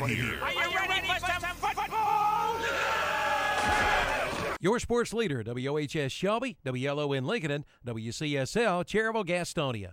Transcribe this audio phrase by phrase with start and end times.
[0.00, 0.38] right here.
[0.42, 2.56] Are you ready for some football?
[4.60, 9.92] Your sports leader, WOHS Shelby, WLO in Lincoln, WCSL Cherryville Gastonia.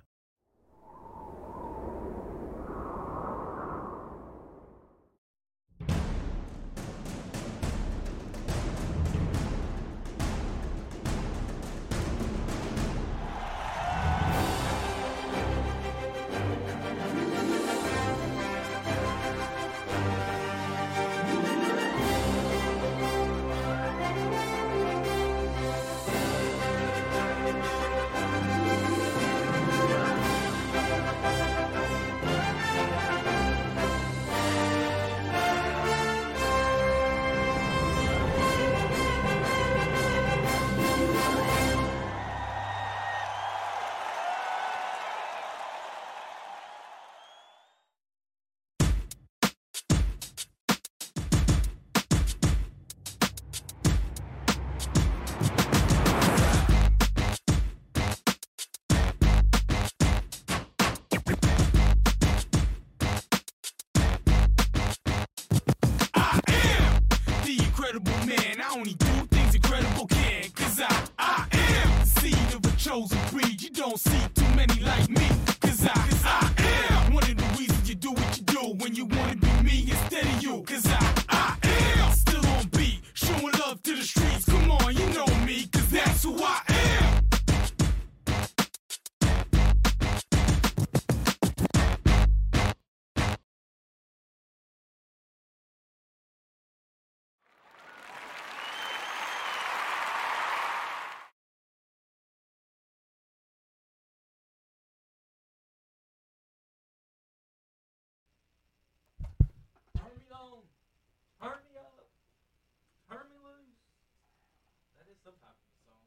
[115.24, 116.02] That is some type of song.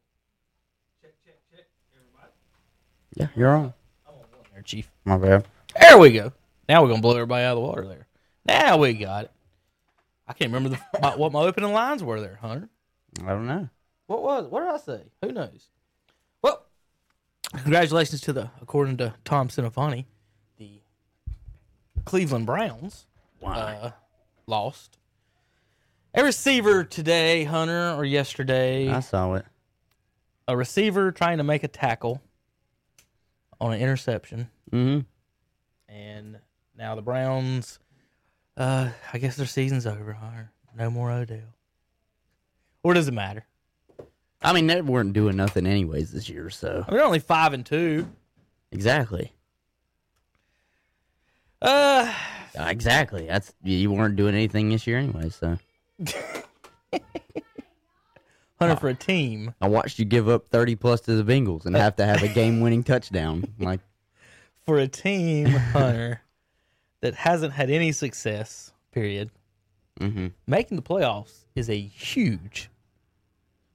[1.02, 1.66] Check, check, check.
[1.94, 2.32] Everybody.
[3.14, 3.72] Yeah, you're on.
[4.06, 4.90] I'm on one there, Chief.
[5.04, 5.46] My bad.
[5.80, 6.32] There we go.
[6.68, 8.06] Now we're gonna blow everybody out of the water there.
[8.44, 9.30] Now we got it.
[10.28, 12.68] I can't remember the, my, what my opening lines were there, Hunter.
[13.24, 13.68] I don't know.
[14.06, 14.46] What was?
[14.48, 15.04] What did I say?
[15.22, 15.68] Who knows?
[16.42, 16.64] Well,
[17.52, 20.04] congratulations to the, according to Tom Sinofani,
[20.58, 20.80] the
[22.04, 23.06] Cleveland Browns
[23.44, 23.90] uh,
[24.46, 24.98] lost.
[26.16, 29.44] A receiver today, Hunter, or yesterday, I saw it.
[30.48, 32.22] a receiver trying to make a tackle
[33.60, 35.00] on an interception, Mm-hmm.
[35.94, 36.38] and
[36.76, 37.78] now the Browns.
[38.56, 40.14] Uh, I guess their season's over.
[40.14, 40.50] Hunter.
[40.76, 41.54] No more Odell.
[42.82, 43.44] Or does it matter?
[44.42, 47.52] I mean, they weren't doing nothing anyways this year, so I mean, they're only five
[47.52, 48.08] and two.
[48.72, 49.32] exactly,
[51.60, 52.12] Uh,
[52.58, 53.26] Uh, exactly.
[53.26, 55.28] That's you weren't doing anything this year anyway.
[55.30, 55.58] So
[58.58, 59.54] Hunter for a team.
[59.60, 62.28] I watched you give up thirty plus to the Bengals and have to have a
[62.28, 63.44] game-winning touchdown.
[63.58, 63.80] Like,
[64.64, 66.22] for a team, Hunter,
[67.02, 69.30] that hasn't had any success, period,
[70.00, 72.70] hmm making the playoffs is a huge,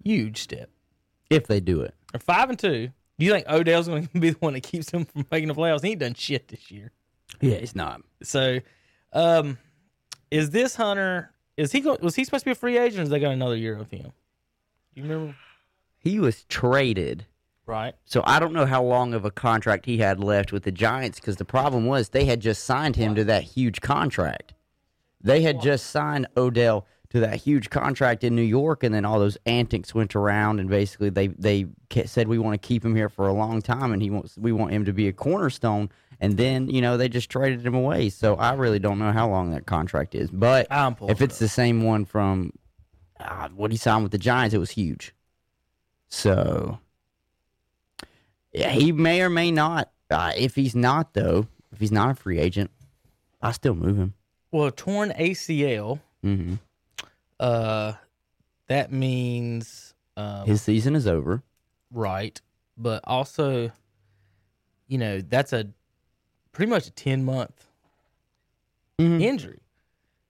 [0.03, 0.69] huge step.
[1.29, 2.89] if they do it, They're five and two.
[3.19, 5.53] Do you think Odell's going to be the one that keeps him from making the
[5.53, 5.83] playoffs?
[5.83, 6.91] He ain't done shit this year.
[7.39, 8.01] yeah, it's not.
[8.23, 8.59] So,
[9.13, 9.59] um,
[10.31, 11.31] is this Hunter?
[11.61, 13.01] Is he go, was he supposed to be a free agent?
[13.01, 14.11] or Is they got another year of him?
[14.93, 15.35] You remember?
[15.97, 17.25] He was traded.
[17.65, 17.93] Right.
[18.05, 21.19] So I don't know how long of a contract he had left with the Giants
[21.19, 24.53] because the problem was they had just signed him to that huge contract.
[25.21, 29.19] They had just signed Odell to that huge contract in New York, and then all
[29.19, 31.67] those antics went around, and basically they they
[32.05, 34.51] said we want to keep him here for a long time, and he wants we
[34.51, 35.89] want him to be a cornerstone,
[36.21, 38.07] and then you know they just traded him away.
[38.09, 40.67] So I really don't know how long that contract is, but
[41.09, 42.53] if it's the same one from
[43.19, 45.13] uh, what he signed with the Giants, it was huge.
[46.07, 46.79] So
[48.53, 49.91] yeah, he may or may not.
[50.09, 52.69] Uh, if he's not, though, if he's not a free agent,
[53.41, 54.13] I still move him.
[54.51, 55.99] Well, a torn ACL.
[56.21, 56.55] hmm
[57.39, 57.93] Uh,
[58.67, 61.41] that means um, His season is over.
[61.91, 62.39] right,
[62.77, 63.71] but also,
[64.87, 65.67] you know, that's a
[66.51, 67.67] pretty much a ten month
[68.99, 69.21] Mhm.
[69.21, 69.61] injury.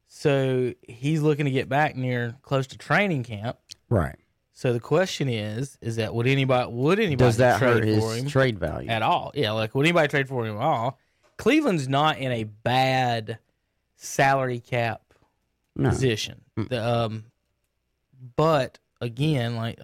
[0.08, 3.58] So he's looking to get back near close to training camp.
[3.90, 4.18] Right.
[4.54, 8.00] So the question is, is that would anybody would anybody Does that trade hurt his
[8.04, 8.90] for him trade value?
[8.90, 9.32] at all?
[9.34, 11.00] Yeah, like would anybody trade for him at all?
[11.38, 13.40] Cleveland's not in a bad
[13.96, 15.02] salary cap
[15.76, 15.90] No.
[15.90, 16.42] position.
[16.56, 17.26] The, um,
[18.36, 19.80] but again, like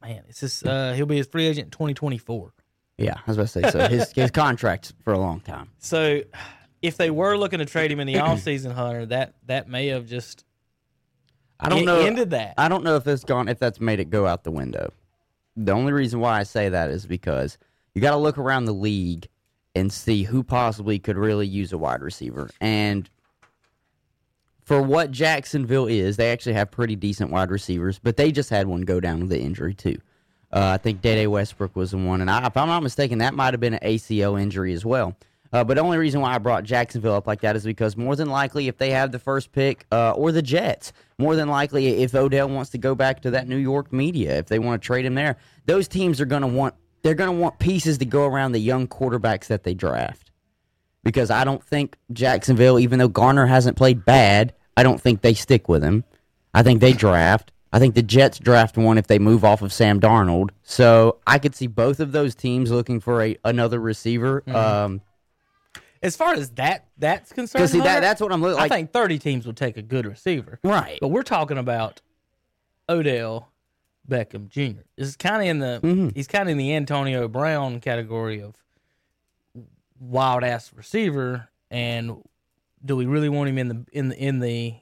[0.00, 2.54] man, it's just uh, he'll be a free agent in twenty twenty four.
[2.98, 3.70] Yeah, I was about to say.
[3.70, 5.70] So his his contract's for a long time.
[5.78, 6.22] So
[6.82, 10.06] if they were looking to trade him in the offseason, Hunter, that that may have
[10.06, 10.44] just
[11.60, 12.00] I don't know.
[12.00, 12.54] ended that.
[12.58, 13.48] I don't know if it's gone.
[13.48, 14.92] If that's made it go out the window.
[15.56, 17.58] The only reason why I say that is because
[17.94, 19.28] you got to look around the league
[19.74, 22.48] and see who possibly could really use a wide receiver.
[22.60, 23.10] And
[24.62, 28.68] for what Jacksonville is, they actually have pretty decent wide receivers, but they just had
[28.68, 29.98] one go down with the injury too.
[30.52, 33.34] Uh, I think Dede Westbrook was the one, and I, if I'm not mistaken, that
[33.34, 35.14] might have been an ACL injury as well.
[35.52, 38.16] Uh, but the only reason why I brought Jacksonville up like that is because more
[38.16, 42.02] than likely, if they have the first pick, uh, or the Jets, more than likely,
[42.02, 44.86] if Odell wants to go back to that New York media, if they want to
[44.86, 45.36] trade him there,
[45.66, 48.58] those teams are going to want they're going to want pieces to go around the
[48.58, 50.30] young quarterbacks that they draft.
[51.04, 55.32] Because I don't think Jacksonville, even though Gardner hasn't played bad, I don't think they
[55.32, 56.04] stick with him.
[56.52, 57.52] I think they draft.
[57.72, 60.50] I think the Jets draft one if they move off of Sam Darnold.
[60.62, 64.42] So I could see both of those teams looking for a another receiver.
[64.50, 65.02] Um,
[66.02, 68.70] as far as that that's concerned, see that that's what I'm looking like.
[68.72, 70.58] I think 30 teams would take a good receiver.
[70.62, 70.98] right.
[71.00, 72.00] But we're talking about
[72.88, 73.50] Odell
[74.08, 74.80] Beckham Jr.
[74.96, 76.14] This is kind of in the Mhm.
[76.16, 78.54] he's kind of in the Antonio Brown category of
[80.00, 81.48] wild ass receiver.
[81.70, 82.22] And
[82.84, 84.74] do we really want him in the in the in the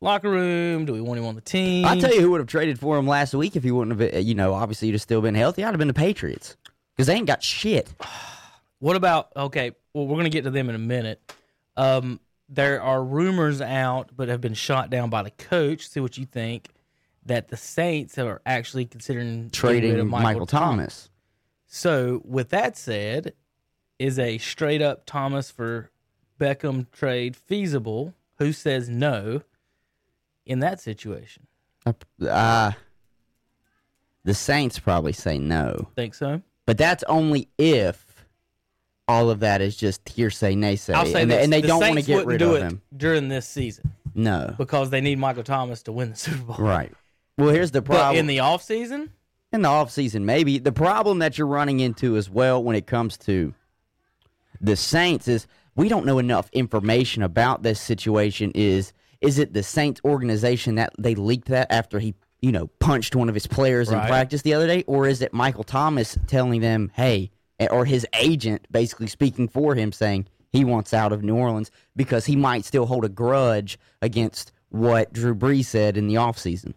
[0.00, 0.84] locker room?
[0.84, 1.84] Do we want him on the team?
[1.84, 4.10] I'll tell you who would have traded for him last week if he wouldn't have,
[4.10, 5.64] been, you know, obviously you'd have still been healthy.
[5.64, 6.56] I'd have been the Patriots
[6.96, 7.92] because they ain't got shit.
[8.82, 9.72] What about okay?
[9.92, 11.34] Well, we're gonna get to them in a minute.
[11.76, 12.18] Um,
[12.48, 15.86] there are rumors out, but have been shot down by the coach.
[15.86, 16.70] See what you think.
[17.26, 21.10] That the Saints are actually considering Trading of Michael, Thomas.
[21.66, 23.34] So, with that said,
[23.98, 25.90] is a straight up Thomas for
[26.40, 28.14] Beckham trade feasible?
[28.38, 29.42] Who says no
[30.50, 31.46] in that situation?
[32.20, 32.72] Uh,
[34.24, 36.42] the Saints probably say no, Think so?
[36.66, 38.26] but that's only if
[39.08, 41.68] all of that is just hearsay, naysay, I'll say and, this, they, and they the
[41.68, 42.82] don't want to get rid do of it him.
[42.96, 46.56] during this season No, because they need Michael Thomas to win the Super Bowl.
[46.58, 46.92] right.
[47.38, 48.16] Well, here's the But problem.
[48.18, 49.08] in the offseason,
[49.52, 50.58] in the offseason, maybe.
[50.58, 53.54] The problem that you're running into as well when it comes to
[54.60, 58.52] the Saints is we don't know enough information about this situation.
[58.54, 63.14] Is is it the Saints organization that they leaked that after he, you know, punched
[63.14, 64.84] one of his players in practice the other day?
[64.86, 67.30] Or is it Michael Thomas telling them, hey,
[67.70, 72.24] or his agent basically speaking for him saying he wants out of New Orleans because
[72.26, 76.74] he might still hold a grudge against what Drew Brees said in the offseason?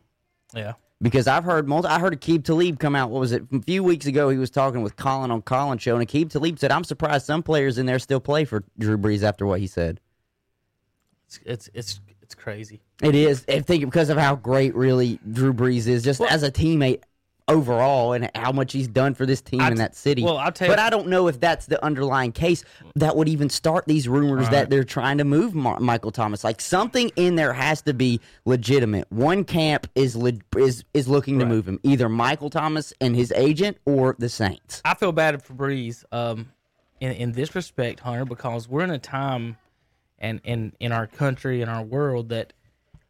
[0.54, 0.74] yeah.
[1.01, 3.10] because I've heard multi- I heard Aqib Talib come out.
[3.10, 3.44] What was it?
[3.51, 6.60] A few weeks ago, he was talking with Colin on Colin show, and Aqib Talib
[6.60, 9.68] said, "I'm surprised some players in there still play for Drew Brees after what he
[9.68, 10.00] said."
[11.25, 12.01] It's it's it's,
[12.34, 12.82] it's crazy.
[13.02, 13.46] It is.
[13.48, 17.02] I think because of how great really Drew Brees is, just Well- as a teammate
[17.50, 20.24] overall, and how much he's done for this team I in that city.
[20.24, 22.64] well, I'll tell you- but I don't know if that's the underlying case
[22.96, 26.46] that would even start these rumors that they're trying to move Mar- Michael Thomas.
[26.46, 29.12] Like something in there has to be legitimate.
[29.12, 33.34] One camp is le- is is looking to move him, either Michael Thomas and his
[33.36, 34.82] agent or the Saints.
[34.86, 36.48] I feel bad for Brees um,
[37.02, 39.58] in in this respect, Hunter, because we're in a time
[40.24, 42.54] and in in our country and our world that,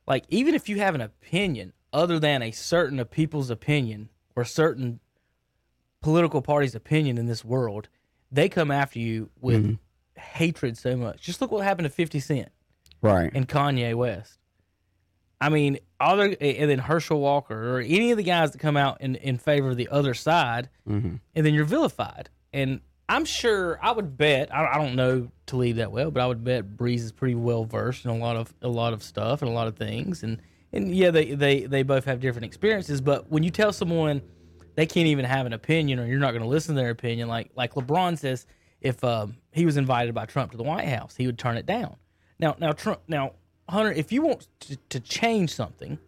[0.06, 4.44] like, even if you have an opinion other than a certain of people's opinion or
[4.44, 5.00] certain
[6.01, 7.88] political party's opinion in this world,
[8.31, 10.19] they come after you with mm-hmm.
[10.19, 11.21] hatred so much.
[11.21, 12.51] Just look what happened to Fifty Cent
[13.01, 13.31] Right.
[13.33, 14.39] and Kanye West.
[15.39, 19.01] I mean, other and then Herschel Walker or any of the guys that come out
[19.01, 21.15] in, in favor of the other side, mm-hmm.
[21.36, 22.29] and then you're vilified.
[22.53, 26.27] And I'm sure I would bet I, I don't know Talib that well, but I
[26.27, 29.41] would bet Brees is pretty well versed in a lot of a lot of stuff
[29.41, 30.23] and a lot of things.
[30.23, 33.01] And and yeah, they they they both have different experiences.
[33.01, 34.21] But when you tell someone
[34.75, 37.27] they can't even have an opinion or you're not going to listen to their opinion,
[37.27, 38.45] like like LeBron says,
[38.81, 41.65] if um, he was invited by Trump to the White House, he would turn it
[41.65, 41.97] down.
[42.39, 43.33] Now now Trump now
[43.69, 46.00] Hunter, if you want to, to change something,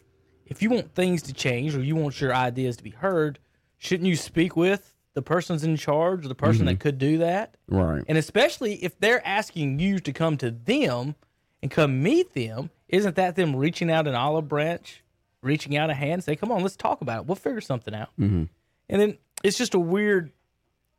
[0.46, 3.40] if you want things to change or you want your ideas to be heard,
[3.78, 7.56] shouldn't you speak with the person's in charge the person that could do that?
[7.68, 8.04] Right.
[8.08, 11.16] And especially if they're asking you to come to them
[11.64, 15.04] and come meet them, isn't that them reaching out an olive branch,
[15.42, 17.26] reaching out a hand, say, "Come on, let's talk about it.
[17.26, 18.44] We'll figure something out." Mm-hmm.
[18.90, 20.32] And then it's just a weird,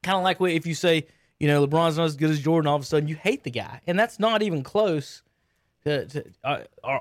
[0.02, 1.06] kind of like if you say,
[1.38, 3.50] you know, LeBron's not as good as Jordan, all of a sudden you hate the
[3.50, 5.23] guy, and that's not even close
[5.85, 6.99] to, to uh, uh,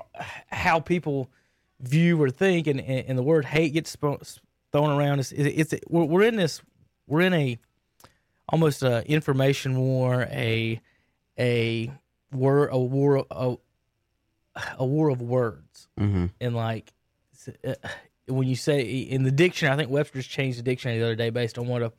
[0.48, 1.30] how people
[1.80, 5.20] view or think, and, and, and the word hate gets thrown around.
[5.20, 6.62] It's, it's, it's we're, we're in this,
[7.06, 7.58] we're in a
[8.48, 10.80] almost a information war, a
[11.38, 11.90] a
[12.32, 13.56] war, a war, a,
[14.78, 16.26] a war of words, Mm-hmm.
[16.40, 16.92] and like
[17.66, 17.74] uh,
[18.28, 21.30] when you say in the dictionary, I think Webster's changed the dictionary the other day
[21.30, 21.92] based on what a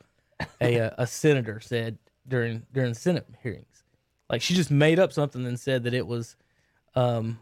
[0.60, 3.82] a, uh, a senator said during during the Senate hearings.
[4.30, 6.36] Like she just made up something and said that it was
[6.94, 7.38] um,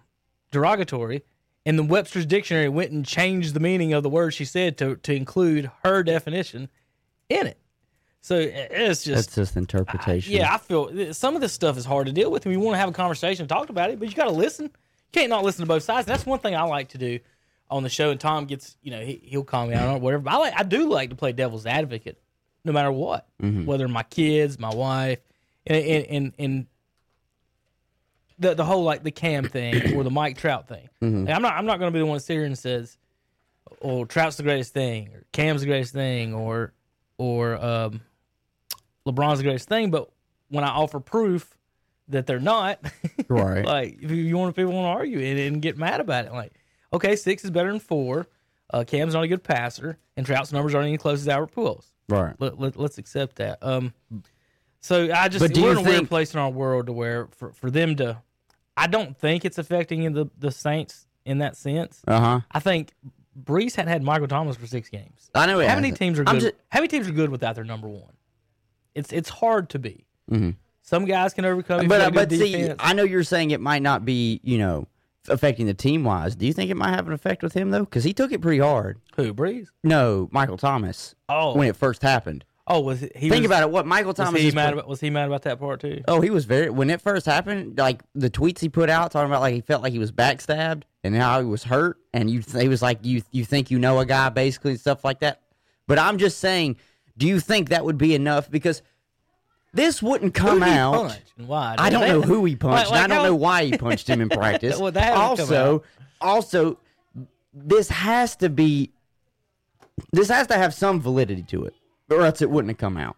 [0.53, 1.23] derogatory,
[1.65, 4.97] and the Webster's dictionary went and changed the meaning of the word she said to
[4.97, 6.69] to include her definition
[7.29, 7.59] in it.
[8.27, 10.33] So it's just That's just interpretation.
[10.33, 12.75] yeah, I feel some of this stuff is hard to deal with, and we want
[12.75, 14.65] to have a conversation, and talk about it, but you got to listen.
[14.65, 16.09] You can't not listen to both sides.
[16.09, 17.21] And that's one thing I like to do
[17.71, 18.11] on the show.
[18.11, 20.25] And Tom gets, you know, he, he'll call me out or whatever.
[20.25, 22.21] But I like, I do like to play devil's advocate,
[22.65, 23.65] no matter what, mm-hmm.
[23.65, 25.21] whether my kids, my wife,
[25.65, 26.67] and and and, and
[28.41, 30.89] the the whole like the Cam thing or the Mike Trout thing.
[31.01, 31.27] Mm-hmm.
[31.27, 32.97] Like, I'm not I'm not going to be the one that sit here and says,
[33.81, 36.73] "Oh, Trout's the greatest thing," or "Cam's the greatest thing," or
[37.19, 38.01] or um,
[39.07, 39.91] LeBron's the greatest thing.
[39.91, 40.11] But
[40.49, 41.57] when I offer proof
[42.09, 42.81] that they're not,
[43.29, 43.65] Right.
[43.65, 46.53] like if you want people want to argue and, and get mad about it, like
[46.93, 48.27] okay, six is better than four.
[48.73, 51.87] Uh, Cam's not a good passer, and Trout's numbers aren't any close as Albert Pujols.
[52.09, 52.35] Right.
[52.39, 53.59] Let, let, let's accept that.
[53.63, 53.93] Um,
[54.81, 57.71] so I just we're in a weird place in our world to where for, for
[57.71, 58.19] them to,
[58.77, 62.03] I don't think it's affecting the the Saints in that sense.
[62.07, 62.41] Uh huh.
[62.51, 62.93] I think
[63.45, 65.31] Brees had had Michael Thomas for six games.
[65.35, 65.55] I know.
[65.61, 65.99] How many hasn't.
[65.99, 66.41] teams are good?
[66.41, 68.13] just- how many teams are good without their number one?
[68.95, 70.07] It's it's hard to be.
[70.31, 70.57] Mhm.
[70.83, 71.89] Some guys can overcome.
[71.89, 72.73] but uh, but good see.
[72.79, 74.87] I know you're saying it might not be, you know,
[75.29, 76.35] affecting the team wise.
[76.37, 77.85] Do you think it might have an effect with him though?
[77.85, 78.99] Because he took it pretty hard.
[79.17, 79.67] who Brees?
[79.85, 81.15] No, Michael Thomas.
[81.29, 81.55] Oh.
[81.57, 82.45] when it first happened.
[82.69, 83.11] Oh, was he?
[83.15, 83.71] he Think was, about it.
[83.71, 84.89] What Michael Was Thomas he mad put- about?
[84.89, 86.03] Was he mad about that part too?
[86.09, 87.79] Oh, he was very when it first happened.
[87.79, 90.83] Like the tweets he put out talking about like he felt like he was backstabbed
[91.07, 93.99] and how he was hurt, and you he was like you you think you know
[94.01, 95.41] a guy basically and stuff like that.
[95.87, 96.77] But I'm just saying,
[97.17, 98.51] do you think that would be enough?
[98.51, 98.83] Because
[99.73, 101.19] this wouldn't come out.
[101.37, 101.75] why?
[101.79, 102.91] I don't know who he punched.
[102.91, 104.79] Like- I don't know why he punched him in practice.
[104.79, 105.83] Well, that also,
[106.21, 106.79] also,
[107.53, 108.91] this has to be,
[110.13, 111.75] this has to have some validity to it,
[112.11, 113.17] or else it wouldn't have come out.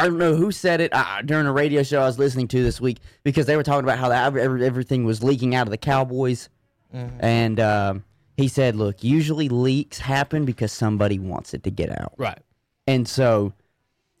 [0.00, 2.62] I don't know who said it uh, during a radio show I was listening to
[2.62, 5.70] this week because they were talking about how every, every- everything was leaking out of
[5.70, 6.48] the Cowboys,
[6.94, 7.16] Mm-hmm.
[7.20, 8.04] and um,
[8.36, 12.38] he said, "Look, usually leaks happen because somebody wants it to get out." Right.
[12.86, 13.52] And so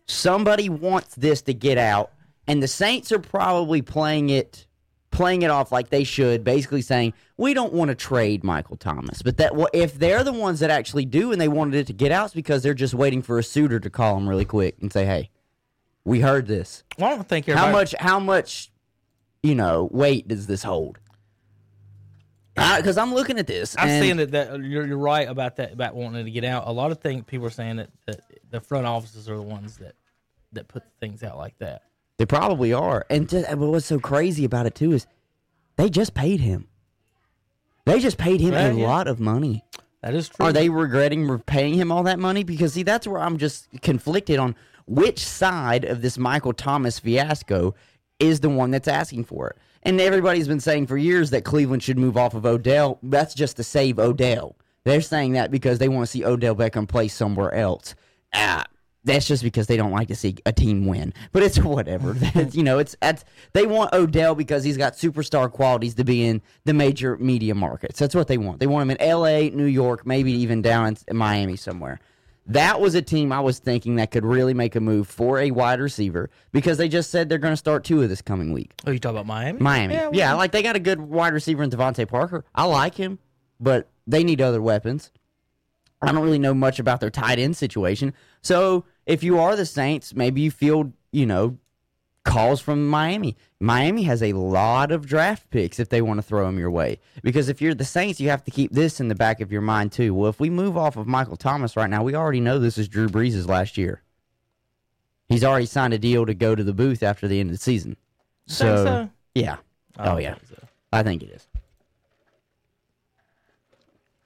[0.06, 2.10] somebody wants this to get out,
[2.46, 4.66] and the Saints are probably playing it
[5.12, 9.22] playing it off like they should, basically saying, "We don't want to trade Michael Thomas."
[9.22, 11.92] But that well, if they're the ones that actually do and they wanted it to
[11.92, 14.76] get out, it's because they're just waiting for a suitor to call them really quick
[14.80, 15.30] and say, "Hey,
[16.06, 16.84] we heard this.
[16.98, 18.70] Well, I don't think How much how much
[19.42, 20.98] you know, weight does this hold?"
[22.54, 23.76] Because I'm looking at this.
[23.78, 26.64] I'm and- saying that, that you're, you're right about that about wanting to get out.
[26.66, 28.20] A lot of things people are saying that, that
[28.50, 29.94] the front offices are the ones that
[30.52, 31.82] that put things out like that.
[32.16, 33.04] They probably are.
[33.10, 35.06] And but what's so crazy about it too is
[35.76, 36.68] they just paid him.
[37.84, 38.86] They just paid him Yeah, a yeah.
[38.86, 39.62] lot of money.
[40.02, 40.46] That is true.
[40.46, 42.42] Are they regretting re- paying him all that money?
[42.42, 44.56] Because see, that's where I'm just conflicted on
[44.86, 47.74] which side of this Michael Thomas fiasco
[48.18, 49.58] is the one that's asking for it.
[49.82, 52.98] And everybody's been saying for years that Cleveland should move off of Odell.
[53.02, 54.56] That's just to save Odell.
[54.84, 57.94] They're saying that because they want to see Odell Beckham play somewhere else.
[58.32, 58.64] Ah,
[59.06, 61.14] that's just because they don't like to see a team win.
[61.32, 62.12] But it's whatever.
[62.34, 66.26] That's, you know, it's that's, they want Odell because he's got superstar qualities to be
[66.26, 67.98] in the major media markets.
[67.98, 68.58] That's what they want.
[68.58, 72.00] They want him in L.A., New York, maybe even down in Miami somewhere.
[72.48, 75.50] That was a team I was thinking that could really make a move for a
[75.50, 78.72] wide receiver because they just said they're going to start two of this coming week.
[78.86, 79.58] Oh, you talking about Miami?
[79.60, 79.94] Miami.
[79.94, 82.44] Yeah, Yeah, like they got a good wide receiver in DeVante Parker.
[82.54, 83.18] I like him,
[83.58, 85.10] but they need other weapons.
[86.00, 88.14] I don't really know much about their tight end situation.
[88.42, 91.58] So if you are the Saints, maybe you feel, you know,
[92.26, 93.36] calls from Miami.
[93.60, 96.98] Miami has a lot of draft picks if they want to throw them your way.
[97.22, 99.62] Because if you're the Saints, you have to keep this in the back of your
[99.62, 100.12] mind too.
[100.14, 102.88] Well, if we move off of Michael Thomas right now, we already know this is
[102.88, 104.02] Drew Brees' last year.
[105.28, 107.62] He's already signed a deal to go to the booth after the end of the
[107.62, 107.96] season.
[108.48, 109.10] Think so?
[109.34, 109.56] yeah.
[109.96, 110.34] I Oh yeah.
[110.34, 110.66] think so.
[110.92, 111.46] I think it is.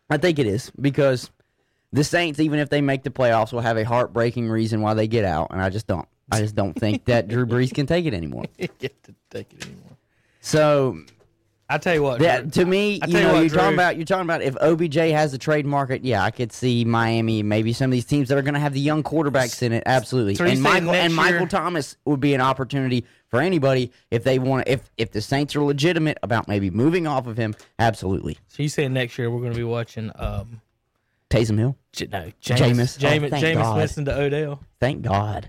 [0.08, 1.30] I think it is because
[1.92, 5.06] the Saints, even if they make the playoffs, will have a heartbreaking reason why they
[5.06, 6.08] get out, and I just don't.
[6.30, 8.44] I just don't think that Drew Brees can take it anymore.
[8.78, 9.96] get to take it anymore.
[10.40, 10.98] So
[11.68, 13.50] I tell you what, that, Drew, to me, I you tell you know, what, you're
[13.56, 16.04] talking about you're talking about if OBJ has the trade market.
[16.04, 18.72] Yeah, I could see Miami, maybe some of these teams that are going to have
[18.72, 19.82] the young quarterbacks in it.
[19.86, 24.24] Absolutely, So and Michael and Michael year- Thomas would be an opportunity for anybody if
[24.24, 24.66] they want.
[24.66, 28.38] If if the Saints are legitimate about maybe moving off of him, absolutely.
[28.48, 30.10] so you saying next year we're going to be watching?
[30.16, 30.60] Um,
[31.28, 31.76] Taysom Hill.
[31.92, 32.56] J- no, Jameis.
[32.58, 33.76] Jameis, Oh, Jameis, thank Jameis God.
[33.76, 35.48] Winston to Odell, Thank God.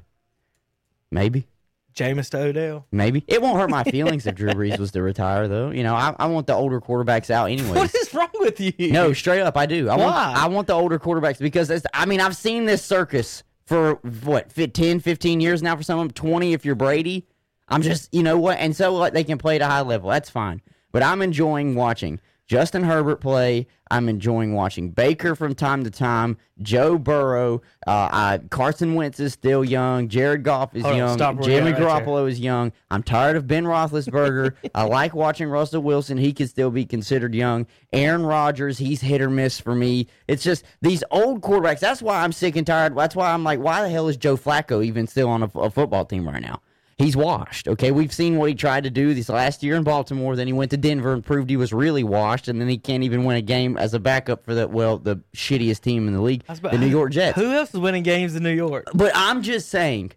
[1.12, 1.48] Maybe.
[1.94, 2.88] Jameis to Odell.
[2.92, 3.24] Maybe.
[3.28, 5.72] It won't hurt my feelings if Drew Brees was to retire, though.
[5.72, 7.80] You know, I, I want the older quarterbacks out anyway.
[7.80, 8.72] What is wrong with you?
[8.92, 9.90] No, straight up, I do.
[9.90, 10.34] I want Why?
[10.38, 14.52] I want the older quarterbacks because it's, I mean I've seen this circus for what
[14.54, 17.28] fi- 10, 15 years now for some of them, twenty if you're Brady.
[17.68, 18.58] I'm just, you know what?
[18.58, 20.10] And so like they can play at a high level.
[20.10, 20.62] That's fine.
[20.92, 22.20] But I'm enjoying watching
[22.52, 23.66] Justin Herbert play.
[23.90, 26.36] I'm enjoying watching Baker from time to time.
[26.62, 27.62] Joe Burrow.
[27.88, 30.10] Uh, I, Carson Wentz is still young.
[30.10, 31.18] Jared Goff is Hold young.
[31.18, 32.74] where Jimmy right Garoppolo is young.
[32.90, 34.56] I'm tired of Ben Roethlisberger.
[34.76, 36.18] I like watching Russell Wilson.
[36.18, 37.68] He can still be considered young.
[37.94, 40.08] Aaron Rodgers, he's hit or miss for me.
[40.28, 41.80] It's just these old quarterbacks.
[41.80, 42.98] That's why I'm sick and tired.
[42.98, 45.72] That's why I'm like, why the hell is Joe Flacco even still on a, a
[45.72, 46.60] football team right now?
[47.02, 47.68] He's washed.
[47.68, 50.36] Okay, we've seen what he tried to do this last year in Baltimore.
[50.36, 53.04] Then he went to Denver and proved he was really washed, and then he can't
[53.04, 56.22] even win a game as a backup for the well, the shittiest team in the
[56.22, 57.38] league, about, the New York Jets.
[57.38, 58.88] Who else is winning games in New York?
[58.94, 60.12] But I'm just saying,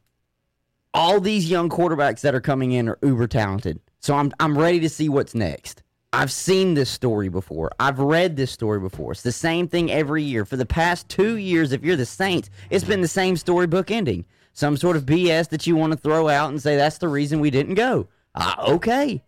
[0.93, 3.81] all these young quarterbacks that are coming in are uber talented.
[4.01, 5.83] So I'm I'm ready to see what's next.
[6.13, 7.73] I've seen this story before.
[7.81, 9.11] I've read this story before.
[9.11, 10.45] It's the same thing every year.
[10.45, 14.25] For the past two years, if you're the Saints, it's been the same storybook ending.
[14.55, 17.41] Some sort of BS that you want to throw out and say that's the reason
[17.41, 18.09] we didn't go.
[18.35, 19.23] Uh, okay.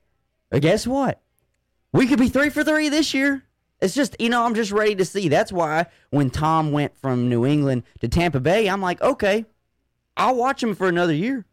[0.50, 1.21] But guess what?
[1.92, 3.42] We could be three for three this year.
[3.80, 5.28] It's just, you know, I'm just ready to see.
[5.28, 9.45] That's why when Tom went from New England to Tampa Bay, I'm like, okay,
[10.16, 11.45] I'll watch him for another year.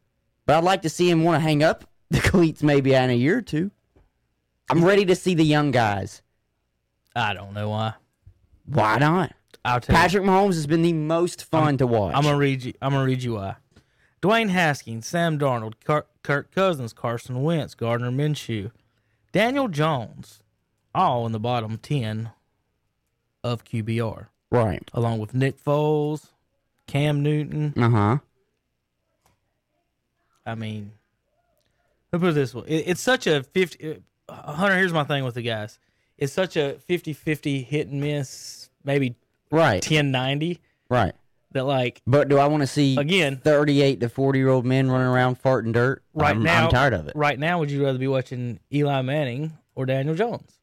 [0.46, 3.14] But I'd like to see him want to hang up the cleats maybe in a
[3.14, 3.72] year or two.
[4.70, 6.22] I'm ready to see the young guys.
[7.16, 7.96] I don't know why.
[8.66, 9.34] Why not?
[9.66, 10.00] I'll tell you.
[10.02, 12.16] Patrick Mahomes has been the most fun to watch.
[12.16, 12.74] I'm gonna read you.
[12.82, 13.56] I'm gonna read you why.
[14.24, 18.72] Dwayne Haskins, Sam Darnold, Kirk Cousins, Carson Wentz, Gardner Minshew,
[19.34, 20.42] Daniel Jones,
[20.96, 22.32] all in the bottom ten
[23.44, 24.90] of QBR, right.
[24.94, 26.30] along with Nick Foles,
[26.88, 27.74] Cam Newton.
[27.76, 28.18] Uh huh.
[30.46, 30.94] I mean,
[32.12, 34.02] let me put it this way: it, it's such a fifty.
[34.30, 35.80] Uh, Hunter, here's my thing with the guys.
[36.18, 39.16] It's such a 50-50 hit and miss, maybe
[39.52, 39.82] Right.
[39.84, 41.14] 10-90, Right.
[41.54, 44.90] That like But do I want to see again 38 to 40 year old men
[44.92, 46.04] running around farting dirt?
[46.14, 47.14] right I'm, now I'm tired of it.
[47.16, 50.60] Right now, would you rather be watching Eli Manning or Daniel Jones?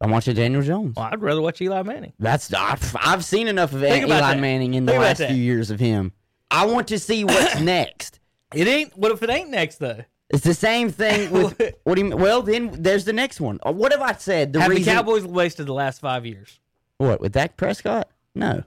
[0.00, 0.96] I'm watching Daniel Jones.
[0.96, 2.12] Well, I'd rather watch Eli Manning.
[2.18, 4.38] That's I've, I've seen enough of Think Eli that.
[4.40, 5.30] Manning in the Think about last that.
[5.30, 6.12] few years of him.
[6.50, 8.18] I want to see what's next.
[8.52, 8.96] It ain't.
[8.98, 10.00] What if it ain't next though?
[10.28, 12.18] It's the same thing with what do you mean?
[12.18, 13.60] Well, then there's the next one.
[13.64, 14.52] Uh, What have I said?
[14.54, 16.58] The Have reason the Cowboys wasted the last five years?
[16.98, 18.08] what with Dak Prescott?
[18.34, 18.64] No,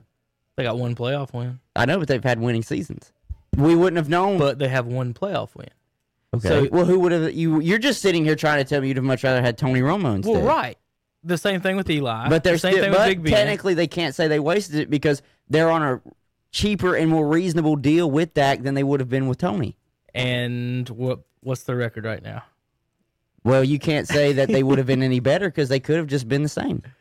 [0.56, 3.12] They got one playoff win, I know, but they've had winning seasons.
[3.56, 4.38] We wouldn't have known.
[4.38, 5.68] but they have one playoff win.
[6.34, 6.48] okay.
[6.48, 7.60] so- well, who would have you?
[7.60, 10.16] You're just sitting here trying to tell me you'd have much rather had Tony Romo
[10.16, 10.32] instead.
[10.32, 10.78] Well, right.
[11.24, 12.28] The same thing with Eli.
[12.28, 13.32] But they're the same still, thing but with Big Ben.
[13.32, 16.00] technically they can't say they wasted it because they're on a
[16.52, 19.76] cheaper and more reasonable deal with Dak than they would have been with Tony.
[20.14, 22.44] And what what's the record right now?
[23.44, 26.06] Well, you can't say that they would have been any better because they could have
[26.06, 26.82] just been the same.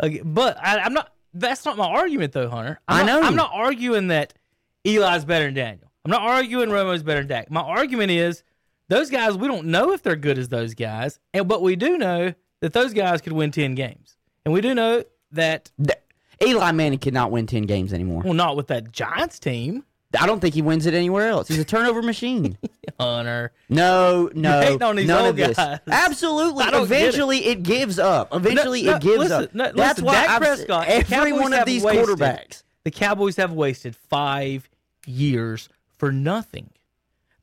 [0.00, 1.12] Okay, but I, I'm not.
[1.38, 2.80] That's not my argument, though, Hunter.
[2.88, 3.26] I'm I not, know.
[3.28, 4.34] I'm not arguing that
[4.84, 5.90] Eli's better than Daniel.
[6.04, 7.50] I'm not arguing Romo's better than Dak.
[7.50, 8.42] My argument is
[8.88, 9.36] those guys.
[9.36, 12.72] We don't know if they're good as those guys, and but we do know that
[12.72, 15.70] those guys could win ten games, and we do know that.
[15.78, 15.98] Th-
[16.40, 18.22] Eli Manning cannot win ten games anymore.
[18.24, 19.84] Well, not with that Giants team,
[20.18, 21.48] I don't think he wins it anywhere else.
[21.48, 22.56] He's a turnover machine.
[23.00, 23.52] Hunter.
[23.68, 25.56] No, no, none of this.
[25.56, 25.80] guys.
[25.86, 26.64] Absolutely.
[26.70, 26.82] Get it.
[26.82, 27.62] Eventually, it.
[27.62, 28.34] gives up.
[28.34, 29.54] Eventually, No, no, it gives listen, up.
[29.54, 32.62] no, That's listen, why Dak I've, Prescott, every one of these wasted- quarterbacks.
[32.84, 34.70] The Cowboys have wasted five
[35.06, 35.68] years
[35.98, 36.70] for nothing.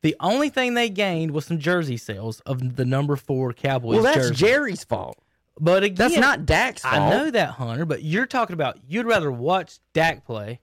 [0.02, 4.04] The only thing they gained was some jersey sales of the number four Cowboys Well,
[4.04, 4.36] that's jersey.
[4.36, 5.18] Jerry's fault.
[5.60, 6.96] But again, That's not Dak's fault.
[6.96, 10.60] I know that, Hunter, but you're talking about you'd rather watch Dak play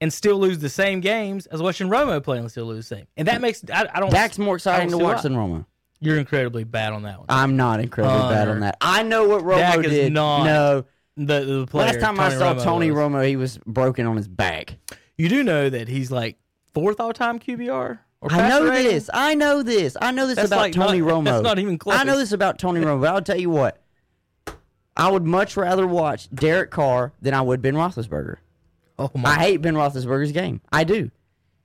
[0.00, 3.06] and still lose the same games as watching Romo play and still lose the same.
[3.16, 4.10] And that makes I, I don't.
[4.10, 5.22] Dak's more exciting to watch why.
[5.22, 5.66] than Romo.
[6.00, 7.26] You're incredibly bad on that one.
[7.30, 8.76] I'm not incredibly bad on that.
[8.80, 10.12] I know what Romo Dak is did.
[10.12, 10.84] not no,
[11.16, 12.98] the, the player, last time I saw Romo Tony was.
[13.00, 14.76] Romo, he was broken on his back.
[15.16, 16.36] you do know that he's like
[16.74, 17.98] fourth all time QBR.
[18.28, 18.92] I know rating?
[18.92, 19.08] this.
[19.12, 19.96] I know this.
[20.00, 21.24] I know this That's about like Tony not- Romo.
[21.24, 21.96] that's not even close.
[21.98, 23.00] I know this about Tony Romo.
[23.00, 23.80] But I'll tell you what.
[24.96, 28.36] I would much rather watch Derek Carr than I would Ben Roethlisberger.
[28.98, 29.30] Oh my!
[29.30, 30.60] I hate Ben Roethlisberger's game.
[30.72, 31.10] I do.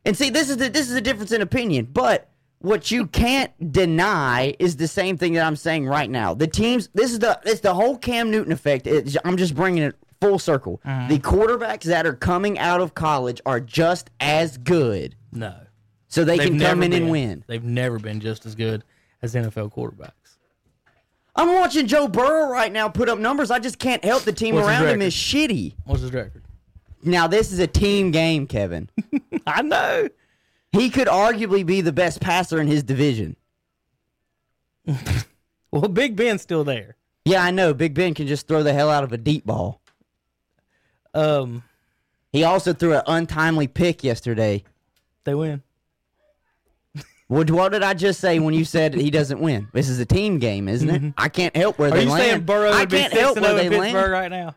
[0.06, 1.88] And see, this is the this is the difference in opinion.
[1.91, 6.34] But what you can't deny is the same thing that I'm saying right now.
[6.34, 6.89] The teams.
[6.94, 8.88] This is the it's the whole Cam Newton effect.
[8.88, 10.82] It's, I'm just bringing it full circle.
[10.86, 11.08] Mm-hmm.
[11.10, 15.56] The quarterbacks that are coming out of college are just as good, no,
[16.08, 17.04] so they They've can come in been.
[17.04, 17.44] and win.
[17.48, 18.84] They've never been just as good
[19.22, 20.12] as NFL quarterbacks.
[21.36, 23.52] I'm watching Joe Burrow right now put up numbers.
[23.52, 25.76] I just can't help the team What's around him is shitty.
[25.86, 26.44] What's his record?
[27.04, 28.90] Now this is a team game, Kevin.
[29.48, 30.08] I know.
[30.72, 33.36] he could arguably be the best passer in his division.
[35.74, 36.98] Well, Big Ben's still there.
[37.24, 37.74] Yeah, I know.
[37.74, 39.80] Big Ben can just throw the hell out of a deep ball.
[41.14, 41.64] Um,
[42.34, 44.66] He also threw an untimely pick yesterday.
[45.24, 45.64] they win.
[47.28, 49.70] What, what did I just say when you said he doesn't win?
[49.72, 51.14] This is a team game, isn't it?
[51.18, 52.12] I can't help where Mm-hmm.
[52.12, 54.12] Are you saying Burrow I would be can't help where they in Pittsburgh land.
[54.12, 54.56] right now?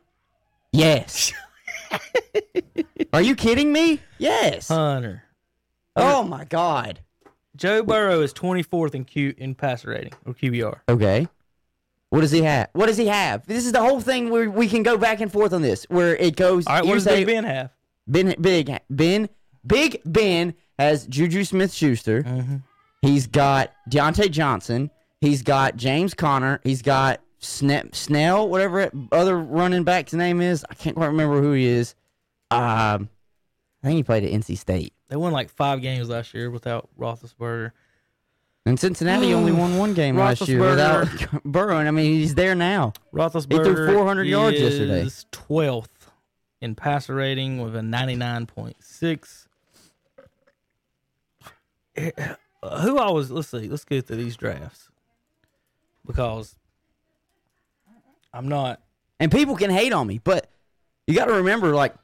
[0.72, 1.32] Yes.
[3.12, 4.00] Are you kidding me?
[4.18, 4.68] Yes.
[4.68, 5.22] Hunter.
[5.96, 7.00] oh my God.
[7.56, 10.80] Joe Burrow is 24th in Q in passer rating or QBR.
[10.88, 11.28] Okay.
[12.10, 12.68] What does he have?
[12.72, 13.46] What does he have?
[13.46, 16.16] This is the whole thing where we can go back and forth on this, where
[16.16, 16.66] it goes.
[16.66, 17.70] All right, what does say- Big Ben have?
[18.06, 19.28] Ben, big Ben,
[19.66, 22.22] Big Ben has Juju Smith Schuster.
[22.22, 22.56] Mm-hmm.
[23.02, 24.90] He's got Diontae Johnson.
[25.20, 26.60] He's got James Conner.
[26.64, 30.64] He's got Sne- Snell, whatever other running back's name is.
[30.68, 31.94] I can't quite remember who he is.
[32.50, 33.08] Um,
[33.82, 34.92] I think he played at NC State.
[35.08, 37.72] They won like five games last year without Roethlisberger.
[38.66, 41.06] And Cincinnati only won one game last year without.
[41.44, 41.76] Burrow.
[41.76, 42.92] I mean, he's there now.
[43.12, 45.02] Roethlisberger threw 400 yards yesterday.
[45.02, 45.88] is 12th
[46.60, 49.46] in passer rating with a 99.6.
[51.96, 52.10] Eh,
[52.62, 54.88] Who I was, let's see, let's get to these drafts
[56.06, 56.56] because
[58.34, 58.80] I'm not.
[59.20, 60.50] And people can hate on me, but
[61.06, 61.94] you got to remember, like,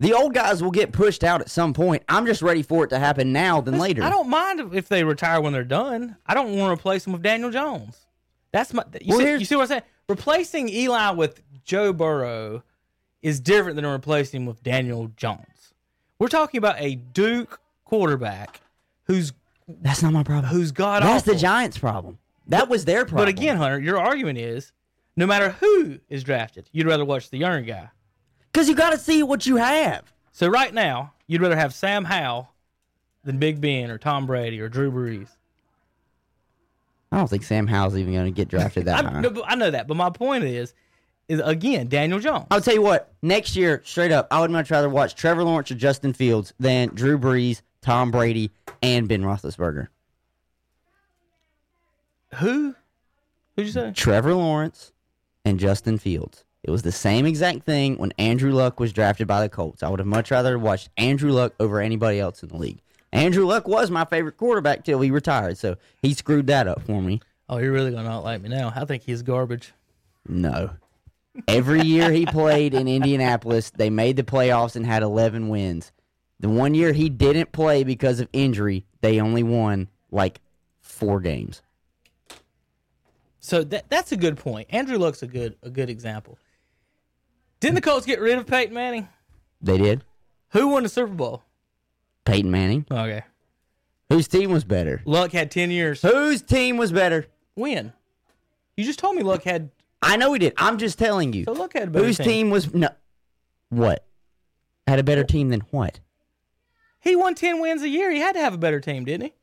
[0.00, 2.02] the old guys will get pushed out at some point.
[2.08, 4.02] I'm just ready for it to happen now than later.
[4.02, 6.16] I don't mind if they retire when they're done.
[6.26, 8.06] I don't want to replace them with Daniel Jones.
[8.52, 8.84] That's my.
[9.00, 9.82] You, Well, see, you see what I'm saying?
[10.08, 12.62] Replacing Eli with Joe Burrow
[13.22, 15.74] is different than replacing him with Daniel Jones.
[16.18, 18.60] We're talking about a Duke quarterback
[19.04, 19.32] who's
[19.66, 20.52] That's not my problem.
[20.52, 21.34] who's got That's the.
[21.34, 22.18] Giants' problem.
[22.48, 23.22] That was their problem.
[23.22, 24.72] But again, Hunter, your argument is
[25.16, 27.88] no matter who is drafted, you'd rather watch the younger guy.
[28.52, 30.12] because you got to see what you have.
[30.32, 32.48] So right now, you'd rather have Sam Howell
[33.22, 35.28] than Big Ben or Tom Brady or Drew Brees.
[37.12, 39.20] I don't think Sam Howell's even going to get drafted that I, high.
[39.20, 40.74] no, I know that, but my point is,
[41.28, 42.46] is again Daniel Jones.
[42.50, 43.14] I'll tell you what.
[43.22, 46.88] Next year, straight up, I would much rather watch Trevor Lawrence or Justin Fields than
[46.88, 48.50] Drew Brees, Tom Brady,
[48.82, 49.86] and Ben Roethlisberger.
[52.34, 52.74] Who?
[53.56, 53.92] Who'd you say?
[53.92, 54.92] Trevor Lawrence
[55.44, 56.44] and Justin Fields.
[56.62, 59.82] It was the same exact thing when Andrew Luck was drafted by the Colts.
[59.82, 62.80] I would have much rather watched Andrew Luck over anybody else in the league.
[63.12, 67.02] Andrew Luck was my favorite quarterback till he retired, so he screwed that up for
[67.02, 67.20] me.
[67.48, 68.72] Oh, you're really gonna not like me now.
[68.74, 69.72] I think he's garbage.
[70.26, 70.70] No.
[71.46, 75.92] Every year he played in Indianapolis, they made the playoffs and had 11 wins.
[76.40, 80.40] The one year he didn't play because of injury, they only won like
[80.80, 81.62] four games.
[83.44, 84.68] So that that's a good point.
[84.70, 86.38] Andrew Luck's a good a good example.
[87.60, 89.06] Didn't the Colts get rid of Peyton Manning?
[89.60, 90.02] They did.
[90.52, 91.42] Who won the Super Bowl?
[92.24, 92.86] Peyton Manning.
[92.90, 93.22] Okay,
[94.08, 95.02] Whose team was better?
[95.04, 96.00] Luck had ten years.
[96.00, 97.26] Whose team was better?
[97.54, 97.92] When?
[98.78, 99.68] You just told me Luck had.
[100.00, 100.54] I know he did.
[100.56, 101.44] I'm just telling you.
[101.44, 102.06] So Luck had a better team.
[102.06, 102.26] Whose team.
[102.26, 102.88] team was no?
[103.68, 104.06] What?
[104.86, 106.00] Had a better team than what?
[106.98, 108.10] He won ten wins a year.
[108.10, 109.34] He had to have a better team, didn't he?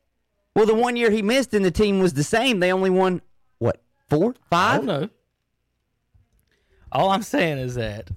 [0.56, 2.62] Well, the one year he missed and the team was the same.
[2.62, 3.22] They only won
[4.12, 4.19] what?
[4.19, 4.36] Four?
[4.52, 4.78] I Five?
[4.78, 5.10] don't know.
[6.91, 8.10] All I'm saying is that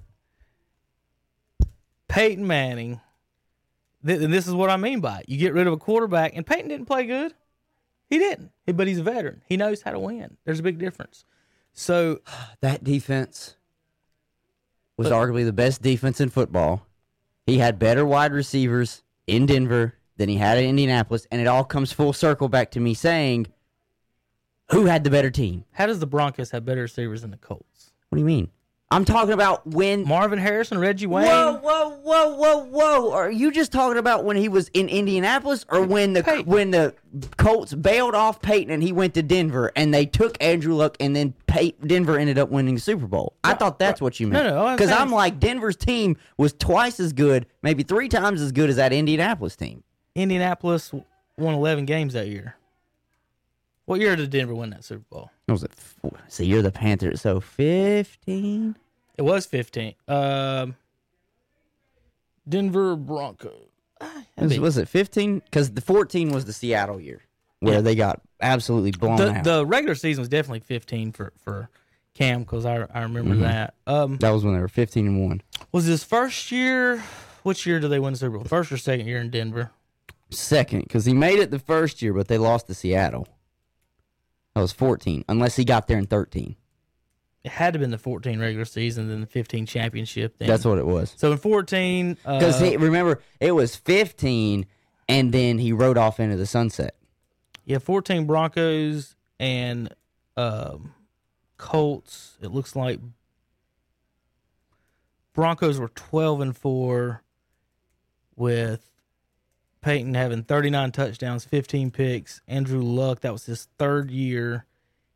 [2.07, 2.99] Peyton Manning,
[4.05, 5.29] th- and this is what I mean by it.
[5.29, 7.33] You get rid of a quarterback, and Peyton didn't play good.
[8.09, 9.41] He didn't, but he's a veteran.
[9.47, 10.37] He knows how to win.
[10.45, 11.25] There's a big difference.
[11.73, 12.19] So
[12.61, 13.55] That defense
[14.97, 16.85] was arguably the best defense in football.
[17.45, 21.63] He had better wide receivers in Denver than he had in Indianapolis, and it all
[21.65, 23.47] comes full circle back to me saying,
[24.71, 25.65] who had the better team?
[25.71, 27.91] how does the Broncos have better receivers than the Colts?
[28.09, 28.49] What do you mean?
[28.91, 30.07] I'm talking about when.
[30.07, 31.25] Marvin Harrison, Reggie Wayne.
[31.25, 33.11] Whoa, whoa, whoa, whoa, whoa!
[33.13, 36.45] Are you just talking about when he was in Indianapolis, or when the Peyton.
[36.45, 36.93] when the
[37.37, 41.15] Colts bailed off Peyton and he went to Denver and they took Andrew Luck and
[41.15, 43.33] then Pey- Denver ended up winning the Super Bowl?
[43.43, 44.45] I thought that's what you meant.
[44.45, 48.39] No, no, I'm Because I'm like Denver's team was twice as good, maybe three times
[48.39, 49.83] as good as that Indianapolis team.
[50.13, 50.93] Indianapolis
[51.37, 52.55] won 11 games that year.
[53.85, 55.29] What year did Denver win that Super Bowl?
[55.45, 55.71] What was it?
[56.27, 57.21] So you're the Panthers.
[57.21, 58.75] So fifteen.
[59.17, 59.93] It was 15.
[60.09, 60.75] Um,
[62.47, 63.69] Denver Broncos.
[64.37, 65.39] Was, was it fifteen?
[65.39, 67.21] Because the fourteen was the Seattle year
[67.61, 67.81] where Yeah.
[67.81, 69.43] they got absolutely blown the, out.
[69.45, 71.69] the regular season was definitely 15 for for
[72.13, 73.41] Cam because I I remember Mm-hmm.
[73.43, 73.73] that.
[73.87, 75.41] Um, that was when they were fifteen and one.
[75.71, 77.01] was his first year?
[77.43, 78.45] Which year did they win the Super Bowl?
[78.47, 79.71] First or second year in Denver?
[80.31, 83.27] second because he made it the first year, but they lost to Seattle.
[84.55, 86.55] That was 14, unless he got there in 13.
[87.43, 90.37] It had to have been the 14 regular season, then the 15 championship.
[90.37, 90.47] Then.
[90.47, 91.13] That's what it was.
[91.17, 94.65] So in 14, Because uh, remember, it was 15,
[95.09, 96.95] and then he rode off into the sunset.
[97.65, 99.93] yeah, 14 Broncos and
[100.37, 100.93] um,
[101.57, 102.37] Colts.
[102.41, 102.99] It looks like
[105.33, 107.23] Broncos were 12 and four
[108.37, 108.89] with
[109.85, 112.41] Peyton having 39 touchdowns, 15 picks.
[112.47, 114.65] Andrew Luck, that was his third year.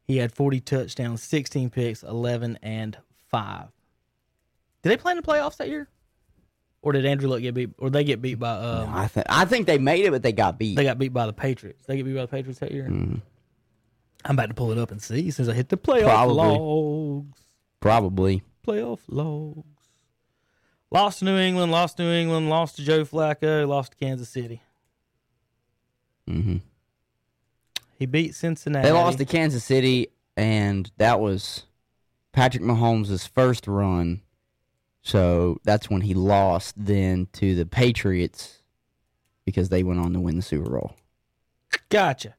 [0.04, 2.96] He had 40 touchdowns, 16 picks, 11 and
[3.30, 3.66] 5.
[4.84, 5.88] Did they play in the playoffs that year?
[6.84, 7.72] Or did Andrew Luck get beat?
[7.80, 10.32] Or they get beat by um, I think I think they made it, but they
[10.32, 10.76] got beat.
[10.76, 11.88] they got beat by the Patriots.
[11.88, 12.86] They get beat by the Patriots that year.
[12.86, 13.24] I'm
[14.24, 16.36] about to pull it up and see since I hit the playoff Probably.
[16.36, 17.40] logs.
[17.80, 18.44] Probably.
[18.66, 19.79] Playoff logs.
[20.92, 21.72] Lost to New England.
[21.72, 22.50] Lost to New England.
[22.50, 23.68] Lost to Joe Flacco.
[23.68, 24.62] Lost to Kansas City.
[26.28, 26.58] Mm-hmm.
[27.98, 28.88] He beat Cincinnati.
[28.88, 31.64] They lost to Kansas City, and that was
[32.32, 34.22] Patrick Mahomes' first run.
[35.02, 38.62] So that's when he lost then to the Patriots
[39.46, 40.96] because they went on to win the Super Bowl.
[41.90, 42.36] Gotcha.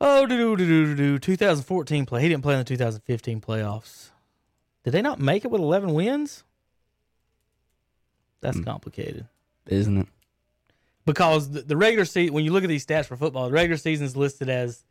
[0.00, 1.18] Oh, do do do do do.
[1.18, 2.22] 2014 play.
[2.22, 4.10] He didn't play in the 2015 playoffs.
[4.84, 6.44] Did they not make it with 11 wins?
[8.40, 9.26] That's complicated.
[9.66, 10.06] Isn't it?
[11.04, 13.78] because the, the regular season, when you look at these stats for football, the regular
[13.78, 14.84] season is listed as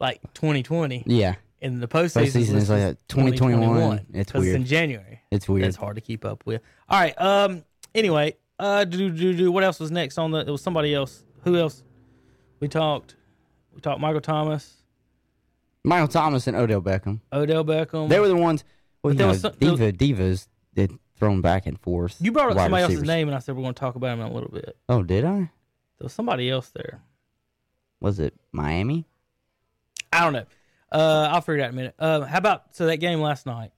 [0.00, 1.36] like 2020, Yeah.
[1.60, 4.06] and the postseason, Postseason is like as 2021.
[4.14, 4.56] It's weird.
[4.56, 5.20] in January.
[5.30, 5.64] It's weird.
[5.64, 6.60] That's hard to keep up with.
[6.88, 7.14] All right.
[7.20, 7.64] Um.
[7.94, 8.34] Anyway.
[8.58, 8.84] Uh.
[8.84, 9.52] Do do do.
[9.52, 10.38] What else was next on the?
[10.40, 11.22] It was somebody else.
[11.44, 11.82] Who else?
[12.60, 13.14] We talked.
[13.74, 14.74] We talked Michael Thomas,
[15.84, 17.20] Michael Thomas and Odell Beckham.
[17.32, 18.08] Odell Beckham.
[18.08, 18.64] They were the ones.
[19.02, 22.16] Well, you know, was some- diva divas did thrown back and forth.
[22.18, 24.20] you brought up somebody else's name, and I said we're going to talk about him
[24.22, 24.76] in a little bit.
[24.88, 25.36] Oh, did I?
[25.36, 25.50] There
[26.00, 27.00] was somebody else there.
[28.00, 29.06] Was it Miami?
[30.12, 30.46] I don't know.
[30.90, 31.94] Uh, I'll figure it out in a minute.
[31.96, 33.70] Uh, how about so that game last night,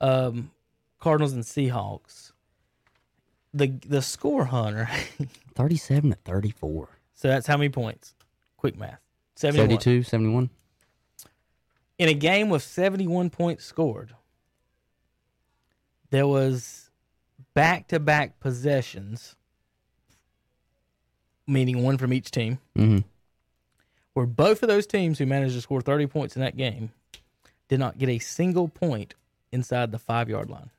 [0.00, 0.50] um,
[0.98, 2.32] Cardinals and Seahawks.
[3.52, 4.88] The the score hunter.
[5.54, 6.88] Thirty-seven to thirty-four.
[7.14, 8.14] so that's how many points?
[8.56, 9.00] Quick math.
[9.36, 9.78] 71.
[9.78, 10.50] 72, 71.
[11.98, 14.14] In a game with 71 points scored,
[16.10, 16.90] there was
[17.54, 19.36] back-to-back possessions,
[21.46, 22.98] meaning one from each team, Mm-hmm.
[24.14, 26.90] where both of those teams who managed to score 30 points in that game
[27.68, 29.14] did not get a single point
[29.52, 30.70] inside the five yard line.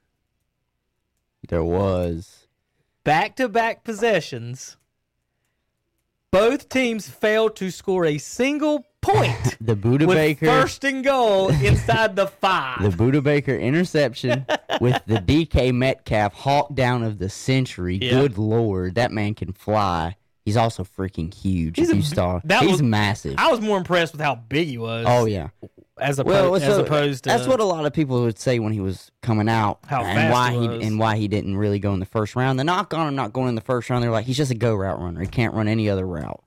[1.47, 2.47] There was.
[3.03, 4.77] Back to back possessions,
[6.31, 10.45] both teams failed to score a single point The Budda Baker.
[10.45, 12.81] first and goal inside the five.
[12.81, 14.45] the Budda Baker interception
[14.81, 17.97] with the DK Metcalf hawk down of the century.
[18.01, 18.11] Yeah.
[18.11, 20.17] Good lord, that man can fly.
[20.45, 21.77] He's also freaking huge.
[21.77, 23.35] He's a you b- saw, that he's was- massive.
[23.37, 25.05] I was more impressed with how big he was.
[25.07, 25.49] oh yeah.
[26.01, 28.59] As, oppo- Well, as so opposed to that's what a lot of people would say
[28.59, 31.57] when he was coming out, How and fast why he he and why he didn't
[31.57, 32.59] really go in the first round.
[32.59, 34.55] The knock on him not going in the first round, they're like he's just a
[34.55, 35.21] go route runner.
[35.21, 36.41] He can't run any other route.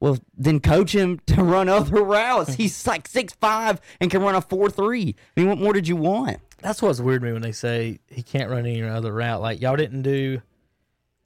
[0.00, 2.52] Well, then coach him to run other routes.
[2.56, 5.14] He's like six five and can run a four three.
[5.36, 6.38] I mean, what more did you want?
[6.60, 9.40] that's what's weird to me when they say he can't run any other route.
[9.42, 10.40] Like y'all didn't do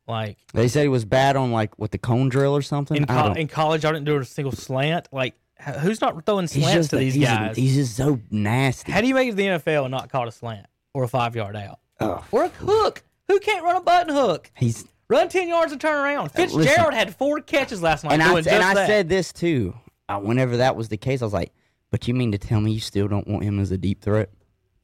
[0.07, 2.97] like They said he was bad on like with the cone drill or something.
[2.97, 5.09] in, I co- don't- in college y'all didn't do a single slant.
[5.13, 5.39] Like h-
[5.81, 7.57] who's not throwing slants to these he's a- guys?
[7.57, 8.93] he's just so nasty.
[8.93, 11.09] How do you make it to the NFL and not caught a slant or a
[11.09, 12.23] five yard out Ugh.
[12.33, 13.03] or a hook?
[13.29, 14.51] Who can't run a button hook?
[14.57, 16.31] He's Run ten yards and turn around.
[16.33, 16.93] Fitzgerald listen.
[16.93, 19.75] had four catches last night and I and I said this too.
[20.07, 21.51] Uh, whenever that was the case, I was like,
[21.91, 24.29] "But you mean to tell me you still don't want him as a deep threat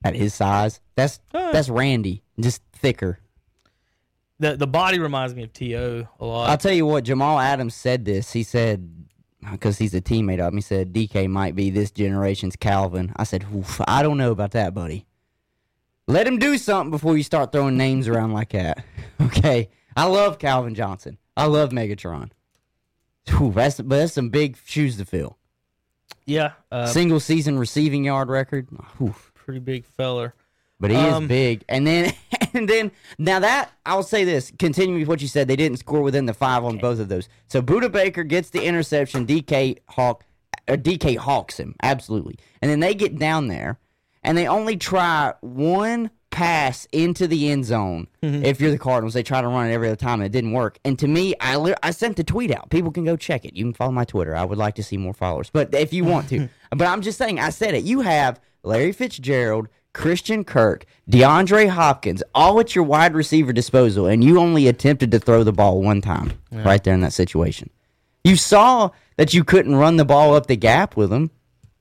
[0.02, 0.80] at his size?
[0.94, 1.52] That's Uh.
[1.52, 3.20] that's Randy, just thicker."
[4.40, 6.48] the the body reminds me of To a lot.
[6.50, 7.04] I'll tell you what.
[7.04, 8.32] Jamal Adams said this.
[8.32, 8.90] He said
[9.52, 10.56] because he's a teammate of him.
[10.56, 13.12] He said DK might be this generation's Calvin.
[13.16, 13.44] I said,
[13.86, 15.06] I don't know about that, buddy.
[16.06, 18.84] Let him do something before you start throwing names around like that.
[19.20, 19.70] Okay.
[19.96, 21.18] I love Calvin Johnson.
[21.36, 22.30] I love Megatron.
[23.28, 25.38] Whew, that's but that's some big shoes to fill.
[26.26, 28.68] yeah, uh, Single season receiving yard record.
[28.98, 29.14] Whew.
[29.34, 30.34] pretty big feller.
[30.80, 31.64] But he Um, is big.
[31.68, 32.12] And then
[32.58, 36.02] and then now that I'll say this, continuing with what you said, they didn't score
[36.02, 37.28] within the five on both of those.
[37.48, 40.24] So Budda Baker gets the interception, DK Hawk
[40.68, 42.38] or DK hawks him, absolutely.
[42.62, 43.78] And then they get down there
[44.22, 48.08] and they only try one pass into the end zone.
[48.22, 48.44] Mm-hmm.
[48.44, 50.52] If you're the Cardinals, they try to run it every other time and it didn't
[50.52, 50.78] work.
[50.84, 52.70] And to me, I li- I sent the tweet out.
[52.70, 53.54] People can go check it.
[53.54, 54.34] You can follow my Twitter.
[54.34, 55.50] I would like to see more followers.
[55.50, 56.48] But if you want to.
[56.70, 57.84] but I'm just saying, I said it.
[57.84, 64.22] You have Larry Fitzgerald, Christian Kirk, DeAndre Hopkins, all at your wide receiver disposal, and
[64.22, 67.70] you only attempted to throw the ball one time right there in that situation.
[68.24, 71.30] You saw that you couldn't run the ball up the gap with him.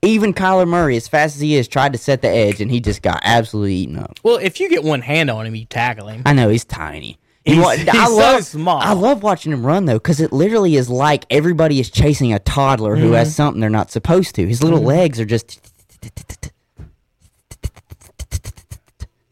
[0.02, 2.82] Even Kyler Murray, as fast as he is, tried to set the edge, and he
[2.82, 4.20] just got absolutely eaten up.
[4.22, 6.24] Well, if you get one hand on him, you tackle him.
[6.26, 7.18] I know he's tiny.
[7.46, 8.80] He's- he's I so love, small.
[8.80, 12.40] I love watching him run though, because it literally is like everybody is chasing a
[12.40, 13.14] toddler who Mm-hmm.
[13.16, 14.46] has something they're not supposed to.
[14.48, 15.60] His little legs are just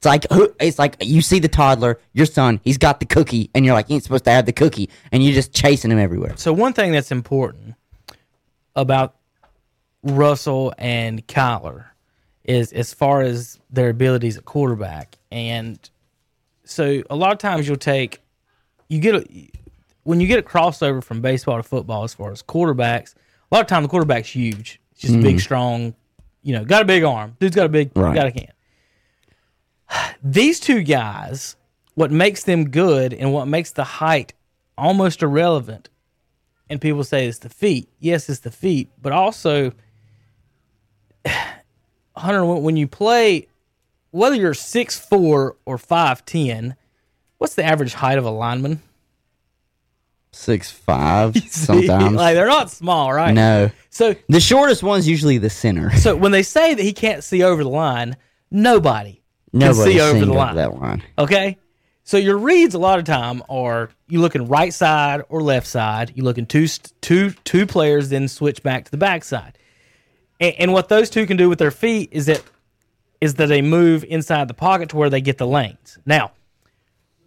[0.01, 3.51] It's like who- it's like you see the toddler, your son, he's got the cookie,
[3.53, 5.99] and you're like, he ain't supposed to have the cookie, and you're just chasing him
[5.99, 6.33] everywhere.
[6.37, 7.75] So one thing that's important
[8.75, 9.13] about
[10.01, 11.85] Russell and Kyler
[12.43, 15.77] is as far as their abilities at quarterback, and
[16.63, 18.21] so a lot of times you'll take
[18.87, 19.49] you get a
[20.01, 23.13] when you get a crossover from baseball to football as far as quarterbacks.
[23.51, 25.37] A lot of time the quarterback's huge, It's just big, mm-hmm.
[25.37, 25.93] strong,
[26.41, 27.35] you know, got a big arm.
[27.39, 28.15] Dude's got a big, Right.
[28.15, 28.47] got a can.
[30.23, 31.55] These two guys,
[31.95, 34.33] what makes them good and what makes the height
[34.77, 35.89] almost irrelevant,
[36.69, 37.89] and people say it's the feet.
[37.99, 39.73] Yes, it's the feet, but also,
[42.15, 43.47] Hunter, when, when you play,
[44.11, 46.75] whether you're six four or five ten,
[47.37, 48.81] what's the average height of a lineman?
[50.31, 52.15] Six five sometimes.
[52.15, 53.33] like they're not small, right?
[53.33, 55.91] no, So, the shortest one's usually the center.
[55.97, 58.15] so when they say that he can't see over the line,
[58.49, 59.20] nobody
[59.57, 60.55] can see over the line.
[60.55, 61.03] that line.
[61.17, 61.57] Okay.
[62.03, 66.13] So your reads a lot of time are you looking right side or left side.
[66.15, 66.67] You looking two
[67.01, 69.57] two two players, then switch back to the back side.
[70.39, 72.43] And, and what those two can do with their feet is that
[73.21, 75.99] is that they move inside the pocket to where they get the lanes.
[76.05, 76.31] Now,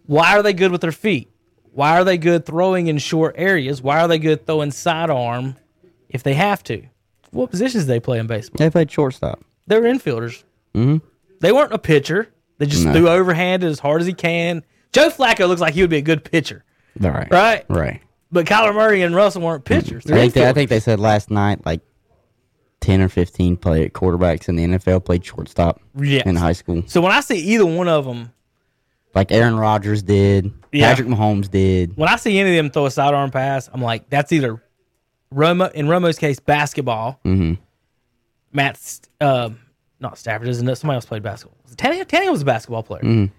[0.05, 1.31] why are they good with their feet?
[1.71, 3.81] Why are they good throwing in short areas?
[3.81, 5.55] Why are they good throwing sidearm
[6.09, 6.83] if they have to?
[7.31, 8.57] What positions do they play in baseball?
[8.59, 9.43] They played shortstop.
[9.67, 10.43] They're infielders.
[10.73, 11.05] Mm-hmm.
[11.45, 12.27] They weren't a pitcher.
[12.57, 14.63] They just threw overhanded as hard as he can.
[14.91, 16.63] Joe Flacco looks like he would be a good pitcher,
[17.03, 17.29] All right.
[17.31, 17.65] right?
[17.69, 18.01] Right.
[18.31, 20.07] But Kyler Murray and Russell weren't pitchers.
[20.07, 21.81] I think, they, I think they said last night like
[22.81, 26.25] ten or fifteen play quarterbacks in the NFL played shortstop Yes.
[26.25, 26.81] in high school.
[26.87, 28.31] So when I see either one of them,
[29.13, 30.89] Like Aaron Rodgers did, Yeah.
[30.89, 31.95] Patrick Mahomes did.
[31.95, 34.63] when I see any of them throw a sidearm pass, I'm like, that's either
[35.31, 35.71] Romo.
[35.73, 37.19] In Romo's case, basketball.
[37.23, 37.61] Mm-hmm.
[38.53, 39.59] Matt's um,
[39.99, 40.75] not Stafford, isn't it?
[40.75, 41.57] Somebody else played basketball.
[41.75, 43.03] Tannehill, Tannehill was a basketball player.
[43.03, 43.31] Mm.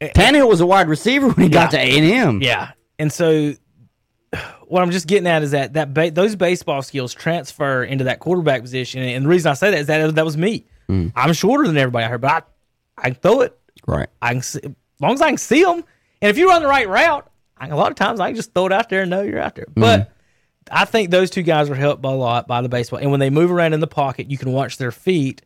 [0.00, 2.42] Eh, eh, Tannehill was a wide receiver when he got to A and M.
[2.42, 3.54] Yeah, and so
[4.66, 8.18] what I'm just getting at is that that ba- those baseball skills transfer into that
[8.18, 10.66] quarterback position, and the reason I say that is that that was me.
[10.88, 11.12] Mm.
[11.14, 12.42] I'm shorter than everybody I heard, but I
[12.96, 13.58] I can throw it.
[13.86, 14.08] Right.
[14.20, 15.84] I can see, as long as I can see them,
[16.20, 18.54] and if you run the right route, I, a lot of times I can just
[18.54, 19.66] throw it out there and know you're out there.
[19.66, 19.80] Mm-hmm.
[19.80, 20.12] But
[20.70, 23.20] I think those two guys were helped by a lot by the baseball, and when
[23.20, 25.42] they move around in the pocket, you can watch their feet.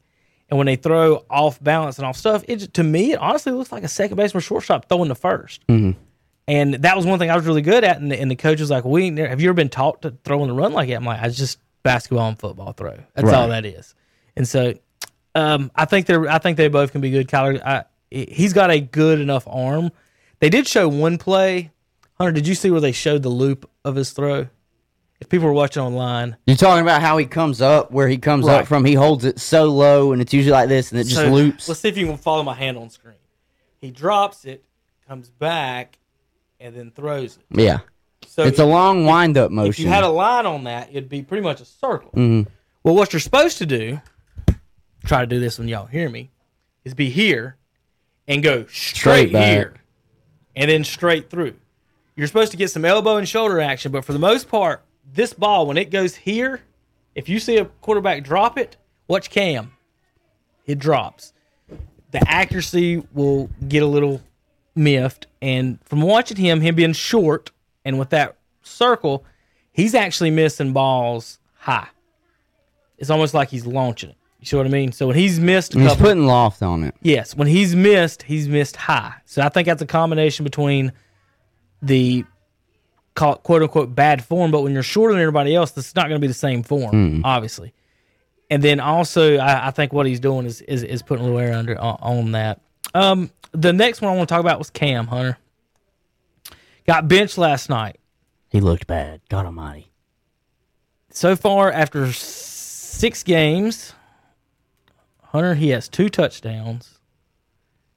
[0.48, 3.72] And when they throw off balance and off stuff, it to me it honestly looks
[3.72, 5.60] like a second baseman, shortstop throwing the 1st
[6.48, 8.00] And that was one thing I was really good at.
[8.00, 10.42] And the, and the coach was like, "We have you ever been taught to throw
[10.42, 12.96] in the run like that?" I'm like, "I just basketball and football throw.
[13.14, 13.94] That's all that is."
[14.36, 14.74] And so,
[15.34, 17.26] um, I think they're I think they both can be good.
[17.28, 19.90] Kyler, I, he's got a good enough arm.
[20.38, 21.72] They did show one play.
[22.14, 24.46] Hunter, did you see where they showed the loop of his throw?
[25.20, 28.44] If people are watching online, You're talking about how he comes up, where he comes
[28.46, 28.60] Right.
[28.60, 28.84] up from.
[28.84, 31.68] He holds it so low, and it's usually like this, and it just So, loops.
[31.68, 33.14] Let's see if you can follow my hand on screen.
[33.80, 34.62] He drops it,
[35.08, 35.98] comes back,
[36.60, 37.58] and then throws it.
[37.58, 37.78] Yeah,
[38.26, 39.70] So it's a long wind up motion.
[39.70, 42.10] If you had a line on that, it'd be pretty much a circle.
[42.14, 42.46] Mhm.
[42.82, 44.00] Well, what you're supposed to do,
[45.04, 46.30] try to do this when y'all hear me,
[46.84, 47.56] is be here
[48.28, 49.74] and go straight, Straight here
[50.54, 51.54] and then straight through.
[52.16, 55.32] You're supposed to get some elbow and shoulder action, but for the most part, this
[55.32, 56.60] ball, when it goes here,
[57.14, 58.76] if you see a quarterback drop it,
[59.08, 59.72] watch Cam.
[60.66, 61.32] It drops.
[62.10, 64.20] The accuracy will get a little
[64.74, 65.26] miffed.
[65.40, 67.50] And from watching him, him being short
[67.84, 69.24] and with that circle,
[69.72, 71.88] he's actually missing balls high.
[72.98, 74.16] It's almost like he's launching it.
[74.40, 74.92] You see what I mean?
[74.92, 76.94] So when he's missed he's couple, putting loft on it.
[77.02, 79.14] yes, when he's missed, he's missed high.
[79.24, 80.92] So I think that's a combination between
[81.82, 82.24] the
[83.16, 85.96] call it quote unquote bad form, but when you're shorter than everybody else, this is
[85.96, 87.72] not going to be the same form, obviously.
[88.48, 91.40] And then also, I, I think what he's doing is is, is putting a little
[91.40, 92.60] air under on, on that.
[92.94, 95.38] Um, the next one I want to talk about was Cam Hunter.
[96.86, 97.98] Got benched last night.
[98.50, 99.20] He looked bad.
[99.28, 99.90] God Almighty.
[101.10, 103.94] So far, after six games,
[105.22, 107.00] Hunter he has two touchdowns,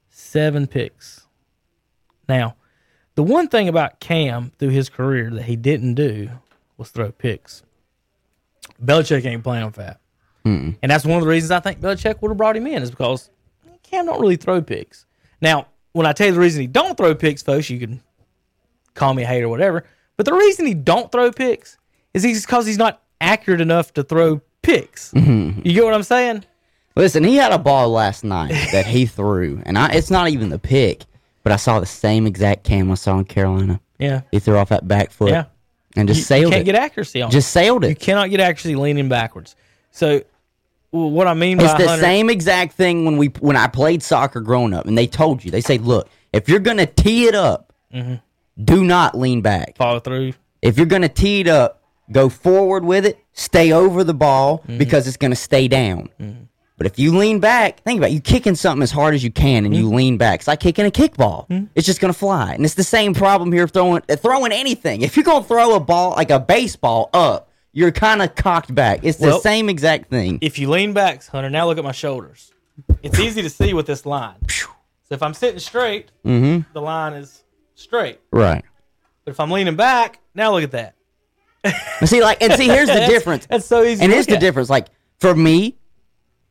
[0.10, 1.27] seven picks.
[2.27, 2.55] Now,
[3.19, 6.29] the one thing about Cam through his career that he didn't do
[6.77, 7.63] was throw picks.
[8.82, 9.99] Belichick ain't playing with that,
[10.82, 12.89] and that's one of the reasons I think Belichick would have brought him in is
[12.89, 13.30] because
[13.84, 15.05] Cam don't really throw picks.
[15.41, 18.01] Now, when I tell you the reason he don't throw picks, folks, you can
[18.93, 19.84] call me a hater or whatever.
[20.15, 21.78] But the reason he don't throw picks
[22.13, 25.13] is he's because he's not accurate enough to throw picks.
[25.15, 26.45] You get what I'm saying?
[26.95, 30.47] Listen, he had a ball last night that he threw, and I, it's not even
[30.47, 31.03] the pick,
[31.50, 33.80] but I saw the same exact cam I saw in Carolina.
[33.97, 34.22] Yeah.
[34.32, 35.45] He threw off that back foot Yeah.
[35.95, 36.72] and just you sailed you can't it.
[36.72, 37.32] get accuracy on it.
[37.32, 37.89] just sailed it.
[37.89, 39.56] You cannot get accuracy leaning backwards.
[39.91, 40.22] So
[40.91, 43.66] Well, what I mean by It's the 100 same exact thing when we when I
[43.68, 47.26] played soccer growing up, and they told you they say, look, if you're gonna tee
[47.28, 48.16] it up, Mm-hmm.
[48.64, 49.76] do not lean back.
[49.78, 50.34] follow through.
[50.62, 51.82] If you're gonna tee it up,
[52.12, 54.78] go forward with it, stay over the ball Mm-hmm.
[54.78, 56.10] because it's gonna stay down.
[56.80, 59.30] But if you lean back, think about it, you kicking something as hard as you
[59.32, 59.84] can, and Mm-hmm.
[59.84, 60.39] you lean back.
[60.39, 61.45] It's like kicking a kickball.
[61.75, 65.01] It's just gonna fly, and it's the same problem here throwing uh, throwing anything.
[65.03, 69.01] If you're gonna throw a ball like a baseball up, you're kind of cocked back.
[69.03, 70.39] It's the same exact thing.
[70.41, 72.51] If you lean back, Hunter, now look at my shoulders.
[73.03, 74.36] It's easy to see with this line.
[74.47, 76.71] So if I'm sitting straight, Mm-hmm.
[76.73, 77.43] the line is
[77.75, 78.19] straight.
[78.32, 78.63] Right.
[79.25, 80.95] But if I'm leaning back, now look at that.
[82.05, 83.45] See, like, and see, here's the That's- difference.
[83.47, 84.01] That's so easy.
[84.03, 84.69] And to here's the difference.
[84.69, 84.88] Like
[85.19, 85.75] for me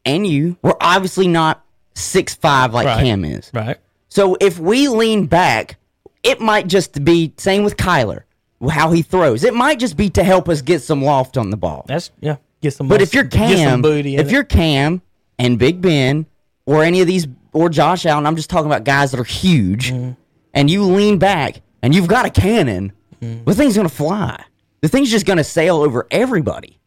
[0.08, 3.02] and you, we're obviously not six five like Right.
[3.04, 3.50] Cam is.
[3.54, 3.76] Right.
[4.08, 5.76] So if we lean back,
[6.22, 8.22] it might just be same with Kyler,
[8.70, 9.44] how he throws.
[9.44, 11.84] It might just be to help us get some loft on the ball.
[11.86, 12.36] That's yeah.
[12.60, 12.88] Get some.
[12.88, 14.30] But if you're Cam, if it.
[14.32, 15.00] you're Cam
[15.38, 16.26] and Big Ben
[16.66, 19.92] or any of these or Josh Allen, I'm just talking about guys that are huge,
[19.92, 20.12] Mm-hmm.
[20.54, 23.44] and you lean back and you've got a cannon, Mm-hmm.
[23.44, 24.42] the thing's gonna fly.
[24.80, 26.78] The thing's just gonna sail over everybody.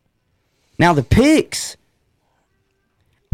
[0.80, 1.78] Now the picks.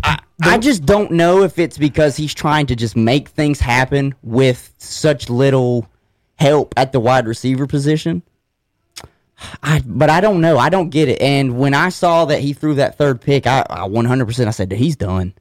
[0.04, 4.16] I, I just don't know if it's because he's trying to just make things happen
[4.22, 5.88] with such little
[6.36, 8.22] help at the wide receiver position.
[9.62, 10.58] I, but I don't know.
[10.58, 11.22] I don't get it.
[11.22, 14.72] And when I saw that he threw that third pick, I, I 100% I said
[14.72, 15.34] he's done.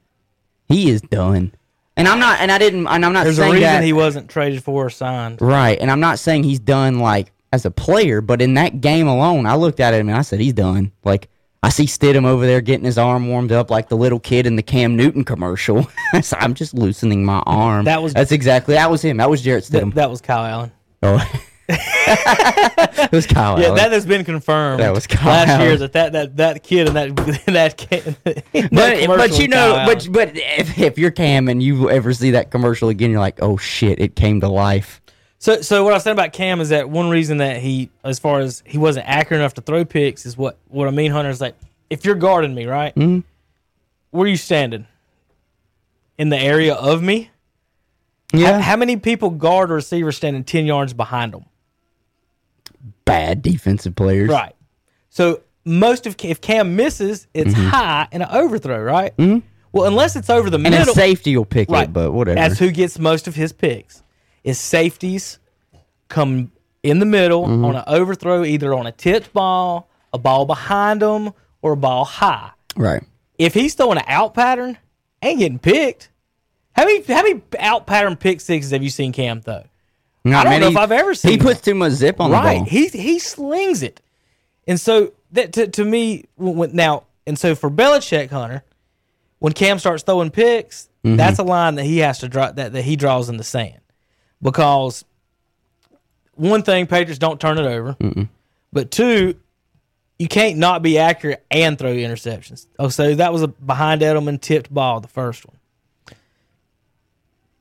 [0.68, 1.52] He is done.
[1.96, 2.40] And I'm not.
[2.40, 2.86] And I didn't.
[2.86, 3.84] And I'm not there's a saying reason that.
[3.84, 5.40] he wasn't traded for or signed.
[5.40, 5.78] right.
[5.80, 8.20] And I'm not saying he's done like as a player.
[8.20, 10.92] But in that game alone, I looked at him and I said he's done.
[11.04, 11.30] Like
[11.62, 14.56] I see Stidham over there getting his arm warmed up like the little kid in
[14.56, 15.88] the Cam Newton commercial.
[16.22, 17.84] so I'm just loosening my arm.
[17.86, 18.74] That was- That's exactly.
[18.74, 19.16] That was him.
[19.16, 19.94] That was Jarrett Stidham.
[19.94, 20.72] that was Kyle Allen.
[21.02, 21.40] oh.
[21.68, 23.58] it was Kyle.
[23.58, 23.76] Yeah, Allen.
[23.78, 24.80] that has been confirmed.
[24.80, 28.16] That was Kyle last year that that that, that kid and that that kid.
[28.22, 32.12] that but but you know, Kyle but but if, if you're Cam and you ever
[32.14, 35.00] see that commercial again, you're like, oh shit, it came to life.
[35.46, 38.40] So, so what I said about Cam is that one reason that he, as far
[38.40, 41.40] as he wasn't accurate enough to throw picks, is what what I mean, Hunter is
[41.40, 41.54] like
[41.88, 42.92] if you're guarding me, right?
[42.96, 43.22] Mhm.
[44.10, 44.88] Where are you standing?
[46.18, 47.30] In the area of me?
[48.32, 51.44] Yeah, How, how many people guard a receiver standing ten yards behind them?
[53.04, 54.28] bad defensive players.
[54.28, 54.56] Right.
[55.10, 59.16] So most of if Cam misses, it's high and an overthrow, right?
[59.16, 59.46] Mm-hmm.
[59.70, 61.84] Well, unless it's over the and middle, a safety will pick right?
[61.84, 62.34] it, but whatever.
[62.34, 64.02] That's who gets most of his picks.
[64.46, 65.38] Is safeties
[66.08, 67.64] come in the middle Mm-hmm.
[67.64, 71.32] on an overthrow, either on a tipped ball, a ball behind them,
[71.62, 72.50] or a ball high.
[72.76, 73.02] right.
[73.38, 74.78] If he's throwing an out pattern,
[75.20, 76.08] ain't getting picked.
[76.72, 79.64] How many how many out pattern pick sixes have you seen Cam throw?
[80.24, 82.36] Not I don't know if I've ever seen He puts too much zip on the
[82.36, 82.58] right.
[82.58, 82.64] ball.
[82.66, 84.00] He he slings it,
[84.66, 88.62] and so that to, to me when- now and so for Belichick Hunter,
[89.40, 91.16] when Cam starts throwing picks, Mm-hmm.
[91.16, 93.78] that's a line that he has to draw that that he draws in the sand
[94.42, 95.04] because
[96.34, 97.96] one thing Patriots don't turn it over,
[98.72, 99.34] but two.
[100.18, 102.66] You can't not be accurate and throw interceptions.
[102.78, 105.56] Oh, so that was a behind Edelman tipped ball, the first one.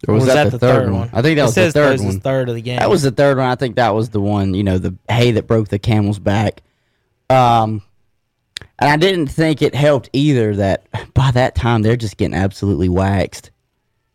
[0.08, 1.10] Or was, that, the third, one?
[1.12, 2.20] I think that It was the third one.
[2.20, 2.78] third of the game.
[2.78, 3.48] That was the third one.
[3.48, 4.54] I think that was the one.
[4.54, 6.62] You know, the hay that broke the camel's back.
[7.30, 7.82] Um,
[8.78, 12.90] and I didn't think it helped either that by that time they're just getting absolutely
[12.90, 13.52] waxed.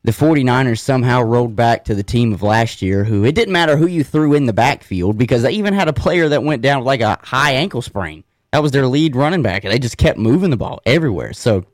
[0.02, 3.76] The 49ers somehow rolled back to the team of last year, who it didn't matter
[3.76, 6.78] who you threw in the backfield because they even had a player that went down
[6.78, 8.24] with like a high ankle sprain.
[8.52, 11.34] That was their lead running back, and they just kept moving the ball everywhere.
[11.34, 11.66] So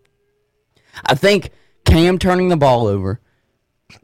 [1.04, 1.50] I think
[1.84, 3.20] Cam turning the ball over,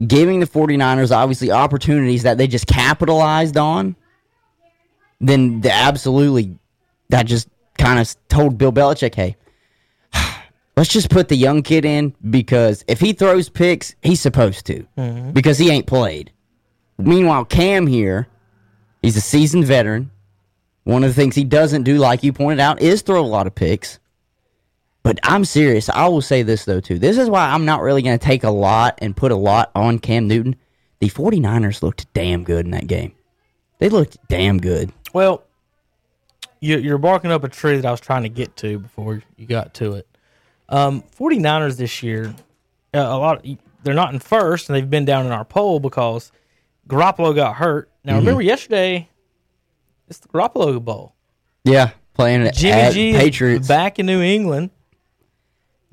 [0.05, 3.95] giving the 49ers obviously opportunities that they just capitalized on,
[5.19, 6.57] then the absolutely
[7.09, 9.35] that just kind of told Bill Belichick, hey,
[10.75, 14.85] let's just put the young kid in because if he throws picks, he's supposed to
[14.97, 15.31] mm-hmm.
[15.31, 16.31] because he ain't played.
[16.97, 18.27] Meanwhile, Cam here,
[19.01, 20.11] he's a seasoned veteran.
[20.83, 23.47] One of the things he doesn't do, like you pointed out, is throw a lot
[23.47, 23.99] of picks.
[25.01, 25.89] But I'm serious.
[25.89, 26.97] I will say this, though, too.
[26.97, 29.71] This is why I'm not really going to take a lot and put a lot
[29.75, 30.55] on Cam Newton.
[30.99, 33.13] The 49ers looked damn good in that game.
[33.79, 34.93] They looked damn good.
[35.13, 35.43] Well,
[36.61, 39.45] you, you're barking up a tree that I was trying to get to before you
[39.45, 40.07] got to it.
[40.69, 42.33] Um, 49ers this year,
[42.93, 43.45] uh, a lot.
[43.83, 46.31] they're not in first, and they've been down in our poll because
[46.87, 47.89] Garoppolo got hurt.
[48.03, 49.09] Now, remember yesterday,
[50.07, 51.13] it's the Garoppolo Bowl.
[51.63, 53.67] Yeah, playing at Jimmy G Patriots.
[53.67, 54.71] back in New England.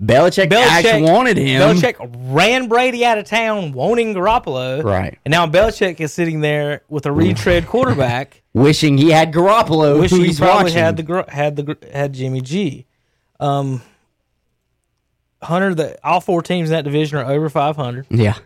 [0.02, 1.60] Belichick, Belichick actually wanted him.
[1.60, 1.96] Belichick
[2.34, 4.82] ran Brady out of town, wanting Garoppolo.
[4.82, 5.18] Right.
[5.26, 8.42] And now Belichick is sitting there with a retread quarterback.
[8.54, 10.78] Wishing he had Garoppolo, Wishing who he probably watching.
[10.78, 12.86] had the had the had Jimmy G.
[13.38, 13.82] Um,
[15.42, 18.06] Hunter, the all four teams in that division are over 500.
[18.10, 18.36] Yeah.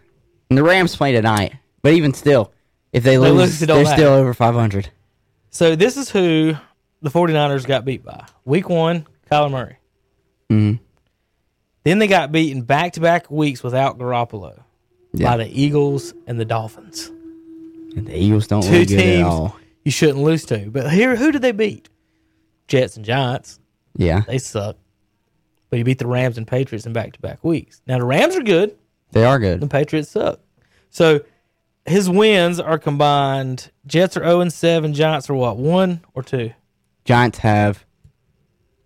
[0.50, 2.52] And the Rams play tonight, but even still,
[2.92, 4.90] if they lose, lose, they don't are still over 500.
[5.50, 6.54] So this is who
[7.02, 8.24] the 49ers got beat by.
[8.44, 9.76] Week one, Kyler Murray.
[10.50, 10.78] Mhm.
[11.84, 14.60] Then they got beaten back to back weeks without Garoppolo
[15.12, 15.30] Yeah.
[15.30, 17.10] by the Eagles and the Dolphins.
[17.96, 19.56] And the Eagles don't Two look good at all.
[19.84, 20.70] you shouldn't lose to.
[20.70, 21.88] But here, who did they beat?
[22.68, 23.58] Jets and Giants.
[23.96, 24.76] Yeah, They suck.
[25.74, 27.82] But he beat the Rams and Patriots in back to back weeks.
[27.84, 28.76] Now the Rams are good.
[29.10, 29.58] they are good.
[29.58, 29.66] The.
[29.66, 30.38] Patriots suck.
[30.90, 31.22] So
[31.84, 33.72] his wins are combined.
[33.84, 34.94] Jets are 0 and 7.
[34.94, 35.56] Giants are what?
[35.56, 36.52] One or two?
[37.04, 37.84] Giants have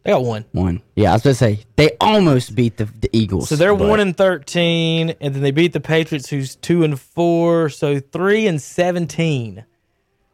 [0.03, 0.47] They got one.
[0.53, 0.80] one.
[0.97, 3.51] Yeah, I was going to say, they almost beat the, the Eagles.
[3.51, 6.99] So they're but- one and thirteen, and then they beat the Patriots, who's two and
[6.99, 7.68] four.
[7.68, 9.66] So three and seventeen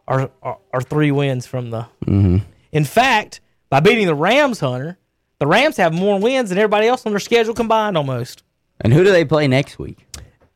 [0.07, 1.87] are are, are three wins from the.
[2.07, 2.43] Mhm.
[2.71, 3.41] In fact,
[3.71, 4.99] by beating the Rams, Hunter,
[5.45, 8.43] the Rams have more wins than everybody else on their schedule combined, almost.
[8.81, 10.07] And who do they play next week?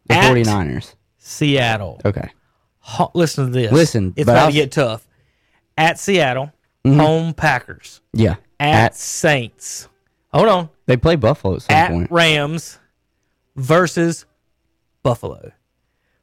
[0.06, 0.94] The At- 49ers.
[1.18, 2.00] Seattle.
[2.06, 2.30] Okay.
[2.78, 3.70] Ho- listen to this.
[3.70, 5.06] Listen, it's about I'll- to get tough.
[5.76, 6.52] At Seattle,
[6.86, 6.96] Mhm.
[6.96, 8.00] home Packers.
[8.14, 8.36] Yeah.
[8.58, 9.88] At, At, Saints.
[10.32, 10.68] Hold on.
[10.86, 12.10] they play Buffalo at some at point.
[12.10, 12.78] Rams
[13.56, 14.24] versus
[15.02, 15.52] Buffalo.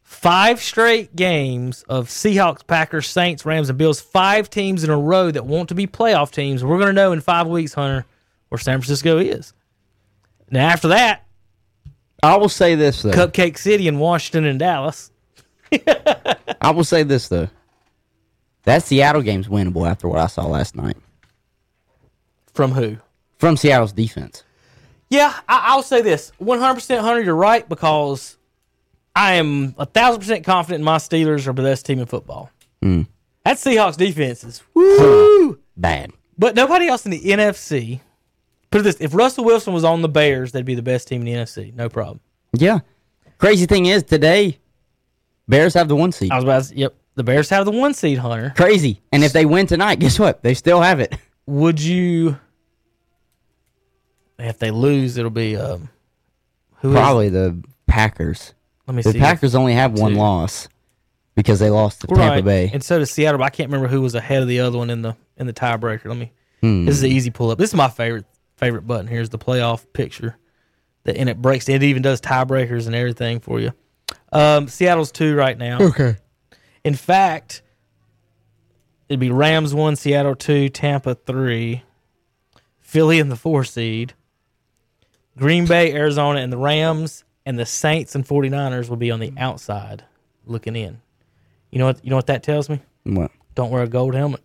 [0.01, 4.01] Five straight games of Seahawks, Packers, Saints, Rams, and Bills.
[4.01, 6.63] Five teams in a row that want to be playoff teams.
[6.63, 8.05] We're going to know in five weeks, Hunter,
[8.49, 9.53] where San Francisco is.
[10.49, 11.25] Now, after that,
[12.21, 13.11] I will say this, though.
[13.11, 15.11] Cupcake City and Washington and Dallas.
[16.61, 17.49] I will say this, though.
[18.63, 20.97] That Seattle game's winnable after what I saw last night
[22.53, 22.97] From who?
[23.37, 24.43] from Seattle's defense.
[25.09, 28.37] Yeah, I, I'll say this 100% Hunter, you're right because
[29.15, 32.49] I am a thousand percent confident my Steelers are the best team in football.
[32.83, 33.07] Mm.
[33.43, 35.59] That Seahawks defense is woo.
[35.77, 36.11] Bad.
[36.37, 37.99] But nobody else in the NFC.
[38.75, 41.25] Put this: if Russell Wilson was on the Bears, they'd be the best team in
[41.25, 41.73] the NFC.
[41.73, 42.19] No problem.
[42.51, 42.79] Yeah.
[43.37, 44.57] Crazy thing is, today,
[45.47, 46.29] Bears have the one seed.
[46.29, 46.93] I was about to, yep.
[47.15, 48.51] The Bears have the one seed, Hunter.
[48.57, 48.99] Crazy.
[49.13, 50.43] And if they win tonight, guess what?
[50.43, 51.15] They still have it.
[51.45, 52.37] Would you?
[54.37, 55.87] If they lose, it'll be um.
[56.81, 58.53] Who is- Probably the Packers.
[58.87, 59.19] let me The see.
[59.19, 60.67] The Packers only have one loss
[61.33, 62.41] because they lost to Tampa.
[62.41, 62.71] Bay.
[62.73, 63.37] and so does Seattle.
[63.37, 65.53] But I can't remember who was ahead of the other one in the in the
[65.53, 66.07] tiebreaker.
[66.09, 66.33] Let me.
[66.59, 66.83] Hmm.
[66.83, 67.57] This is an easy pull up.
[67.57, 68.25] This is my favorite
[68.57, 69.07] favorite button.
[69.07, 70.37] Here's the playoff picture,
[71.03, 71.67] that and it breaks.
[71.69, 73.71] It even does tiebreakers and everything for you.
[74.31, 75.79] Um, Seattle's two right now.
[75.81, 76.17] Okay.
[76.83, 77.61] In fact,
[79.09, 81.83] it'd be Rams one, Seattle two, Tampa three,
[82.79, 84.13] Philly in the four seed,
[85.37, 89.33] Green Bay, Arizona, and the Rams and the Saints and 49ers will be on the
[89.37, 90.03] outside
[90.45, 91.01] looking in.
[91.71, 92.79] You know what you know what that tells me?
[93.03, 93.31] What?
[93.55, 94.41] Don't wear a gold helmet.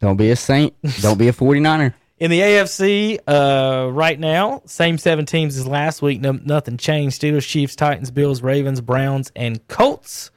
[0.00, 0.74] Don't be a Saint.
[1.00, 1.92] Don't be a 49er.
[2.20, 6.20] In the AFC, uh, right now, same seven teams as last week.
[6.20, 7.20] No, nothing changed.
[7.20, 10.32] Steelers, Chiefs, Titans, Bills, Ravens, Browns, and Colts.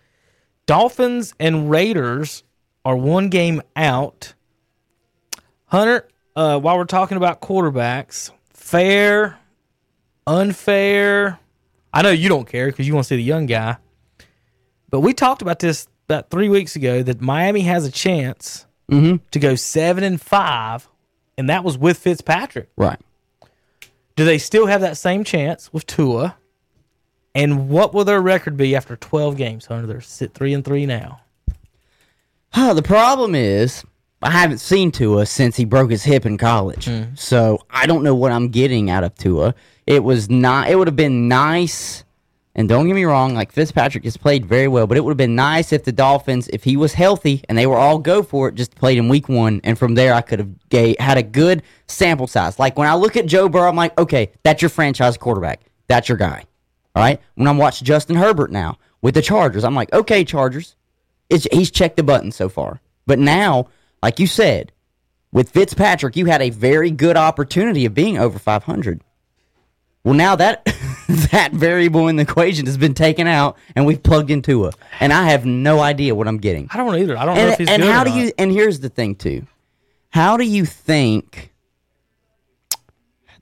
[0.68, 2.44] Dolphins and Raiders
[2.86, 4.36] are one game out.
[5.66, 9.40] Hunter, uh, while we're talking about quarterbacks, fair,
[10.28, 11.40] unfair.
[11.92, 13.78] I know you don't care because you want to see the young guy.
[14.92, 19.24] But we talked about this about three weeks ago that Miami has a chance Mm-hmm.
[19.32, 20.86] to go seven and five,
[21.42, 22.70] and that was with Fitzpatrick.
[22.78, 23.00] Right.
[24.16, 26.38] Do they still have that same chance with Tua?
[27.34, 29.66] And what will their record be after twelve games?
[29.66, 31.22] Hunter, they're sit three and three now.
[32.54, 33.84] Huh, the problem is,
[34.22, 36.86] I haven't seen Tua since he broke his hip in college.
[36.86, 37.18] Mm.
[37.18, 39.56] So I don't know what I'm getting out of Tua.
[39.88, 40.70] It was not.
[40.70, 42.04] It would have been nice.
[42.54, 45.18] And don't get me wrong, like Fitzpatrick has played very well, but it would have
[45.18, 48.50] been nice if the Dolphins, if he was healthy and they were all go for
[48.50, 51.24] it, just played in week one, and from there I could have ga- had a
[51.24, 52.60] good sample size.
[52.60, 56.10] Like when I look at Joe Burrow, I'm like, okay, that's your franchise quarterback, that's
[56.10, 56.44] your guy.
[56.96, 57.22] All right.
[57.36, 60.76] When I'm watching Justin Herbert now with the Chargers, I'm like, okay, Chargers,
[61.30, 62.82] it's, he's checked the button so far.
[63.06, 63.68] But now,
[64.04, 64.74] like you said,
[65.32, 69.02] with Fitzpatrick, you had a very good opportunity of being over 500.
[70.04, 70.66] Well, now that
[71.32, 75.14] that variable in the equation has been taken out, and we've plugged into a, and
[75.14, 76.68] I have no idea what I'm getting.
[76.72, 77.18] I don't know either.
[77.18, 78.32] I don't know And, if he's and good how do you?
[78.38, 79.46] And here's the thing too.
[80.10, 81.54] How do you think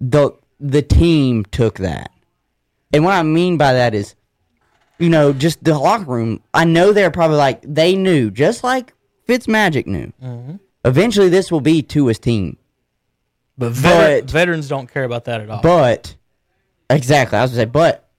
[0.01, 2.11] the the team took that?
[2.93, 4.15] And what I mean by that is,
[4.97, 6.41] you know, just the locker room.
[6.53, 8.93] I know they're probably like they knew, just like
[9.27, 10.11] Fitzmagic knew.
[10.21, 10.55] Mm-hmm.
[10.85, 12.57] Eventually, this will be Tua's team.
[13.57, 15.61] But, veter- but- veterans don't care about that at all.
[15.61, 16.15] But
[16.89, 18.09] exactly, I was gonna say, but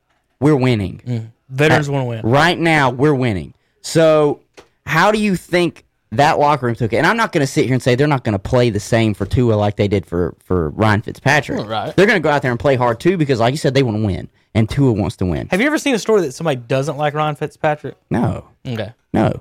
[0.40, 1.30] we're winning mm.
[1.48, 2.22] veterans want to win.
[2.22, 2.90] right now.
[2.90, 3.54] We're winning.
[3.82, 4.40] So,
[4.86, 6.96] how do you think that locker room took it.
[6.96, 8.80] And I'm not going to sit here and say they're not going to play the
[8.80, 11.66] same for Tua like they did for for Ryan Fitzpatrick.
[11.66, 11.94] Right.
[11.94, 13.82] They're going to go out there and play hard too because, like you said, they
[13.82, 15.48] want to win, and Tua wants to win.
[15.50, 17.96] Have you ever seen a story that somebody doesn't like Ryan Fitzpatrick?
[18.10, 18.92] No, Okay.
[19.12, 19.40] no.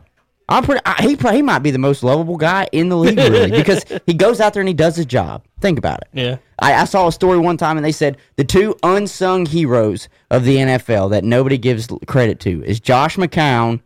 [0.50, 0.82] I'm pretty.
[0.86, 4.14] I, he he might be the most lovable guy in the league, really, because he
[4.14, 5.44] goes out there and he does his job.
[5.62, 6.08] Think about it.
[6.14, 6.38] Yeah.
[6.58, 10.46] I, I saw a story one time and they said the two unsung heroes of
[10.46, 13.82] the NFL that nobody gives credit to is Josh McCown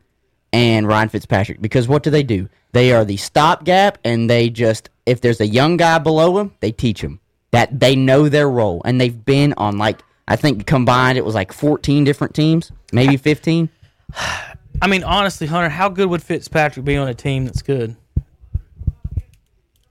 [0.53, 1.61] and Ryan Fitzpatrick.
[1.61, 2.47] Because what do they do?
[2.71, 6.71] They are the stopgap and they just, if there's a young guy below them, they
[6.71, 7.19] teach them
[7.51, 8.81] that they know their role.
[8.85, 13.17] And they've been on like, I think combined it was like 14 different teams, maybe
[13.17, 13.69] 15.
[14.81, 17.95] I mean, honestly, Hunter, how good would Fitzpatrick be on a team that's good?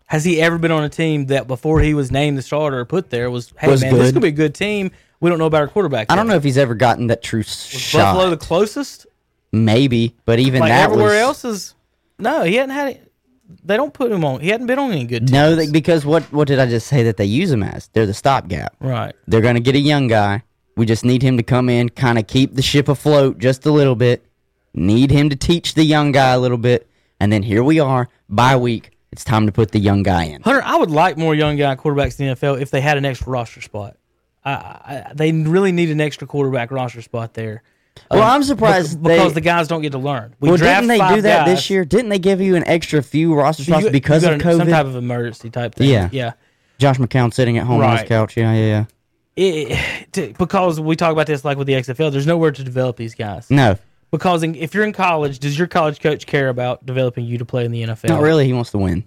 [0.06, 2.84] Has he ever been on a team that before he was named the starter or
[2.84, 4.20] put there was, hey, Was man, this is good.
[4.20, 4.90] going to be a good team.
[5.20, 6.10] We don't know about our quarterback.
[6.10, 8.14] I don't know if he's ever gotten that true Was shot.
[8.14, 9.06] Buffalo the closest?
[9.52, 11.74] maybe, but even Like that everywhere was, else is.
[12.18, 13.12] No, he hadn't had it.
[13.64, 14.40] They don't put him on.
[14.40, 15.32] He hadn't been on any good teams.
[15.32, 17.88] No, they, because what what did I just say that they use him as?
[17.88, 18.74] They're the stopgap.
[18.80, 19.14] Right.
[19.28, 20.42] They're going to get a young guy.
[20.76, 23.70] We just need him to come in, kind of keep the ship afloat just a
[23.70, 24.24] little bit.
[24.74, 26.88] Need him to teach the young guy a little bit.
[27.20, 28.90] And then here we are, bye week.
[29.12, 30.40] It's time to put the young guy in.
[30.42, 33.04] Hunter, I would like more young guy quarterbacks in the NFL if they had an
[33.04, 33.96] extra roster spot.
[34.44, 37.62] I, I, they really need an extra quarterback roster spot there.
[38.10, 40.34] Well, Um, I'm surprised because they- the guys don't get to learn.
[40.40, 41.56] We Well, didn't they do that guys.
[41.56, 41.84] this year?
[41.84, 44.56] Didn't they give you an extra few roster spots you- because you of COVID?
[44.58, 45.90] Some type of emergency type thing.
[45.90, 46.08] Yeah.
[46.10, 46.32] yeah.
[46.78, 48.36] Josh McCown sitting at home on his couch.
[48.36, 48.84] Yeah, yeah, yeah.
[49.36, 52.96] It, to, because we talk about this like with the XFL, there's nowhere to develop
[52.96, 53.48] these guys.
[53.50, 53.76] No,
[54.12, 57.44] Because in, if you're in college, does your college coach care about developing you to
[57.44, 58.10] play in the NFL?
[58.10, 58.46] not really.
[58.46, 59.02] He wants to win.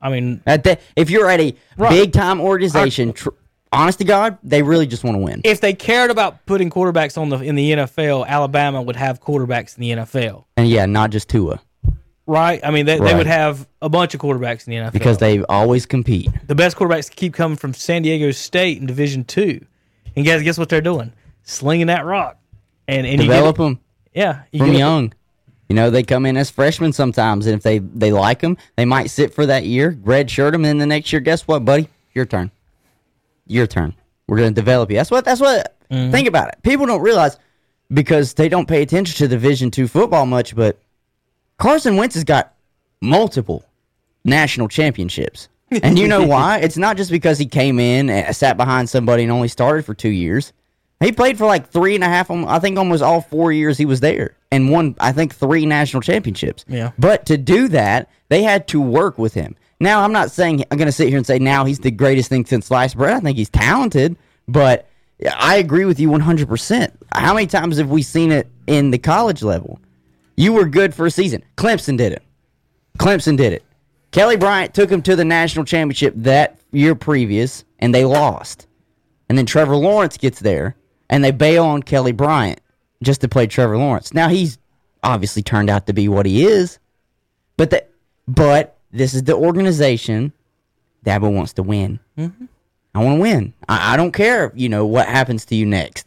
[0.00, 1.90] I mean, At the, if you're at a Right.
[1.90, 3.30] big time organization, tr-
[3.72, 5.40] honest to God, they really just want to win.
[5.44, 9.76] if they cared about putting quarterbacks on the in the NFL, Alabama would have quarterbacks
[9.78, 11.62] in the NFL, And yeah, not just Tua,
[12.26, 12.60] right?
[12.62, 15.42] I mean, they, they would have a bunch of quarterbacks in the NFL because they
[15.44, 16.28] always compete.
[16.46, 19.64] the best quarterbacks keep coming from San Diego State in Division Two,
[20.14, 21.12] and guys, guess what they're doing?
[21.44, 22.38] Slinging that rock,
[22.88, 23.78] and and Develop them
[24.14, 25.12] yeah, you from young.
[25.68, 28.84] You know, they come in as freshmen sometimes, and if they they like them, they
[28.84, 31.64] might sit for that year, red shirt them, and then the next year, guess what,
[31.64, 31.88] buddy?
[32.12, 32.50] Your turn.
[33.46, 33.94] Your turn.
[34.26, 34.96] We're going to develop you.
[34.96, 35.24] That's what.
[35.24, 35.76] That's what.
[35.90, 36.10] Mm-hmm.
[36.10, 36.62] Think about it.
[36.62, 37.38] People don't realize
[37.92, 40.78] because they don't pay attention to Division two football much, but
[41.58, 42.54] Carson Wentz has got
[43.00, 43.64] multiple
[44.24, 45.48] national championships.
[45.70, 46.58] And you know why?
[46.58, 49.94] It's not just because he came in and sat behind somebody and only started for
[49.94, 50.52] two years.
[51.02, 53.84] He played for like three and a half, I think almost all four years he
[53.84, 56.64] was there and won, I think, three national championships.
[56.68, 56.92] Yeah.
[56.98, 59.56] But to do that, they had to work with him.
[59.80, 62.28] Now, I'm not saying I'm going to sit here and say now he's the greatest
[62.28, 63.16] thing since sliced bread.
[63.16, 64.88] I think he's talented, but
[65.36, 66.92] I agree with you 100%.
[67.12, 69.80] How many times have we seen it in the college level?
[70.36, 71.44] You were good for a season.
[71.56, 72.22] Clemson did it.
[72.98, 73.64] Clemson did it.
[74.12, 78.66] Kelly Bryant took him to the national championship that year previous, and they lost.
[79.28, 80.76] And then Trevor Lawrence gets there,
[81.12, 82.58] and they bail on Kelly Bryant
[83.02, 84.14] just to play Trevor Lawrence.
[84.14, 84.58] Now he's
[85.04, 86.78] obviously turned out to be what he is,
[87.58, 87.90] but that,
[88.26, 90.32] but this is the organization.
[91.04, 92.00] Dabo wants to win.
[92.16, 92.46] Mm-hmm.
[92.94, 93.52] I want to win.
[93.68, 96.06] I, I don't care, you know, what happens to you next.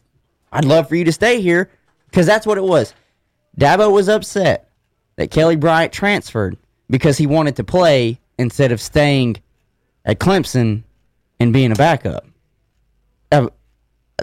[0.51, 1.69] I'd love for you to stay here
[2.09, 2.93] because that's what it was.
[3.59, 4.69] Dabo was upset
[5.17, 6.57] that Kelly Bryant transferred
[6.89, 9.37] because he wanted to play instead of staying
[10.03, 10.83] at Clemson
[11.39, 12.25] and being a backup.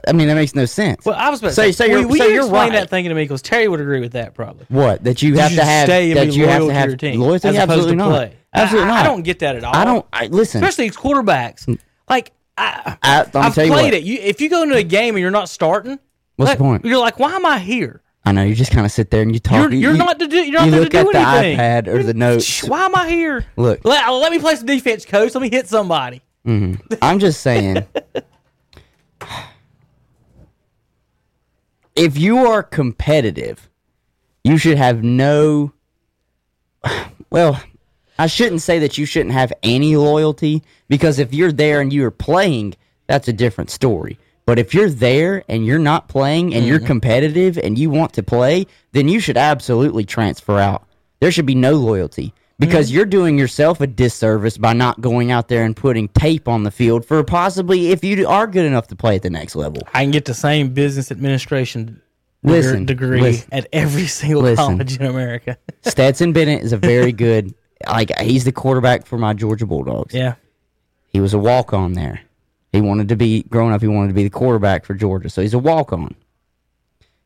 [0.09, 1.05] I mean, that makes no sense.
[1.05, 2.73] Well, I was about to So- say, so you're- will so you you're explain right.
[2.81, 4.65] that thinking to me because Terry would agree with that probably.
[4.69, 7.21] what that you You have to have stay that you have to have your team
[7.21, 7.49] loyalty?
[7.49, 8.09] as opposed Absolutely to not.
[8.11, 8.37] play.
[8.55, 9.01] Absolutely I, not.
[9.05, 9.77] I don't get that at all.
[9.77, 10.07] I don't.
[10.13, 10.63] I listen.
[10.65, 11.67] especially these quarterbacks.
[11.67, 11.79] Mm.
[12.09, 13.95] Like I, I, tell played what.
[13.95, 14.03] it.
[14.03, 15.99] You, if you go into a game and you're not starting,
[16.37, 16.85] What's like, the point?
[16.85, 18.01] You're like, why am I here?
[18.25, 19.57] I know you just kind of sit there and you talk.
[19.59, 20.37] You're, you- you're you- not to do.
[20.37, 20.93] You're not to do anything.
[20.95, 21.59] you look to do at the anything.
[21.59, 22.63] iPad or the notes.
[22.65, 23.45] Why am I here?
[23.57, 23.81] Look.
[23.85, 25.35] let, let me play some defense, coach.
[25.35, 26.23] Let me hit somebody.
[26.47, 26.95] Mm-hmm.
[27.03, 27.85] I'm just saying.
[31.95, 33.69] if you are competitive,
[34.45, 35.73] you should have no.
[37.31, 37.63] Well,
[38.19, 42.11] I shouldn't say that you shouldn't have any loyalty because if you're there and you're
[42.11, 42.75] playing,
[43.07, 44.19] that's a different story.
[44.45, 46.87] But if you're there and you're not playing and you're mm-hmm.
[46.89, 50.87] competitive and you want to play, then you should absolutely transfer out.
[51.21, 52.35] There should be no loyalty
[52.67, 52.97] because mm-hmm.
[52.97, 56.71] you're doing yourself a disservice by not going out there and putting tape on the
[56.71, 59.83] field for possibly if you are good enough to play at the next level.
[59.93, 62.01] I can get the same business administration
[62.45, 63.49] Listen, degree listen.
[63.53, 64.79] at every single Listen.
[64.79, 65.59] college in America.
[65.83, 67.55] Stetson Bennett is a very good,
[67.87, 70.15] like he's the quarterback for my Georgia Bulldogs.
[70.15, 70.35] yeah.
[71.09, 72.23] He was a walk on there.
[72.73, 73.83] He wanted to be growing up.
[73.83, 76.15] He wanted to be the quarterback for Georgia, so he's a walk on.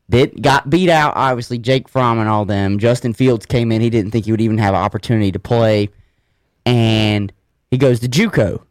[0.09, 1.13] Did got beat out.
[1.17, 2.79] Obviously, Jake Fromm and all them.
[2.79, 3.81] Justin Fields came in.
[3.81, 5.89] He didn't think he would even have an opportunity to play,
[6.65, 7.31] and
[7.71, 8.61] he goes to JUCO.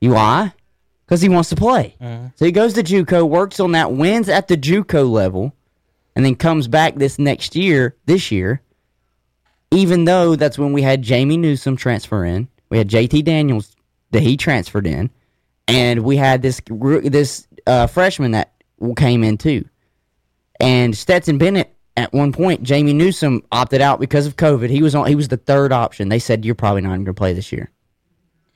[0.00, 0.52] You why?
[1.06, 1.94] Because he wants to play.
[2.34, 5.54] So he goes to JUCO, works on that, wins at the JUCO level,
[6.16, 7.94] and then comes back this next year.
[8.06, 8.62] This year,
[9.70, 13.76] even though that's when we had Jamie Newman transfer in, we had JT Daniels
[14.10, 15.08] that he transferred in,
[15.68, 16.60] and we had this
[17.04, 18.54] this uh, freshman that
[18.96, 19.64] came in too.
[20.62, 24.70] And Stetson Bennett at one point, Jamie Newman opted out because of COVID.
[24.70, 25.06] He was on.
[25.06, 26.08] He was the third option.
[26.08, 27.70] They said you're probably not going to play this year.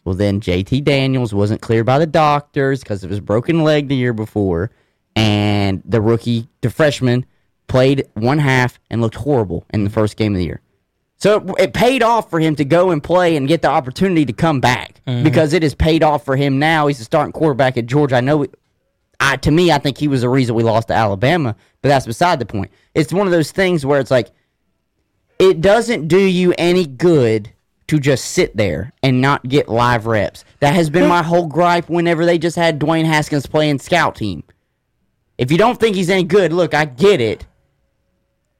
[0.04, 3.96] Well, then JT Daniels wasn't cleared by the doctors because of his broken leg the
[3.96, 4.70] year before,
[5.16, 7.26] and the rookie, the freshman,
[7.66, 10.61] played one half and looked horrible in the first game of the year.
[11.16, 14.24] So it, it paid off for him to go and play and get the opportunity
[14.26, 15.24] to come back mm-hmm.
[15.24, 16.86] because it has paid off for him now.
[16.86, 18.16] He's the starting quarterback at Georgia.
[18.16, 18.46] I know.
[19.20, 22.06] I, to me, I think he was the reason we lost to Alabama, but that's
[22.06, 22.70] beside the point.
[22.94, 24.30] It's one of those things where it's like,
[25.38, 27.52] it doesn't do you any good
[27.88, 30.44] to just sit there and not get live reps.
[30.60, 34.42] That has been my whole gripe whenever they just had Dwayne Haskins playing scout team.
[35.38, 37.46] If you don't think he's any good, look, I get it,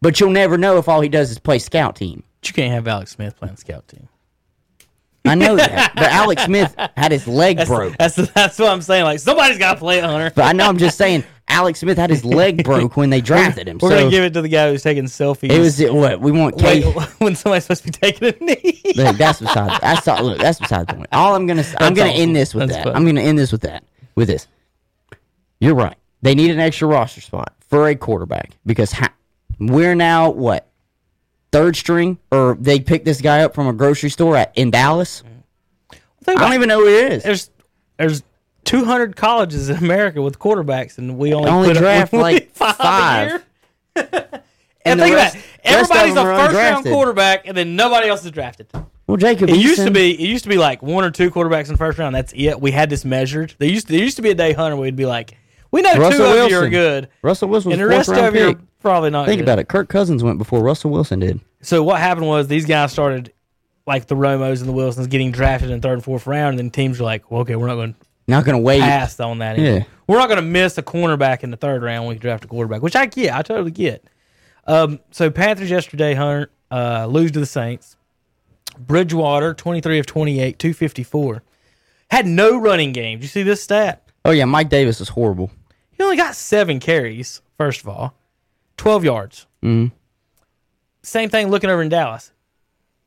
[0.01, 2.23] but you'll never know if all he does is play scout team.
[2.41, 4.09] But you can't have Alex Smith playing scout team.
[5.27, 7.97] I know that, but Alex Smith had his leg That's, broke.
[7.99, 9.05] that's that's what I'm saying.
[9.05, 10.33] Like somebody's got to play it, Hunter.
[10.35, 13.69] But I know I'm just saying, Alex Smith had his leg broke when they drafted
[13.69, 13.79] him.
[13.81, 15.51] We're so gonna give it to the guy who's taking selfies.
[15.51, 16.57] it was what we want.
[16.57, 16.85] Wait,
[17.19, 18.81] when somebody's supposed to be taking a knee.
[18.97, 19.81] Look, that's beside.
[19.81, 20.39] That's all, look.
[20.39, 21.09] That's beside the point.
[21.13, 21.61] All I'm gonna.
[21.63, 22.23] I'm That's gonna awesome.
[22.23, 22.85] end this with That's that.
[22.85, 22.97] fun.
[22.97, 23.85] I'm gonna end this with that.
[24.15, 24.47] With this.
[25.61, 25.97] You're right.
[26.23, 29.13] They need an extra roster spot for a quarterback because ha-
[29.59, 30.69] we're now what
[31.57, 35.23] third string, or they picked this guy up from a grocery store at in Dallas.
[35.23, 35.99] Mm.
[36.25, 37.23] Think I don't even know who he is.
[37.23, 37.51] There's
[37.97, 38.23] there's
[38.65, 42.77] 200 colleges in America with quarterbacks, and we only, Only put draft, like, five.
[42.77, 43.45] five.
[44.87, 45.61] And and think rest- about it.
[45.65, 48.69] Everybody's a first round quarterback, and then nobody else is drafted.
[49.09, 49.51] Well, Jacob.
[49.51, 51.77] It used to be it used to be like one or two quarterbacks in the
[51.77, 52.15] first round.
[52.15, 52.61] That's it.
[52.61, 53.57] We had this measured.
[53.59, 54.77] There used to, there used to be a day hunter.
[54.77, 55.37] We'd be like,
[55.71, 58.35] we know two Russell of you are good, Russell Wilson was and the rest of
[58.35, 59.27] you are probably not.
[59.27, 59.45] Think good.
[59.45, 59.69] about it.
[59.69, 61.41] Kirk Cousins went before Russell Wilson did.
[61.63, 63.33] So what happened was these guys started
[63.87, 66.71] like the Romos and the Wilsons getting drafted in third and fourth round, and then
[66.71, 68.81] teams were like, well, okay, we're not going to Not gonna wait.
[68.81, 69.59] pass on that.
[69.59, 69.79] Anymore.
[69.79, 69.85] Yeah.
[70.09, 72.49] We're not going to miss a cornerback in the third round when we draft a
[72.49, 73.35] quarterback, which I get.
[73.35, 74.05] I totally get.
[74.67, 77.97] Um, so Panthers yesterday, Hunter, uh, lose to the Saints.
[78.79, 81.43] Bridgewater, 23 of 28, 254.
[82.11, 83.19] Had no running game.
[83.19, 84.03] Did you see this stat?
[84.27, 85.51] Oh yeah, Mike Davis is horrible.
[85.93, 88.15] He only got seven carries, first of all,
[88.77, 89.47] 12 yards.
[89.63, 89.93] Mhm.
[91.03, 92.33] Same thing looking over in Dallas.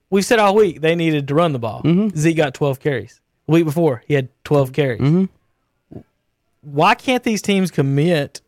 [0.09, 1.83] We've said all week they needed to run the ball.
[2.15, 3.19] Zeke got 12 carries.
[3.47, 5.27] The week before, he had 12 carries.
[6.61, 8.41] Why can't these teams commit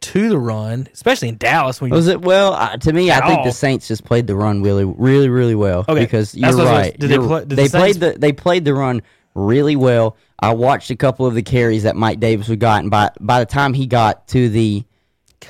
[0.00, 1.80] to the run, especially in Dallas?
[1.80, 2.52] When Was it well?
[2.54, 3.44] Uh, to me, I At think all.
[3.44, 5.84] the Saints just played the run really, really, really well.
[5.88, 6.98] Okay, because you're what I was- right.
[6.98, 9.02] did they You're- play- did the they played the they played the run
[9.36, 10.16] really well.
[10.40, 12.88] I watched a couple of the carries that Mike Davis had gotten.
[12.90, 14.84] By by the time he got to the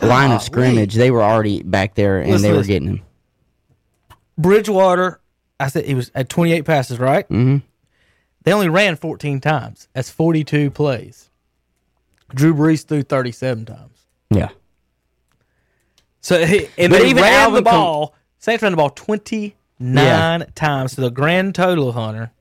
[0.03, 2.67] line of scrimmage, they were already back there and Listen they were this.
[2.67, 3.03] getting him.
[4.39, 5.21] Bridgewater,
[5.59, 7.29] I said he was at 28 passes, right?
[7.29, 7.63] Mhm.
[8.43, 9.89] They only ran 14 times.
[9.95, 11.31] That's 42 plays.
[12.35, 14.07] Drew Brees threw 37 times.
[14.31, 14.49] Yeah,
[16.21, 18.15] So he, and But they even ran Alvin the ball.
[18.39, 20.93] Saints ran the ball 29 times.
[20.93, 22.33] So the grand total, Hunter,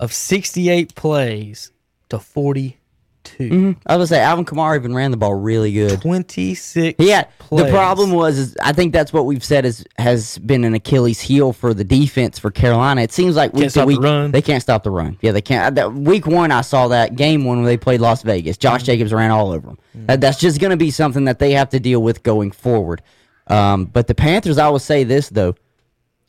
[0.00, 1.72] of 68 plays
[2.10, 2.78] to 42.
[3.24, 3.72] Mm-hmm.
[3.86, 6.00] I was gonna say Alvin Kamara even ran the ball really good.
[6.00, 7.64] 26 Yeah, plays.
[7.64, 11.20] the problem was is I think that's what we've said is has been an Achilles
[11.20, 13.02] heel for the defense for Carolina.
[13.02, 14.30] It seems like week to stop the run.
[14.30, 15.18] they can't stop the run.
[15.20, 15.66] Yeah, they can't.
[15.66, 18.56] Uh, that, week one, I saw that game one when they played Las Vegas.
[18.56, 18.86] Josh mm-hmm.
[18.86, 19.78] Jacobs ran all over them.
[19.94, 20.06] Mm-hmm.
[20.06, 23.02] That, that's just going to be something that they have to deal with going forward.
[23.48, 25.54] Um, but the Panthers, I will say this though,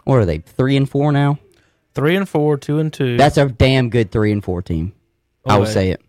[0.04, 1.38] what are they three and four now?
[2.00, 3.18] Three and four, two and two.
[3.18, 4.94] That's a damn good three and four team.
[5.46, 6.02] I will say it.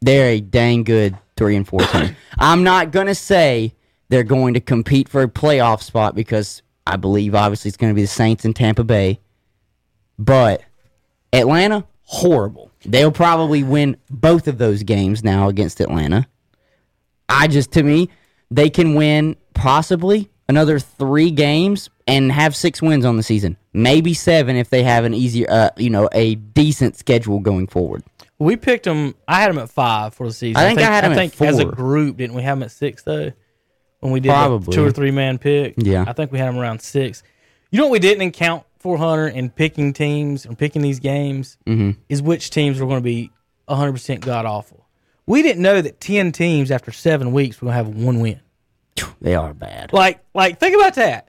[0.00, 2.16] They're a dang good three and four team.
[2.38, 3.74] I'm not gonna say
[4.08, 7.94] they're going to compete for a playoff spot because I believe obviously it's going to
[7.94, 9.20] be the Saints and Tampa Bay.
[10.18, 10.62] But
[11.32, 12.70] Atlanta, horrible.
[12.84, 16.26] They'll probably win both of those games now against Atlanta.
[17.28, 18.10] I just to me,
[18.50, 23.56] they can win possibly another three games and have six wins on the season.
[23.72, 28.02] Maybe seven if they have an easier, uh, you know, a decent schedule going forward.
[28.38, 29.14] we picked them.
[29.28, 30.56] I had them at five for the season.
[30.56, 32.70] I think I had 'em at think as a group, didn't we have them at
[32.72, 33.32] six though?
[34.00, 34.74] When we did Probably.
[34.74, 36.04] two or three man pick, Yeah.
[36.08, 37.22] I think we had them around six.
[37.70, 41.56] You know what we didn't count for Hunter in picking teams and picking these games
[41.66, 41.92] Mm-hmm.
[42.08, 43.30] is which teams were going to be
[43.66, 44.86] 100 percent god awful.
[45.24, 48.40] We didn't know that ten teams after seven weeks were going to have one win.
[49.20, 49.92] They are bad.
[49.92, 51.28] Like, like think about that.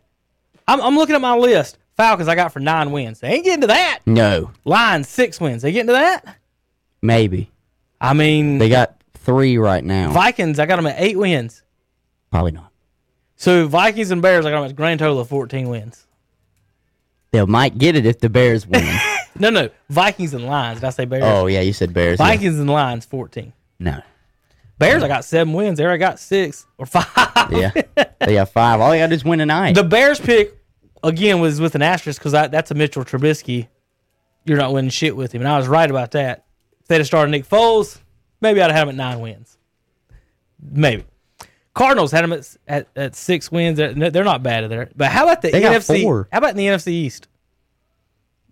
[0.68, 1.78] I'm, I'm looking at my list.
[1.96, 3.20] Falcons I got for nine wins.
[3.20, 4.00] They ain't getting to that.
[4.06, 5.62] No, Lions six wins.
[5.62, 6.38] They getting to that?
[7.02, 7.52] maybe
[8.00, 10.12] I mean, they got three right now.
[10.12, 11.62] Vikings I got them at eight wins.
[12.32, 12.72] Probably not.
[13.36, 16.06] So Vikings and Bears I got them at a grand total of 14 wins.
[17.32, 18.86] They might get it if the Bears win.
[19.40, 20.80] No, no, Vikings and Lions.
[20.80, 21.24] Did I say Bears?
[21.26, 22.20] oh yeah, you said Bears.
[22.20, 22.28] yeah.
[22.28, 23.52] Vikings and Lions 14.
[23.80, 24.00] No.
[24.84, 25.78] Bears I got seven wins.
[25.78, 27.08] There I got six or five.
[27.52, 27.72] Yeah.
[28.20, 28.80] they got five.
[28.82, 29.74] All they got to do is win tonight.
[29.74, 30.58] The Bears pick
[31.04, 33.68] again was with an asterisk because that's a Mitchell Trubisky.
[34.46, 36.46] You're not winning shit with him, and I was right about that.
[36.82, 38.00] If they'd have started Nick Foles,
[38.42, 39.58] maybe I'd have had him at nine wins.
[40.62, 41.06] Maybe.
[41.74, 43.78] Cardinals had them at, at, at six wins.
[43.78, 44.90] They're, they're not bad there.
[44.96, 46.28] But how about the They NFC?
[46.32, 47.28] How about in the NFC East?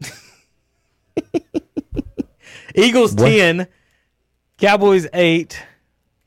[2.75, 3.27] Eagles What?
[3.27, 3.67] ten,
[4.57, 5.61] Cowboys eight.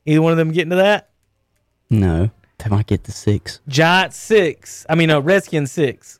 [0.05, 1.09] Either one of them getting to that?
[1.89, 2.29] no,
[2.59, 3.59] they might get the six.
[3.67, 4.85] Giants six.
[4.89, 6.19] I mean, no, Redskins six.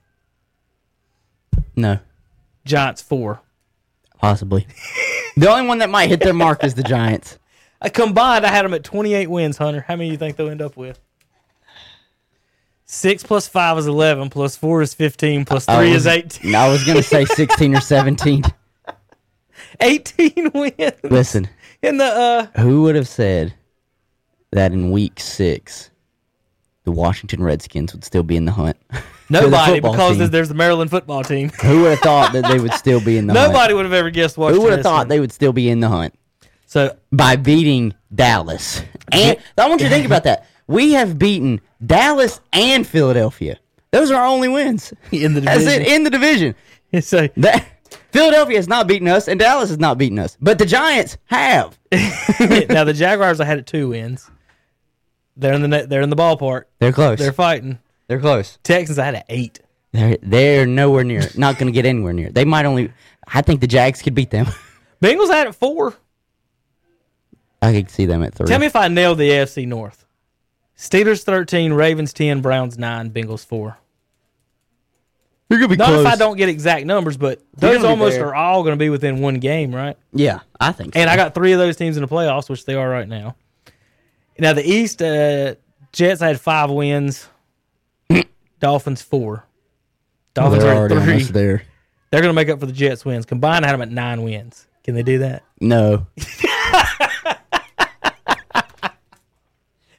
[1.75, 1.99] No,
[2.65, 3.41] Giants four.
[4.17, 4.67] possibly.
[5.37, 7.37] the only one that might hit their mark is the Giants.
[7.81, 9.83] Uh, combined, I had them at 28 wins, Hunter.
[9.87, 10.99] How many do you think they'll end up with?
[12.85, 16.53] Six plus five is 11, plus four is 15, three was- is 18.
[16.55, 18.43] I was gonna say sixteen or seventeen.
[19.81, 20.93] 18 wins.
[21.03, 21.49] Listen,
[21.81, 23.53] In the, uh, who would have said
[24.55, 25.91] that in week six,
[26.83, 28.77] the Washington Redskins would still be in the hunt?
[28.91, 30.29] for the nobody, because team?
[30.29, 31.49] there's, the Maryland football team.
[31.63, 33.51] Who would have thought that they would still be in the hunt?
[33.53, 35.09] Nobody would have ever guessed Who would have thought Redskins.
[35.09, 36.13] they would still be in the hunt
[36.67, 38.81] So, by beating Dallas?
[39.11, 40.47] And I want you to think about that.
[40.67, 43.59] We have beaten Dallas and Philadelphia.
[43.91, 44.93] Those are our only wins.
[45.11, 45.81] in the That's division.
[45.81, 46.55] it in the division.
[47.01, 47.65] So, That
[48.11, 51.77] Philadelphia has not beaten us, and Dallas has not beaten us, but the Giants have.
[51.91, 54.31] now the Jaguars, I had it two wins.
[55.37, 56.65] They're in the net, they're in the ballpark.
[56.79, 57.19] They're close.
[57.19, 57.79] They're fighting.
[58.07, 58.59] They're, close.
[58.63, 59.59] Texans, I had an eight.
[59.91, 61.29] They're they're nowhere near.
[61.35, 62.29] Not going to get anywhere near.
[62.29, 62.91] They might only.
[63.27, 64.45] I think the Jags could beat them.
[65.01, 65.95] Bengals had it four.
[67.61, 68.47] I could see them at three.
[68.47, 70.05] Tell me if I nailed the AFC North.
[70.77, 73.77] Steelers 13, Ravens 10, Browns 9, Bengals 4.
[75.49, 78.63] You're gonna be Not if I don't get exact numbers, but those almost are all
[78.63, 79.95] going to be within one game, right?
[80.11, 80.95] Yeah, I think.
[80.95, 80.99] So.
[80.99, 83.35] And I got three of those teams in the playoffs, which they are right now.
[84.37, 85.55] Now, the East, uh,
[85.91, 87.27] Jets, had five wins.
[88.59, 89.45] Dolphins, four.
[90.33, 91.13] Dolphins they're are already at three.
[91.13, 91.63] almost there.
[92.11, 93.25] They're going to make up for the Jets' wins.
[93.25, 94.67] Combined, I had them at nine wins.
[94.83, 95.43] Can they do that?
[95.61, 96.05] No,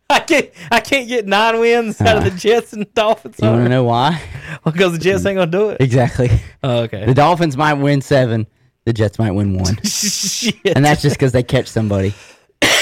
[0.09, 0.51] I can't.
[0.71, 3.83] I can't get nine wins out of the Jets and Dolphins you want to know
[3.85, 4.23] why?
[4.65, 5.81] because the Jets ain't going to do it.
[5.81, 6.31] exactly.
[6.63, 7.05] Oh, okay.
[7.07, 8.47] The Dolphins might win seven.
[8.85, 10.55] The Jets might win one, Shit.
[10.77, 12.15] and that's just because they catch somebody.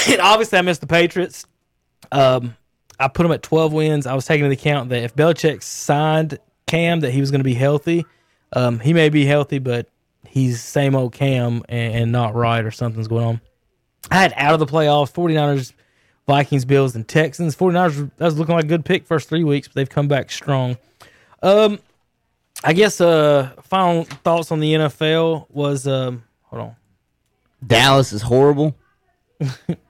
[0.11, 1.45] And obviously, I missed the Patriots.
[2.11, 2.55] Um,
[2.99, 4.05] I put them at 12 wins.
[4.05, 6.37] I was taking into account that if Belichick signed
[6.67, 8.05] Cam, that he was going to be healthy.
[8.53, 9.87] Um, he may be healthy, but
[10.27, 13.41] he's same old Cam and, and not right, or something's going on.
[14.11, 15.73] I had out of the playoffs 49ers,
[16.27, 17.55] Vikings, Bills, and Texans.
[17.55, 20.31] 49ers, that was looking like a good pick first three weeks, but they've come back
[20.31, 20.77] strong.
[21.41, 21.79] Um,
[22.63, 26.75] I guess uh, final thoughts on the NFL was um, hold on.
[27.65, 28.75] Dallas is horrible.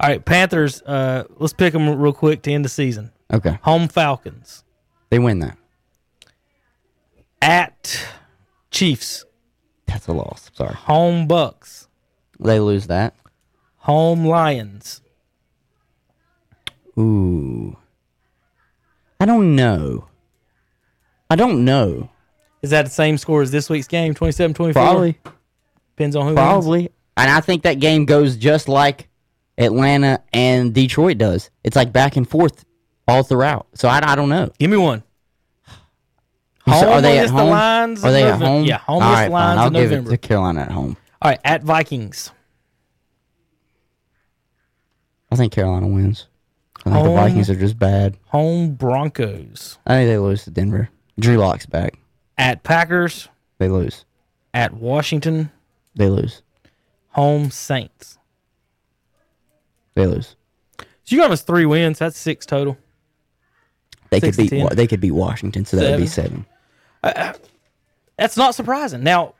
[0.00, 0.80] All right, Panthers.
[0.82, 3.12] Uh, let's pick them real quick to end the season.
[3.32, 4.64] Okay, Home Falcons
[5.10, 5.58] they win that.
[7.42, 8.06] at
[8.70, 9.24] Chiefs.
[9.86, 10.50] That's a loss.
[10.54, 11.88] Sorry, Home Bucks.
[12.38, 13.14] they lose that.
[13.78, 15.02] Home Lions.
[16.98, 17.76] Ooh,
[19.20, 20.06] I don't know.
[21.28, 22.10] I don't know.
[22.62, 24.14] Is that the same score as this week's game?
[24.14, 24.72] 27-24?
[24.72, 25.18] Probably.
[25.96, 26.36] Depends on who wins.
[26.36, 26.90] Probably.
[27.16, 29.08] And I think that game goes just like
[29.60, 31.50] Atlanta and Detroit does.
[31.62, 32.64] It's like back and forth
[33.06, 33.66] all throughout.
[33.74, 34.50] So I, I don't know.
[34.58, 35.02] Give me one.
[36.66, 37.50] Home are they at against the home?
[37.50, 38.64] Lions Are they at home?
[38.64, 39.58] Yeah, home All right, the fine.
[39.58, 40.10] I'll in give November.
[40.10, 40.96] it to Carolina at home.
[41.22, 42.30] All right, at Vikings.
[45.32, 46.26] I think Carolina wins.
[46.78, 47.08] I think Home.
[47.08, 48.16] the Vikings are just bad.
[48.28, 49.78] Home Broncos.
[49.86, 50.88] I think they lose to Denver.
[51.18, 51.98] Drew Lock's back.
[52.38, 53.28] At Packers.
[53.58, 54.04] They lose.
[54.54, 55.50] At Washington.
[55.94, 56.42] They lose.
[57.10, 58.18] Home Saints.
[60.00, 60.36] They lose.
[60.78, 61.98] So you got us three wins.
[61.98, 62.76] That's six total.
[64.10, 64.62] They Six could beat.
[64.62, 66.44] Wa- They could beat Washington, so that would be seven.
[67.02, 67.32] Uh, uh,
[68.16, 69.02] that's not surprising.
[69.02, 69.34] Now,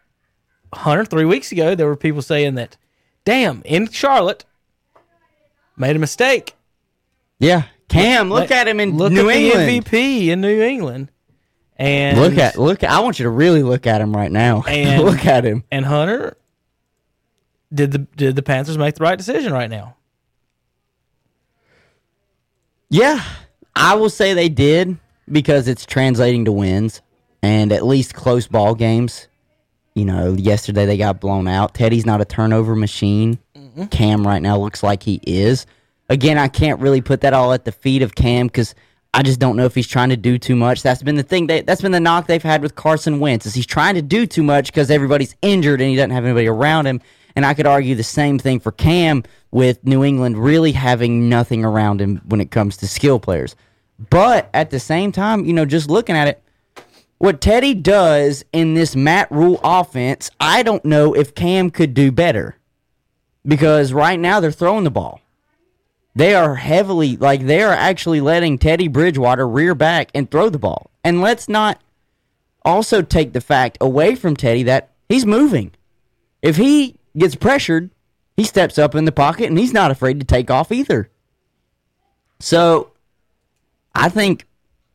[0.73, 2.77] Hunter, three weeks ago, there were people saying that,
[3.25, 4.45] damn, in Charlotte,
[5.77, 6.55] made a mistake.
[7.41, 9.69] Yeah, Cam, look Like, at him in look New at England.
[9.69, 11.11] the MVP in New England.
[11.77, 12.85] And Look at look.
[12.85, 14.63] I want you to really look at him right now.
[14.69, 15.65] And- look at him.
[15.73, 16.37] and Hunter.
[17.73, 19.97] Did the did the Panthers make the right decision right now?
[22.91, 23.24] Yeah,
[23.74, 24.99] I will say they did
[25.30, 27.01] because it's translating to wins
[27.43, 29.28] and at least close ball games.
[29.95, 31.74] You know, yesterday they got blown out.
[31.74, 33.38] Teddy's not a turnover machine.
[33.57, 33.86] Mm-hmm.
[33.86, 35.66] Cam right now looks like he is.
[36.09, 38.74] Again, I can't really put that all at the feet of Cam because
[39.13, 40.83] I just don't know if he's trying to do too much.
[40.83, 41.49] That's been the thing.
[41.49, 44.25] They, that's been the knock they've had with Carson Wentz is he's trying to do
[44.25, 47.01] too much because everybody's injured and he doesn't have anybody around him.
[47.35, 51.65] And I could argue the same thing for Cam with New England really having nothing
[51.65, 53.57] around him when it comes to skill players.
[54.11, 56.43] But at the same time, you know, just looking at it,
[57.19, 62.13] what Teddy does in this Matt Rhule offense, I don't know if Cam could do
[62.13, 62.57] better.
[63.47, 65.21] Because right now they're throwing the ball.
[66.15, 70.59] They are heavily, like, they are actually letting Teddy Bridgewater rear back and throw the
[70.59, 70.91] ball.
[71.05, 71.81] And let's not
[72.65, 75.73] also take the fact away from Teddy that he's moving.
[76.43, 77.91] If he gets pressured,
[78.37, 81.11] he steps up in the pocket and he's not afraid to take off either.
[82.41, 82.93] So
[83.95, 84.47] I think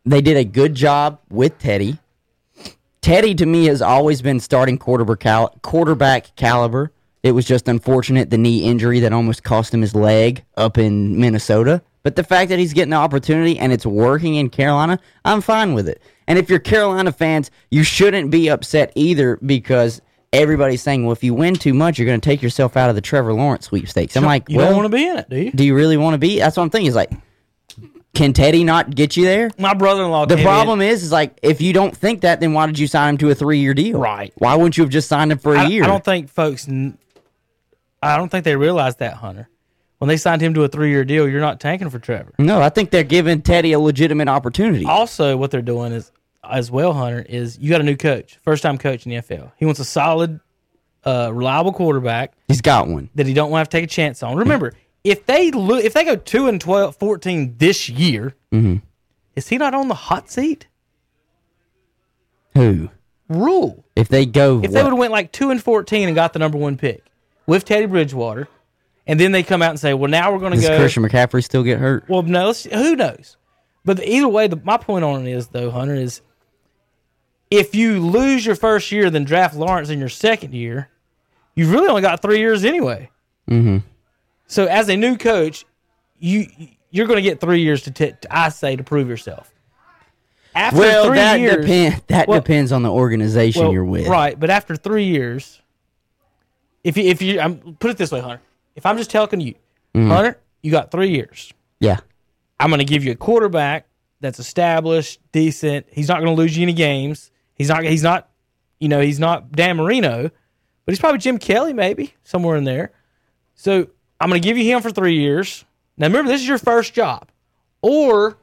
[0.05, 1.99] they did a good job with Teddy.
[3.01, 6.91] Teddy to me has always been starting quarterback caliber.
[7.25, 11.19] It was just unfortunate the knee injury that almost cost him his leg up in
[11.19, 11.81] Minnesota.
[12.03, 15.73] But the fact that he's getting the opportunity and it's working in Carolina, I'm fine
[15.73, 16.03] with it.
[16.27, 21.23] And if you're Carolina fans, you shouldn't be upset either because everybody's saying, well, if
[21.23, 24.15] you win too much, you're going to take yourself out of the Trevor Lawrence sweepstakes.
[24.15, 25.51] I'm like, You well, don't want to be in it, do you?
[25.51, 26.37] do you really want to be?
[26.37, 26.89] That's what I'm thinking.
[26.89, 27.11] Is like,
[28.13, 29.49] can Teddy not get you there?
[29.57, 30.27] My brother-in-law.
[30.27, 33.09] The problem is, is like, if you don't think that, then why did you sign
[33.09, 33.99] him to a three year deal?
[33.99, 34.31] Right.
[34.37, 35.83] Why wouldn't you have just signed him for a I, year?
[35.83, 36.67] I don't think folks.
[38.05, 39.49] I don't think they realized that, Hunter.
[39.97, 42.33] When they signed him to a three-year deal, you're not tanking for Trevor.
[42.37, 44.85] no, I think they're giving Teddy a legitimate opportunity.
[44.85, 46.11] Also, what they're doing is,
[46.47, 49.51] as well, Hunter, is you got a new coach, first-time coach in the NFL.
[49.57, 50.39] He wants a solid,
[51.05, 53.09] uh, reliable quarterback He's got one.
[53.15, 54.35] that he don't want to have to take a chance on.
[54.35, 58.77] Remember, if they lo- if they go two and 12, 14 this year, Mm-hmm.
[59.35, 60.67] is he not on the hot seat?
[62.53, 62.89] Who?
[63.27, 63.85] Rhule.
[63.95, 66.39] If they go, If they would have went like two and fourteen and got the
[66.39, 67.03] number one pick
[67.47, 68.47] with Teddy Bridgewater,
[69.07, 71.03] and then they come out and say, "Well, now we're going to does go." Christian
[71.03, 72.07] McCaffrey still get hurt?
[72.09, 73.37] Well, no, who knows?
[73.83, 76.21] But either way, the, my point on it is though, Hunter is
[77.51, 80.89] if you lose your first year, then draft Lawrence in your second year,
[81.55, 83.09] you've really only got three years anyway.
[83.49, 83.77] Mm-hmm.
[84.47, 85.65] So as a new coach,
[86.19, 86.47] you
[86.89, 89.51] you're going to get three years to, t- to I say to prove yourself.
[90.55, 92.01] After Well, that years, depend.
[92.07, 94.07] That well- depends on the organization well, you're with.
[94.07, 94.39] right?
[94.39, 95.61] But after three years,
[96.85, 98.41] if you if you I'm, put it this way, Hunter,
[98.75, 99.55] if I'm just telling you,
[99.93, 100.09] Mm-hmm.
[100.09, 101.53] Hunter, you got three years.
[101.79, 101.99] Yeah.
[102.59, 103.87] I'm going to give you a quarterback
[104.19, 105.85] that's established, decent.
[105.89, 107.31] He's not going to lose you any games.
[107.53, 107.83] He's not.
[107.83, 108.29] He's not.
[108.79, 112.91] You know, he's not Dan Marino, but he's probably Jim Kelly, maybe somewhere in there.
[113.55, 113.87] So
[114.19, 115.63] I'm going to give you him for three years.
[115.97, 117.29] Now remember, this is your first job.
[117.81, 118.37] Or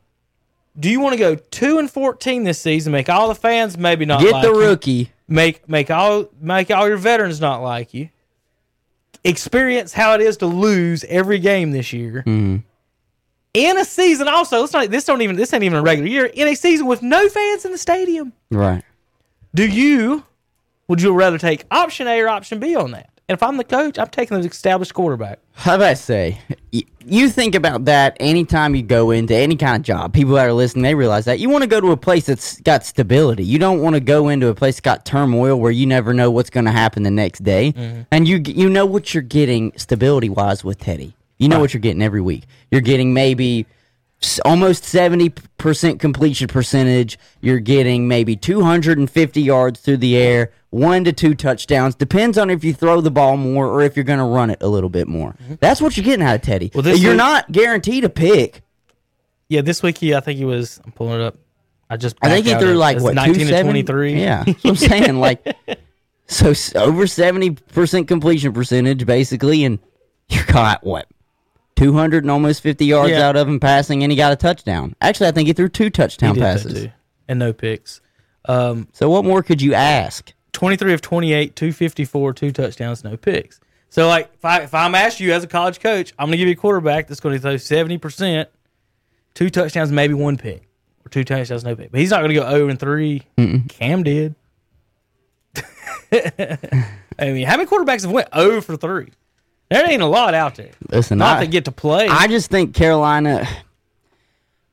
[0.79, 2.93] do you want to go two and fourteen this season?
[2.93, 4.59] Make all the fans maybe not Get like the you?
[4.59, 5.13] rookie.
[5.29, 8.09] Make make all make all your veterans not like you.
[9.25, 12.25] Experience how it is to lose every game this year.
[12.27, 12.57] Mm-hmm.
[13.55, 14.91] In a season, also, let's not.
[14.91, 15.37] This don't even.
[15.37, 16.25] This ain't even a regular year.
[16.27, 18.83] In a season with no fans in the stadium, Right.
[19.55, 20.25] do you?
[20.89, 23.11] Would you rather take option A or option B on that?
[23.29, 25.39] And if I'm the coach, I'm taking the established quarterback.
[25.53, 26.41] How about I say?
[27.05, 30.13] You think about that anytime you go into any kind of job.
[30.13, 32.61] People that are listening, they realize that you want to go to a place that's
[32.61, 33.45] got stability.
[33.45, 36.31] You don't want to go into a place that's got turmoil where you never know
[36.31, 37.73] what's going to happen the next day.
[37.73, 38.03] Mm-hmm.
[38.11, 41.15] And you you know what you're getting stability wise with Teddy.
[41.39, 42.45] You know what you're getting every week.
[42.71, 43.67] You're getting maybe
[44.45, 47.19] almost 70% completion percentage.
[47.41, 51.95] You're getting maybe 250 yards through the air, one to two touchdowns.
[51.95, 54.63] Depends on if you throw the ball more or if you're going to run it
[54.63, 55.33] a little bit more.
[55.43, 55.55] Mm-hmm.
[55.61, 56.71] That's what you're getting out of Teddy.
[56.75, 58.63] Well, this you're week- not guaranteed a pick.
[59.49, 60.81] Yeah, this week he, I think he was.
[60.85, 61.37] I'm pulling it up.
[61.91, 62.17] I just.
[62.23, 64.15] I think he threw like what 19 to 23.
[64.19, 65.47] Yeah, I'm saying like
[66.27, 69.79] so over 70 percent completion percentage basically, and
[70.31, 71.07] you got what
[71.77, 73.29] 200 and almost 50 yards Yeah.
[73.29, 74.95] out of him passing, and he got a touchdown.
[75.01, 76.89] Actually, I think he threw two touchdown passes.
[77.29, 78.01] and no picks.
[78.47, 80.33] Um, So what more could you ask?
[80.53, 83.59] 23 of 28, 254, two touchdowns, no picks.
[83.89, 86.37] So, like, if, I, if I'm asked you as a college coach, I'm going to
[86.39, 88.47] give you a quarterback that's going to throw 70%,
[89.35, 90.69] two touchdowns, maybe one pick,
[91.05, 91.91] or two touchdowns, no pick.
[91.91, 93.23] But he's not going to go 0 and 3.
[93.69, 94.35] Cam did.
[96.13, 96.59] I
[97.21, 99.09] mean, how many quarterbacks have went 0 for 3?
[99.73, 100.71] There ain't a lot out there.
[100.91, 102.09] Listen, Not I, to get to play.
[102.09, 103.49] I just think Carolina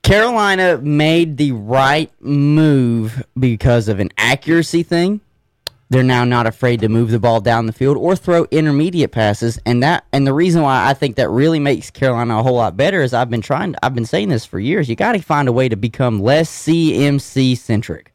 [0.04, 5.22] Carolina made the right move because of an accuracy thing
[5.90, 9.60] they're now not afraid to move the ball down the field or throw intermediate passes
[9.66, 12.78] and that and the reason why I think that really makes Carolina a whole lot
[12.78, 15.48] better is I've been trying I've been saying this for years you got to find
[15.48, 18.14] a way to become less CMC centric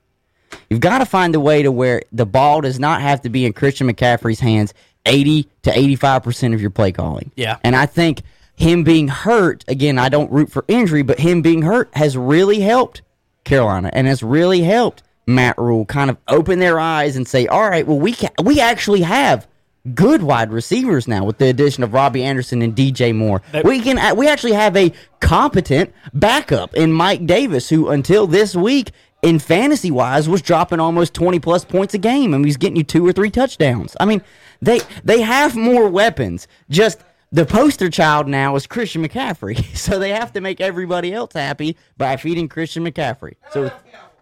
[0.70, 3.44] you've got to find a way to where the ball does not have to be
[3.44, 4.72] in Christian McCaffrey's hands
[5.06, 7.58] 80 to 85% of your play calling Yeah.
[7.64, 8.22] and I think
[8.56, 12.60] him being hurt again I don't root for injury but him being hurt has really
[12.60, 13.02] helped
[13.44, 17.68] Carolina and has really helped Matt Rhule kind of open their eyes and say, all
[17.68, 19.46] right, well, we ca- we actually have
[19.94, 23.42] good wide receivers now with the addition of Robbie Anderson and DJ Moore.
[23.64, 28.92] we can we actually have a competent backup in Mike Davis, who until this week
[29.22, 32.84] in fantasy wise was dropping almost 20 plus points a game and he's getting you
[32.84, 33.96] two or three touchdowns.
[33.98, 34.22] I mean,
[34.64, 36.46] they they have more weapons.
[36.70, 37.00] Just
[37.32, 39.64] the poster child now is Christian McCaffrey.
[39.76, 43.34] So they have to make everybody else happy by feeding Christian McCaffrey.
[43.52, 43.70] So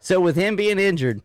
[0.01, 1.23] so with him being injured,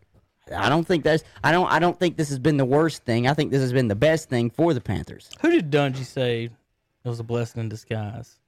[0.54, 3.26] I don't think that's I don't I don't think this has been the worst thing.
[3.26, 5.30] I think this has been the best thing for the Panthers.
[5.40, 8.38] Who did Dungy say it was a blessing in disguise?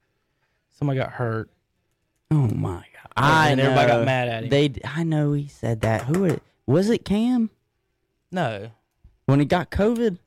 [0.79, 1.51] Somebody got hurt.
[2.31, 3.13] Oh my god.
[3.17, 4.05] I and everybody got know.
[4.05, 4.51] mad at him.
[4.51, 6.03] They I know he said that.
[6.03, 7.51] Who was it, was it Cam
[8.31, 8.71] No.
[9.27, 10.19] when he got COVID?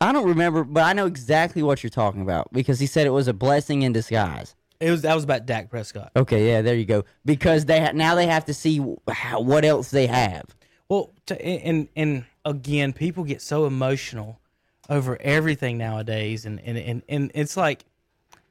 [0.00, 3.10] I don't remember, but I know exactly what you're talking about because he said it
[3.10, 4.54] was a blessing in disguise.
[4.80, 6.10] It was that was about Dak Prescott.
[6.16, 7.04] Okay, yeah, there you go.
[7.26, 10.44] Because they ha- now they have to see how, what else they have.
[10.88, 14.40] Well, to, and and again, people get so emotional
[14.88, 17.84] over everything nowadays, and and and, and it's like,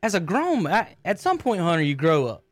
[0.03, 2.43] as a grown, I, at some point, Hunter, you grow up.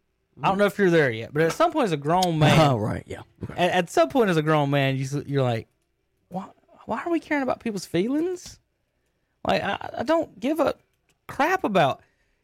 [0.42, 2.72] I don't know if you're there yet, but at some point, as a grown man,
[2.72, 3.22] Oh right, yeah.
[3.56, 5.68] at, at some point, as a grown man, you you're like,
[6.30, 6.48] why
[6.86, 8.60] why are we caring about people's feelings?
[9.48, 10.76] Like I, I don't give a
[11.28, 12.02] crap about.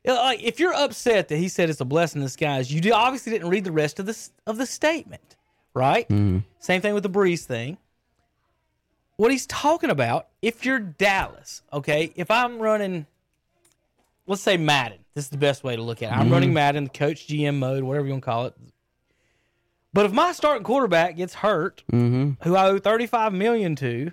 [0.08, 3.32] Uh, like if you're upset that he said it's a blessing in disguise, you obviously
[3.32, 5.36] didn't read the rest of this of the statement,
[5.74, 6.08] right?
[6.10, 6.40] Mm-hmm.
[6.60, 7.78] Same thing with the Brees thing.
[9.18, 13.06] What he's talking about, if you're Dallas, okay, if I'm running,
[14.26, 16.14] let's say Madden, this is the best way to look at it.
[16.14, 16.34] I'm mm-hmm.
[16.34, 18.56] running Madden, coach GM mode, whatever you want to call it.
[19.94, 22.44] But if my starting quarterback gets hurt, mm-hmm.
[22.44, 24.12] who I owe 35 million to,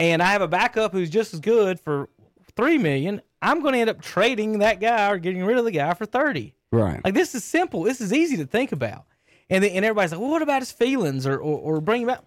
[0.00, 2.08] and I have a backup who's just as good for
[2.56, 5.70] 3 million, I'm going to end up trading that guy or getting rid of the
[5.70, 6.54] guy for 30.
[6.70, 7.02] Right.
[7.04, 7.82] Like this is simple.
[7.82, 9.04] This is easy to think about.
[9.50, 12.10] And then, and everybody's like, well, what about his feelings or or, or bring him
[12.10, 12.26] out?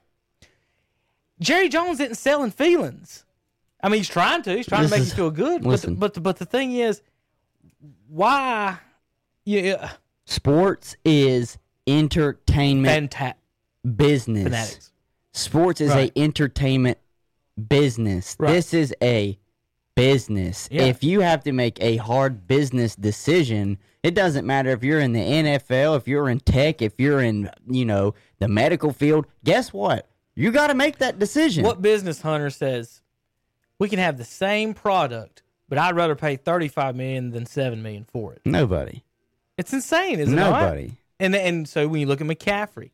[1.40, 3.26] Jerry Jones isn't selling feelings.
[3.84, 4.56] I mean, he's trying to.
[4.56, 5.66] He's trying This to make is- you feel good.
[5.66, 5.96] listen.
[5.96, 7.02] But the, but the, but the thing is,
[8.08, 8.78] why?
[9.46, 9.92] Yeah,
[10.26, 11.58] Sports is
[11.88, 13.38] entertainment fantastic
[13.98, 14.44] business.
[14.44, 14.92] fanatics.
[15.34, 16.12] Sports is Right.
[16.16, 16.98] a entertainment
[17.68, 18.36] business.
[18.40, 18.54] Right.
[18.54, 19.38] This is a
[19.96, 20.68] business.
[20.72, 20.84] Yeah.
[20.84, 25.14] If you have to make a hard business decision, it doesn't matter if you're in
[25.14, 29.72] the NFL, if you're in tech, if you're in, you know, the medical field, guess
[29.72, 30.08] what?
[30.36, 31.64] You got to make that decision.
[31.64, 33.02] What business hunter says
[33.80, 37.84] we can have the same product, but I'd rather pay thirty five million than seven
[37.84, 38.42] million for it?
[38.46, 39.04] Nobody.
[39.58, 40.42] It's insane, isn't it?
[40.42, 40.94] Nobody.
[41.20, 42.92] And and so when you look at McCaffrey,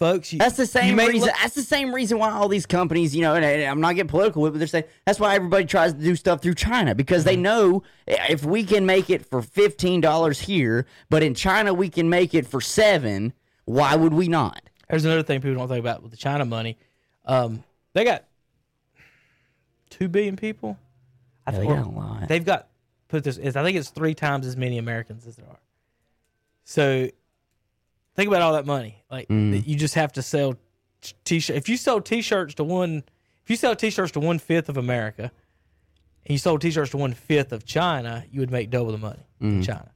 [0.00, 1.28] folks, you, That's the same may reason.
[1.28, 3.94] look- that's the same reason why all these companies, you know, and, and I'm not
[3.94, 6.54] getting political with, it, but they're saying that's why everybody tries to do stuff through
[6.56, 7.28] China because Mm-hmm.
[7.28, 11.88] they know if we can make it for fifteen dollars here, but in China we
[11.88, 13.32] can make it for seven.
[13.66, 14.62] Why would we not?
[14.88, 16.76] There's another thing people don't think about with the China money.
[17.24, 18.24] Um, they got
[19.90, 20.76] two billion people.
[21.46, 22.26] I think they got a lot.
[22.28, 22.68] They've got
[23.08, 23.38] put this.
[23.38, 25.58] I think it's three times as many Americans as there are.
[26.64, 27.08] So
[28.20, 29.02] think about all that money.
[29.10, 29.52] Like Mm.
[29.52, 30.54] that you just have to sell
[31.00, 31.56] t- t-shirt.
[31.56, 33.02] If you sell t-shirts to one,
[33.42, 35.32] if you sell t-shirts to one fifth of America,
[36.26, 39.26] and you sold t-shirts to one fifth of China, you would make double the money
[39.40, 39.48] Mm.
[39.56, 39.90] in China.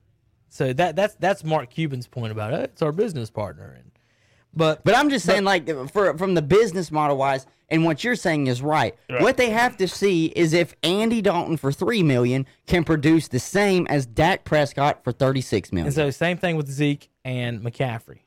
[0.49, 2.71] So that that's that's Mark Cuban's point about it.
[2.73, 3.91] It's our business partner, and
[4.57, 8.17] but But I'm just saying, like, for from the business model wise, and what you're
[8.17, 8.95] saying is right.
[9.09, 13.39] What they have to see is if Andy Dalton for three million can produce the
[13.39, 15.87] same as Dak Prescott for thirty six million.
[15.87, 18.21] And so same thing with Zeke and McCaffrey.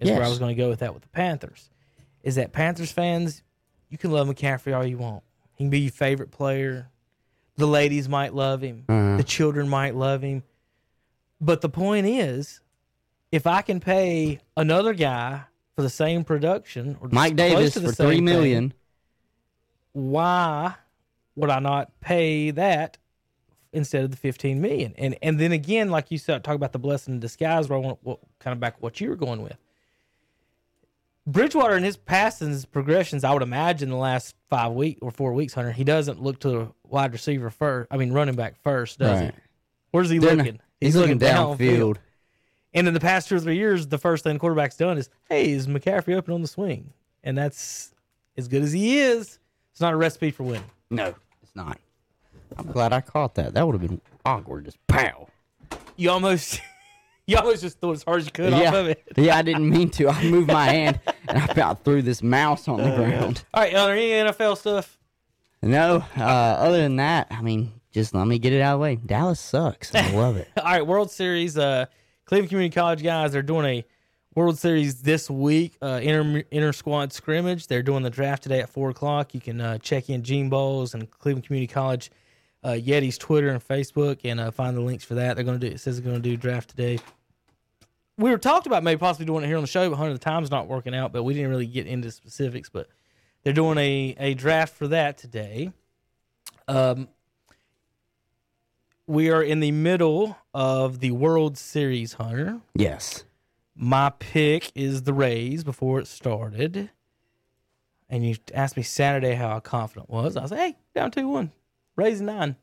[0.00, 1.70] Is where I was going to go with that with the Panthers.
[2.22, 3.42] Is that Panthers fans,
[3.88, 5.22] you can love McCaffrey all you want.
[5.54, 6.88] He can be your favorite player.
[7.56, 8.84] The ladies might love him.
[8.88, 9.16] Uh-huh.
[9.16, 10.42] The children might love him.
[11.40, 12.60] But the point is,
[13.30, 15.44] if I can pay another guy
[15.76, 18.72] for the same production or Mike Davis for same thing,
[19.92, 20.74] why
[21.36, 22.98] would I not pay that
[23.72, 24.94] instead of the 15 million?
[24.98, 27.82] And and then again, like you said, talk about the blessing in disguise where I
[27.82, 29.56] want what, kind of back what you were going with.
[31.26, 35.54] Bridgewater and his passings progressions, I would imagine the last five week or four weeks,
[35.54, 37.88] Hunter, he doesn't look to the wide receiver first.
[37.90, 39.34] I mean, running back first, does Right.
[39.34, 39.40] he?
[39.90, 40.60] Where's he They're not- looking?
[40.80, 41.96] he's looking downfield.
[42.74, 45.52] And in the past two or three years, the first thing quarterback's done is, hey,
[45.52, 46.92] is McCaffrey open on the swing?
[47.22, 47.94] And that's
[48.36, 49.38] as good as he is,
[49.70, 50.64] it's not a recipe for winning.
[50.90, 51.78] No, it's not.
[52.58, 53.54] I'm glad I caught that.
[53.54, 54.64] That would have been awkward.
[54.64, 55.28] Just pow.
[55.96, 56.60] You almost,
[57.26, 59.02] you almost just threw as hard as you could yeah, off of it.
[59.16, 59.36] yeah.
[59.36, 60.08] I didn't mean to.
[60.08, 63.44] I moved my hand and I about threw this mouse on the ground.
[63.54, 64.98] All right, are there any NFL stuff?
[65.62, 68.82] No, uh, other than that, I mean, just let me get it out of the
[68.82, 68.96] way.
[68.96, 69.94] Dallas sucks.
[69.94, 70.48] I love it.
[70.56, 71.56] All right, World Series.
[71.56, 71.86] Uh,
[72.26, 73.84] Cleveland Community College guys, they're doing a
[74.34, 75.76] World Series this week.
[75.80, 77.66] Uh, inter inter squad scrimmage.
[77.68, 79.34] They're doing the draft today at four o'clock.
[79.34, 82.10] You can uh, check in Gene Bowles and Cleveland Community College
[82.64, 85.36] uh, Yeti's Twitter and Facebook and uh, find the links for that.
[85.36, 85.74] They're going to do.
[85.74, 86.98] It says they're going to do draft today.
[88.16, 90.18] We were talked about maybe possibly doing it here on the show, but Hunter the
[90.18, 91.12] time's not working out.
[91.12, 92.70] But we didn't really get into specifics.
[92.70, 92.88] But
[93.42, 95.72] they're doing a a draft for that today.
[96.66, 97.08] Um,
[99.06, 102.60] we are in the middle of the World Series, Hunter.
[102.74, 103.24] Yes.
[103.76, 106.90] My pick is the Rays before it started.
[108.08, 110.36] And you asked me Saturday how I confident was.
[110.36, 111.50] I was like, hey, down 2 1.
[111.96, 112.56] Rays nine.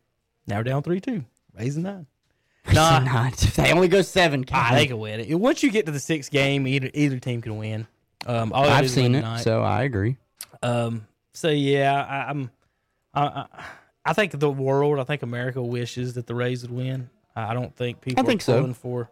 [0.48, 1.24] Now we're down 3 2.
[1.58, 2.08] Rays nine.
[2.72, 4.46] Nah, Not, they only go seven.
[4.52, 5.34] ah, they can win it.
[5.36, 7.88] Once you get to the sixth game, either either team can win.
[8.26, 10.18] Um, I've seen it, so I agree.
[10.62, 12.52] Um, so yeah, I, I'm,
[13.16, 13.46] I, I,
[14.06, 17.10] I think the world, I think America wishes that the Rays would win.
[17.36, 18.74] I I don't think people I think are so.
[18.74, 19.10] for.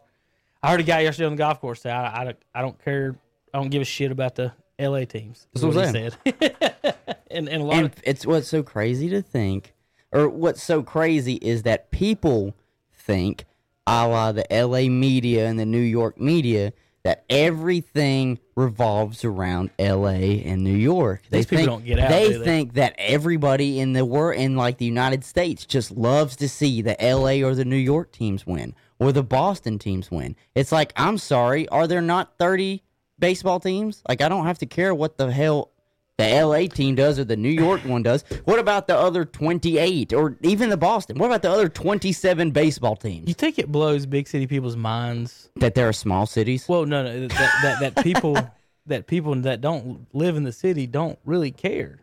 [0.62, 2.84] I heard a guy yesterday on the golf course say, I, I, don't, I don't
[2.84, 3.16] care,
[3.54, 5.48] I don't give a shit about the LA teams.
[5.54, 6.96] That's what I'm he said.
[7.32, 9.74] and and a lot And of it's what's so crazy to think,
[10.12, 12.56] or what's so crazy is that people
[12.94, 13.46] think,
[13.88, 20.42] a la the LA media and the New York media, that everything revolves around LA
[20.44, 21.22] and New York.
[21.30, 22.44] They These people think, don't get out, They they?
[22.44, 26.82] think that everybody in the world, in like the United States, just loves to see
[26.82, 30.36] the LA or the New York teams win or the Boston teams win.
[30.56, 32.84] It's like, I'm sorry, are there not 30
[33.18, 34.04] baseball teams?
[34.08, 35.72] Like, I don't have to care what the hell
[36.20, 38.24] the LA team does or the New York one does.
[38.46, 41.18] What about the other 28 or even the Boston?
[41.18, 43.28] What about the other 27 baseball teams?
[43.28, 45.50] you think it blows big city people's minds?
[45.56, 46.68] That there are small cities?
[46.68, 48.38] Well, no, no, that that, that people
[48.86, 52.00] that people that don't live in the city don't really care.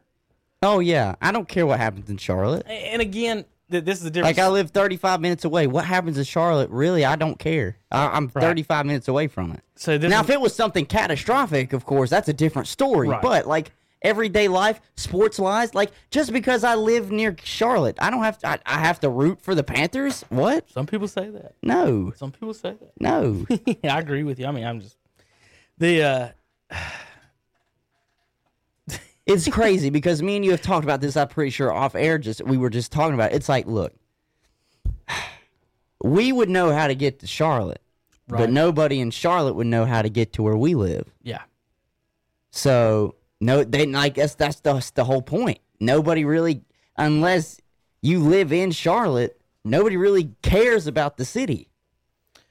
[0.63, 1.17] Oh, yeah.
[1.21, 2.67] I don't care what happens in Charlotte.
[2.67, 4.37] And again, th- this is a different.
[4.37, 5.67] Like, I live 35 minutes away.
[5.67, 6.71] What happens in Charlotte?
[6.71, 7.77] Really, I don't care.
[7.91, 9.63] I, I'm 35 minutes away from it.
[9.75, 13.09] so this Now, if it was something catastrophic, of course, that's a different story.
[13.09, 13.21] Right.
[13.21, 18.23] But, like, everyday life, sports wise, like, just because I live near Charlotte, I don't
[18.23, 20.25] have to, I, I have to root for the Panthers?
[20.29, 20.71] What?
[20.71, 21.55] some people say that.
[21.63, 22.13] No.
[22.17, 22.93] Some people say that.
[23.01, 23.47] No.
[23.85, 24.47] I agree with you.
[24.47, 24.97] I mean, I'm just
[25.79, 26.29] the uh
[29.27, 31.17] it's crazy because me and you have talked about this.
[31.17, 32.17] I'm pretty sure off air.
[32.19, 33.33] Just we were just talking about.
[33.33, 33.37] It.
[33.37, 33.93] It's like, look,
[36.03, 37.83] we would know how to get to Charlotte,
[38.29, 38.39] Right.
[38.41, 41.13] but nobody in Charlotte would know how to get to where we live.
[41.23, 41.43] yeah.
[42.53, 45.59] So no, they like that's that's the that's the whole point.
[45.81, 46.63] Nobody really,
[46.97, 47.61] unless
[48.03, 51.69] you live in Charlotte, nobody really cares about the city.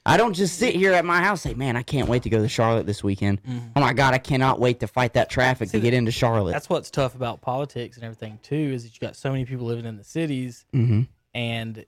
[0.07, 2.29] I don't just sit here at my house and say, "Man, I can't wait to
[2.29, 3.41] go to Charlotte this weekend."
[3.75, 6.51] Oh my god, I cannot wait to fight that traffic to get into Charlotte.
[6.51, 9.65] That's what's tough about politics and everything too is that you got so many people
[9.65, 11.03] living in the cities hmm
[11.33, 11.85] and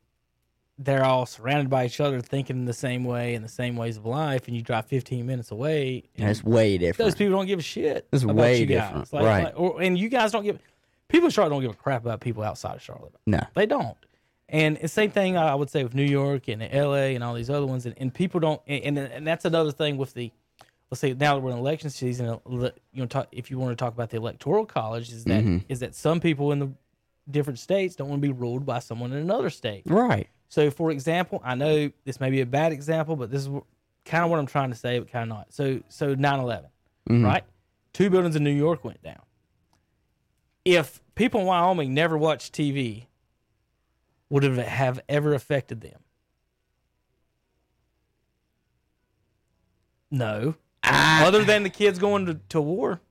[0.79, 4.05] they're all surrounded by each other thinking the same way and the same ways of
[4.05, 6.97] life and you drive 15 minutes away and That's way different.
[7.07, 9.11] those people don't give a shit It's way different.
[9.11, 9.43] Like, right.
[9.45, 10.59] like- or, and you guys don't give
[11.07, 13.15] people in Charlotte don't give a crap about people outside of Charlotte.
[13.25, 13.39] No.
[13.55, 13.97] They don't.
[14.49, 17.49] And the same thing I would say with New York and LA and all these
[17.49, 17.85] other ones.
[17.85, 20.31] And, and people don't, and, and that's another thing with the,
[20.91, 23.77] let's say now that we're in election season, uh, you know, talk, if you want
[23.77, 25.73] to talk about the electoral college, is that is Mm-hmm.
[25.79, 26.69] that some people in the
[27.29, 29.83] different states don't want to be ruled by someone in another state.
[29.85, 30.27] Right.
[30.49, 33.49] So, for example, I know this may be a bad example, but this is
[34.05, 35.53] kind of what I'm trying to say, but kind of not.
[35.53, 36.19] So, so 9/11,
[37.09, 37.25] mm-hmm.
[37.25, 37.43] right?
[37.93, 39.21] Two buildings in New York went down.
[40.63, 43.07] If people in Wyoming never watched TV,
[44.29, 45.99] would it have ever affected them?
[50.11, 50.55] No.
[50.83, 51.25] Ah.
[51.25, 53.01] Other than the kids going to, to war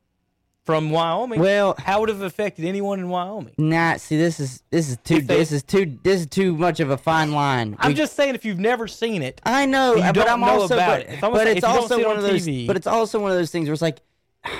[0.66, 3.54] from Wyoming, Well- how would it have affected anyone in Wyoming?
[3.56, 6.80] Nah, see, this is this is too they- this is too this is too much
[6.80, 7.76] of a fine line.
[7.78, 10.88] I'm We- just saying, if you've never seen it, I know, but I'm also about
[10.88, 11.08] but, it.
[11.10, 12.46] It's almost but like it's if you don't also one on of those.
[12.46, 12.66] TV.
[12.66, 14.00] But it's also one of those things where it's like,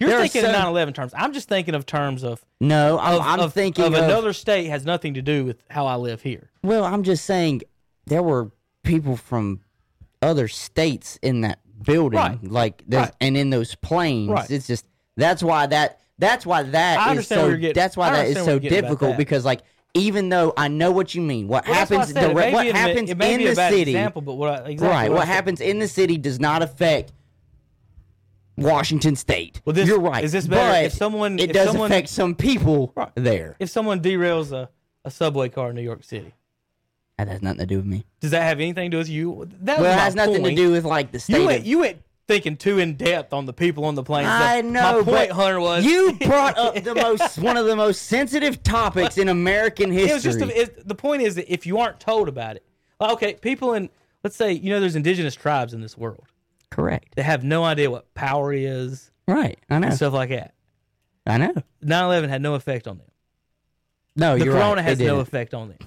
[0.00, 1.12] You're thinking in 9/11 terms.
[1.16, 4.32] I'm just thinking of terms of no, I'm, of, I'm of- thinking of of, another
[4.32, 6.50] state has nothing to do with how I live here.
[6.62, 7.62] Well, I'm just saying
[8.06, 8.52] there were
[8.84, 9.60] people from
[10.22, 12.38] other states in that building, Right.
[12.44, 13.10] like Right.
[13.20, 14.30] and in those planes.
[14.30, 14.48] Right.
[14.50, 14.84] It's just
[15.18, 18.52] that's why that that's why that is so getting- that's why that is so where
[18.54, 19.60] you're getting about difficult because like
[19.94, 22.32] even though I know what you mean, what Well, happens said.
[22.32, 25.10] Direct, what happens it in the city, example, but what I, exactly right?
[25.10, 27.12] what What happens in the city does not affect
[28.56, 29.60] Washington State.
[29.64, 30.24] Well, this- You're right.
[30.24, 33.10] is this better But if someone- It if does someone- affect some people Right.
[33.14, 33.56] there.
[33.60, 34.68] If someone derails a,
[35.04, 36.34] a subway car in New York City,
[37.18, 38.04] That has nothing to do with me.
[38.20, 39.48] does that have anything to do with you?
[39.62, 40.56] That Well, it has nothing point.
[40.56, 41.38] to do with like the state.
[41.40, 44.26] You went, of, you went thinking too in depth on the people on the plane.
[44.26, 44.80] I know.
[44.80, 48.62] My point, but Hunter, was you brought up the most one of the most sensitive
[48.62, 50.10] topics in American history.
[50.10, 52.64] It was just a, it, the point is that if you aren't told about it,
[53.00, 53.90] okay, people in
[54.22, 56.24] let's say you know there's indigenous tribes in this world
[56.70, 57.14] correct.
[57.16, 59.58] They have no idea what power is Right.
[59.68, 59.88] I know.
[59.88, 60.54] and stuff like that.
[61.26, 61.52] I know.
[61.84, 63.06] 9/11 had no effect on them.
[64.16, 64.84] No, The corona right.
[64.84, 65.78] has no effect on them.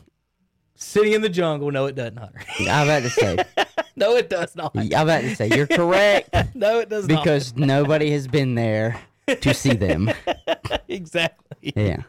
[0.76, 2.40] Sitting in the jungle, no, it doesn't, Hunter.
[2.62, 3.38] I'm about to say.
[3.96, 4.72] no, it does not.
[4.76, 7.24] I'm about to say you're correct No, it does not.
[7.24, 10.10] because nobody has been there to see them.
[10.88, 11.74] exactly.
[11.76, 12.02] Yeah.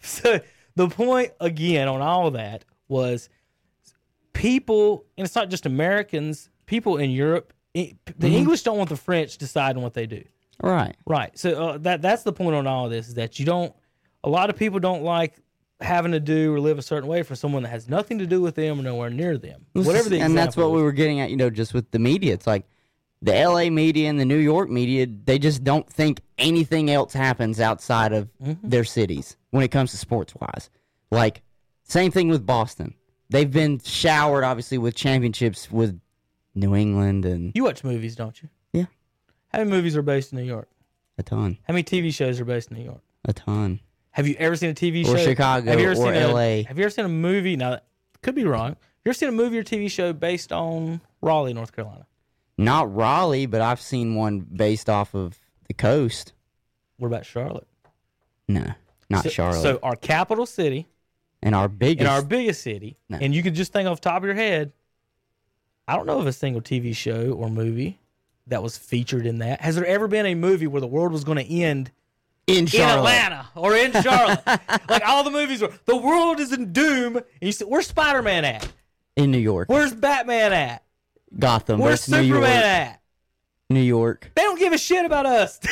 [0.00, 0.40] So
[0.76, 3.28] the point again on all of that was
[4.32, 6.48] people, and it's not just Americans.
[6.66, 8.26] People in Europe, the Mm-hmm.
[8.26, 10.22] English don't want the French deciding what they do.
[10.62, 10.96] Right.
[11.06, 11.36] Right.
[11.38, 13.74] So uh, that that's the point on all of this is that you don't.
[14.22, 15.34] A lot of people don't like
[15.80, 18.40] having to do or live a certain way for someone that has nothing to do
[18.40, 19.66] with them or nowhere near them.
[19.72, 22.32] Whatever the and that's what we were getting at, you know, just with the media.
[22.34, 22.66] It's like
[23.22, 27.58] the LA media and the New York media, they just don't think anything else happens
[27.60, 28.68] outside of Mm-hmm.
[28.68, 30.68] their cities when it comes to sports wise.
[31.10, 31.42] Like,
[31.84, 32.94] same thing with Boston.
[33.30, 35.98] They've been showered, obviously, with championships with
[36.54, 38.48] New England and You watch movies, don't you?
[38.72, 38.86] Yeah.
[39.48, 40.68] How many movies are based in New York?
[41.16, 43.00] a ton, How many TV shows are based in New York?
[43.24, 43.80] a ton.
[44.14, 45.14] Have you ever seen a TV show?
[45.14, 45.18] Or?
[45.18, 46.62] Chicago have you ever or seen a- LA.
[46.68, 47.56] have you ever seen a movie?
[47.56, 47.80] Now,
[48.22, 48.68] could be wrong.
[48.70, 52.06] Have you ever seen a movie or TV show based on Raleigh, North Carolina?
[52.56, 56.32] Not Raleigh, but I've seen one based off of the coast.
[56.98, 57.66] What about Charlotte?
[58.48, 58.64] No,
[59.10, 59.62] not So- Charlotte.
[59.62, 60.86] So our capital city
[61.42, 63.18] and our biggest, in our biggest city, No.
[63.20, 64.72] and you could just think off the top of your head.
[65.88, 67.98] I don't know of a single TV show or movie
[68.46, 69.60] that was featured in that.
[69.60, 71.90] Has there ever been a movie where the world was going to end
[72.46, 74.42] in in Atlanta or in Charlotte?
[74.88, 77.16] like all the movies were, the world is in doom.
[77.16, 78.68] And you said, "Where's Spider Man at?
[79.16, 80.84] in New York, Where's Batman at?
[81.38, 83.00] Gotham, Where's versus New Superman York, at?"
[83.70, 84.30] New York.
[84.34, 85.60] They don't give a shit about us.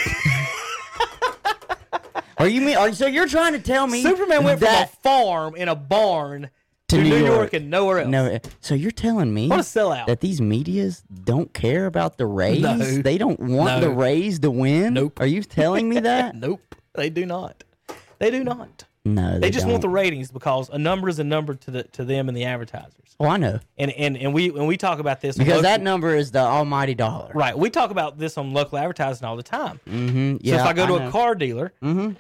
[2.39, 2.77] Are you mean?
[2.77, 5.77] Are, so you're trying to tell me Superman went that from a farm in a
[5.77, 6.51] barn
[6.93, 7.36] to to New, New York.
[7.39, 8.09] York and nowhere else.
[8.09, 10.06] No, so you're telling me What a sellout.
[10.06, 12.60] that these medias don't care about the Rays?
[12.62, 12.77] No.
[12.78, 13.89] They don't want No.
[13.89, 14.94] the Rays to win?
[14.94, 15.20] Nope.
[15.20, 16.35] Are you telling me that?
[16.43, 17.64] Nope, they do not.
[18.19, 18.85] They do not.
[19.05, 21.82] No, they, They just want the ratings because a number is a number to the
[21.85, 22.93] to them and the advertisers.
[23.19, 25.81] Oh, I know And and and we when we talk about this because local- that
[25.82, 27.32] number is the almighty dollar.
[27.35, 29.81] right, we talk about this on local advertising all the time.
[29.89, 30.47] Mm-hmm.
[30.48, 31.09] So if I go to know.
[31.09, 32.14] a car dealer Mhm.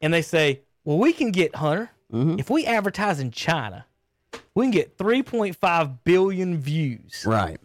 [0.00, 2.38] and they say, "Well, we can get Hunter Mm-hmm.
[2.38, 3.84] if we advertise in China,
[4.54, 7.58] we can get 3.5 billion views." right?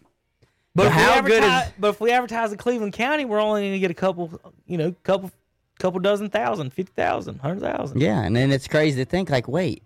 [0.74, 3.24] But But if, we how good advertise, is- but if we advertise in Cleveland County,
[3.24, 5.30] we're only going to get a couple, you know, couple,
[5.80, 8.00] couple dozen thousand, fifty thousand, hundred thousand.
[8.00, 9.82] Yeah, and then it's crazy to think like, wait,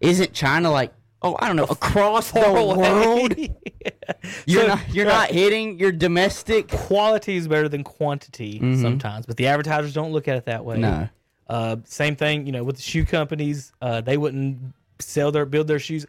[0.00, 0.92] isn't China like?
[1.24, 3.32] Oh, I don't know, across the world.
[4.46, 5.12] You're So, not you're right.
[5.12, 6.66] not hitting your domestic.
[6.66, 10.74] Quality is better than quantity sometimes, but the advertisers don't look at it that way.
[10.78, 10.82] Mm-hmm.
[10.82, 11.08] No.
[11.48, 14.58] Uh, same thing, you know, with the shoe companies, uh, they wouldn't
[14.98, 16.06] sell their build their shoes.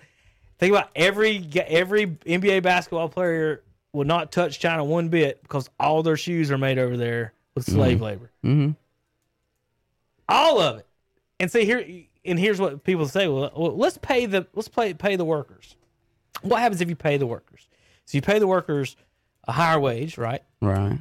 [0.59, 6.03] Think about every every NBA basketball player will not touch China one bit because all
[6.03, 8.31] their shoes are made over there with slave labor.
[8.43, 8.75] Mhm.
[10.29, 10.87] All of it.
[11.39, 11.85] And see here,
[12.23, 15.75] and here's what people say: Well, let's pay the let's pay pay the workers.
[16.41, 17.67] What happens if you pay the workers?
[18.05, 18.95] So you pay the workers
[19.47, 20.43] a higher wage, right?
[20.61, 20.99] Right.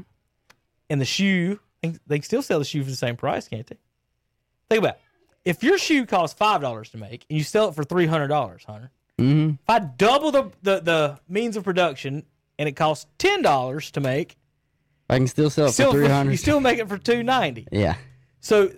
[0.90, 3.66] and the shoe they they can still sell the shoe for the same price, can't
[3.66, 3.76] they?
[4.68, 5.00] Think about it.
[5.44, 8.28] if your shoe costs five dollars to make and you sell it for three hundred
[8.28, 8.90] dollars, Hunter.
[9.20, 9.50] Mm-hmm.
[9.50, 12.24] If I double the, the the means of production
[12.58, 14.36] and it costs ten dollars to make,
[15.08, 17.66] I can still sell it still for three you still make it for two ninety.
[17.70, 17.96] Yeah.
[18.40, 18.72] So,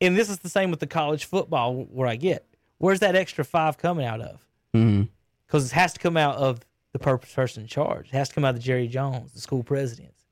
[0.00, 2.46] and this is the same with the college football where I get.
[2.78, 4.44] Where's that extra five coming out of?
[4.74, 5.04] Mm-hmm.
[5.46, 6.60] Because it has to come out of
[6.92, 8.08] the per- person in charge.
[8.08, 10.26] It has to come out of Jerry Jones, the school presidents.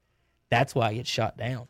[0.50, 1.68] That's why it gets shot down.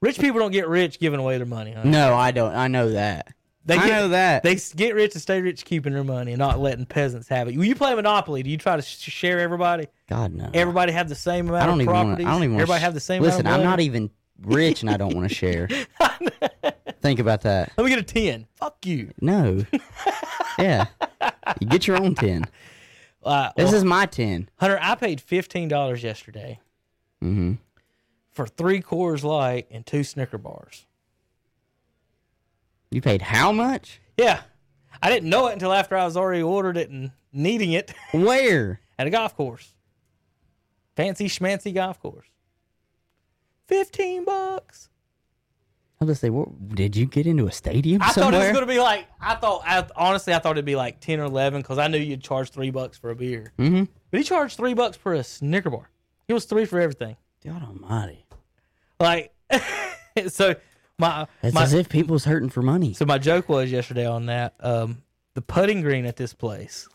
[0.00, 1.72] Rich people don't get rich giving away their money.
[1.72, 1.82] Huh?
[1.84, 2.54] No, I don't.
[2.54, 3.34] I know that.
[3.64, 4.42] They I get, know that.
[4.44, 7.56] They get rich and stay rich keeping their money and not letting peasants have it.
[7.56, 9.88] When you play Monopoly, do you try to sh- share everybody?
[10.08, 10.48] God no.
[10.54, 11.94] Everybody have the same amount I don't of even.
[11.94, 12.12] Wanna.
[12.14, 12.54] I don't even.
[12.54, 14.10] Everybody sh- have the same Listen, amount of I'm not even
[14.42, 15.68] rich, and I don't want to share.
[17.02, 17.72] Think about that.
[17.76, 18.46] Let me get a 10.
[18.54, 19.12] Fuck you.
[19.20, 19.64] No.
[20.58, 20.86] yeah.
[21.60, 22.44] You get your own ten.
[23.22, 24.48] Uh, This well, is my ten.
[24.56, 26.58] Hunter, I paid $15 yesterday
[27.22, 27.54] Mm-hmm.
[28.32, 30.86] for three Coors Light and two Snicker bars.
[32.90, 34.00] You paid how much?
[34.16, 34.40] Yeah.
[35.02, 38.80] I didn't know it until after I was already ordered it and needing it Where?
[38.98, 39.74] at a golf course.
[40.96, 42.26] Fancy schmancy golf course.
[43.66, 44.88] Fifteen bucks.
[46.00, 48.32] I was gonna say, what, did you get into a stadium I somewhere?
[48.32, 49.62] thought it was gonna be like I thought.
[49.66, 52.50] I, honestly, I thought it'd be like ten or eleven because I knew you'd charge
[52.50, 53.52] three bucks for a beer.
[53.58, 53.84] mm-hmm.
[54.10, 55.90] But he charged three bucks for a Snicker bar.
[56.26, 57.16] It was three for everything.
[57.44, 58.24] God Almighty!
[58.98, 59.32] Like,
[60.28, 60.54] so
[60.98, 62.92] my It's my as if people's hurting for money.
[62.94, 64.54] so my joke was yesterday on that.
[64.60, 65.02] Um,
[65.34, 66.88] the putting green at this place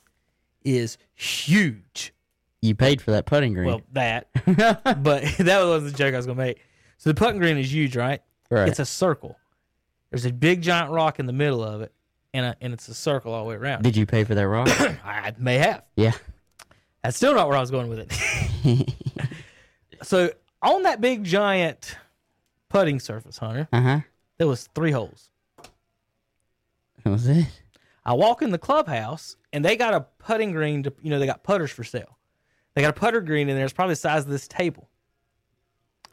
[0.63, 2.13] is huge.
[2.61, 6.25] You paid for that putting green, Well, that, but that was the joke I was
[6.25, 6.61] gonna make.
[6.97, 8.21] So the putting green is huge, right?
[8.49, 8.67] right?
[8.69, 9.37] It's a circle.
[10.09, 11.91] There's a big giant rock in the middle of it,
[12.33, 13.83] and a, and it's a circle all the way around.
[13.83, 14.67] Did you pay for that rock?
[15.05, 15.83] I may have.
[15.95, 16.11] yeah.
[17.03, 17.99] That's still not where I was going with
[18.65, 18.93] it.
[20.03, 20.31] so
[20.61, 21.97] on that big giant
[22.73, 23.99] putting surface, Hunter, Uh huh.
[24.37, 25.29] there was three holes.
[27.03, 27.45] That was it.
[28.05, 31.25] I walk in the clubhouse and they got a putting green to you know, they
[31.25, 32.17] got putters for sale.
[32.73, 34.89] They got a putter green in there, it's probably the size of this table.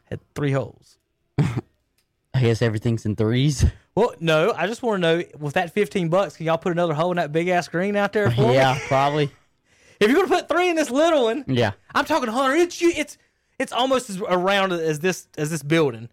[0.05, 0.97] Had three holes.
[1.39, 3.65] I guess everything's in threes.
[3.93, 6.93] Well, no, I just want to know with that fifteen bucks, can y'all put another
[6.93, 8.53] hole in that big ass green out there for me?
[8.53, 9.29] yeah, probably.
[9.99, 11.71] If you're gonna put three in this little one, Yeah.
[11.93, 12.55] I'm talking Hunter.
[12.55, 12.93] It's you.
[12.95, 13.17] It's
[13.59, 16.07] it's almost as around as this as this building.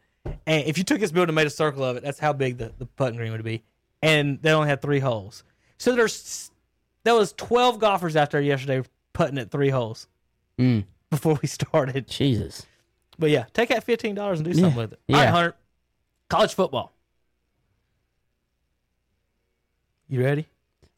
[0.46, 2.59] And if you took this building and made a circle of it, that's how big
[2.59, 3.62] the, the putting green would be.
[4.02, 5.44] And they only had three holes.
[5.78, 6.50] So there's
[7.05, 8.82] there was twelve golfers out there yesterday
[9.12, 10.06] putting at three holes
[10.59, 10.84] Mm.
[11.10, 12.09] before we started.
[12.09, 12.66] Jesus.
[13.18, 14.76] But yeah, take that fifteen dollars and do something Yeah.
[14.76, 15.00] with it.
[15.09, 15.30] All right, Yeah.
[15.30, 15.55] Hunter.
[16.28, 16.92] College football.
[20.09, 20.46] You ready?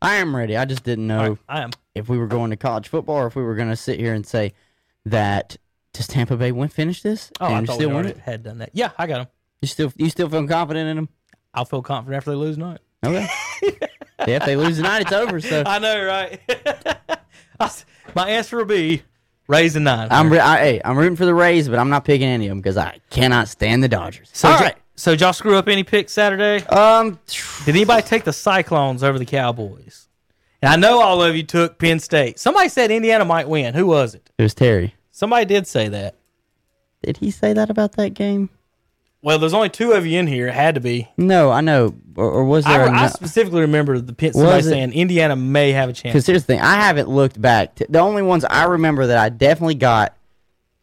[0.03, 0.57] I am ready.
[0.57, 1.71] I just didn't know right, I am.
[1.95, 4.15] if we were going to college football or if we were going to sit here
[4.15, 4.53] and say
[5.05, 5.57] that
[5.93, 8.19] does Tampa Bay win finish this Oh, I and thought still we win it?
[8.19, 8.71] had done that.
[8.73, 9.27] Yeah, I got them.
[9.63, 11.09] You still you still feel confident in them?
[11.53, 12.79] I'll feel confident after they lose tonight.
[13.05, 13.27] Okay.
[13.63, 15.41] yeah, if they lose tonight, it's over.
[15.41, 16.41] So I know, right?
[18.15, 19.03] My answer will be
[19.49, 20.09] Rays and nine.
[20.11, 22.51] I'm re- I, hey, I'm rooting for the Rays, but I'm not picking any of
[22.51, 24.31] them because I cannot stand the Dodgers.
[24.33, 26.65] so, All j- so y'all screw up any picks Saturday?
[26.67, 27.19] Um,
[27.65, 30.09] Did anybody take the Cyclones over the Cowboys?
[30.63, 32.39] And I know all of you took Penn State.
[32.39, 33.75] Somebody said Indiana might win.
[33.75, 34.31] Who was it?
[34.39, 34.95] it was Terry.
[35.21, 36.15] Somebody did say that.
[37.03, 38.49] Did he say that about that game?
[39.21, 40.49] Well, there's only two of you in here.
[40.49, 41.09] It had to be.
[41.19, 41.95] No, I know.
[42.17, 42.89] Or, or was I, there?
[42.89, 46.15] I specifically remember the Penn, somebody Was it- saying Indiana may have a chance.
[46.15, 47.75] Because here's the thing: I haven't looked back.
[47.87, 50.17] The only ones I remember that I definitely got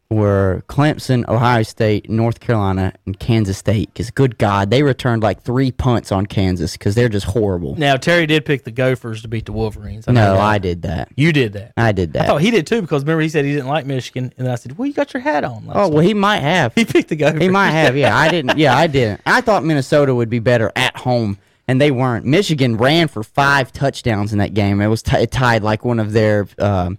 [0.10, 3.90] were Clemson, Ohio State, North Carolina, and Kansas State.
[3.94, 7.76] Because good God, they returned like three punts on Kansas because they're just horrible.
[7.76, 10.08] Now Terry did pick the Gophers to beat the Wolverines.
[10.08, 10.40] I know No.
[10.42, 11.10] I did that.
[11.16, 11.74] You did that.
[11.76, 12.28] I did I that.
[12.28, 14.78] thought he did too because remember he said he didn't like Michigan, and I said,
[14.78, 16.74] "Well, you got your hat on." last Oh well, he might have.
[16.74, 17.42] He picked the Gophers.
[17.42, 17.98] He might have.
[17.98, 18.58] Yeah, I didn't.
[18.58, 19.22] Yeah, I didn't.
[19.26, 22.26] I thought Minnesota would be better at home, and they weren't.
[22.26, 24.80] Michigan ran for five touchdowns in that game.
[24.80, 26.98] It was t- it tied like one of their um,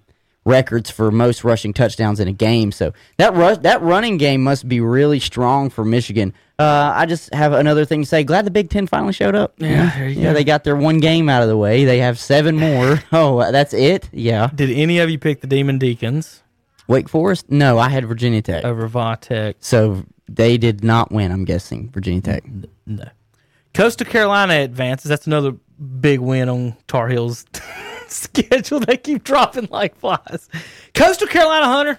[0.49, 2.73] records for most rushing touchdowns in a game.
[2.73, 6.33] So that rush, that running game must be really strong for Michigan.
[6.59, 8.25] Uh, I just have another thing to say.
[8.25, 9.55] Glad the Big Ten finally showed up.
[9.59, 10.35] Yeah, there you yeah, go.
[10.35, 11.85] they got their one game out of the way.
[11.85, 13.03] They have seven more.
[13.13, 14.09] oh, that's it.
[14.13, 14.51] Yeah.
[14.55, 16.43] Did any of you pick the Demon Deacons
[16.89, 17.51] Wake Forest?
[17.51, 18.65] No, I had Virginia Tech.
[18.65, 19.57] over Va Tech.
[19.61, 21.31] So they did not win.
[21.31, 22.43] I'm guessing Virginia Tech.
[22.87, 23.05] No.
[23.75, 25.09] Coastal Carolina advances.
[25.09, 25.53] That's another
[26.01, 27.45] big win on Tar Heels
[28.15, 28.81] schedule.
[28.81, 30.49] They keep dropping like flies.
[30.95, 31.99] Coastal Carolina Hunter.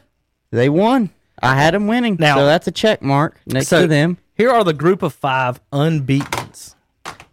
[0.51, 1.09] They won.
[1.41, 2.17] I had them winning.
[2.19, 4.17] Now- so that's a check mark next So to them.
[4.35, 6.75] here are the group of five unbeaten's.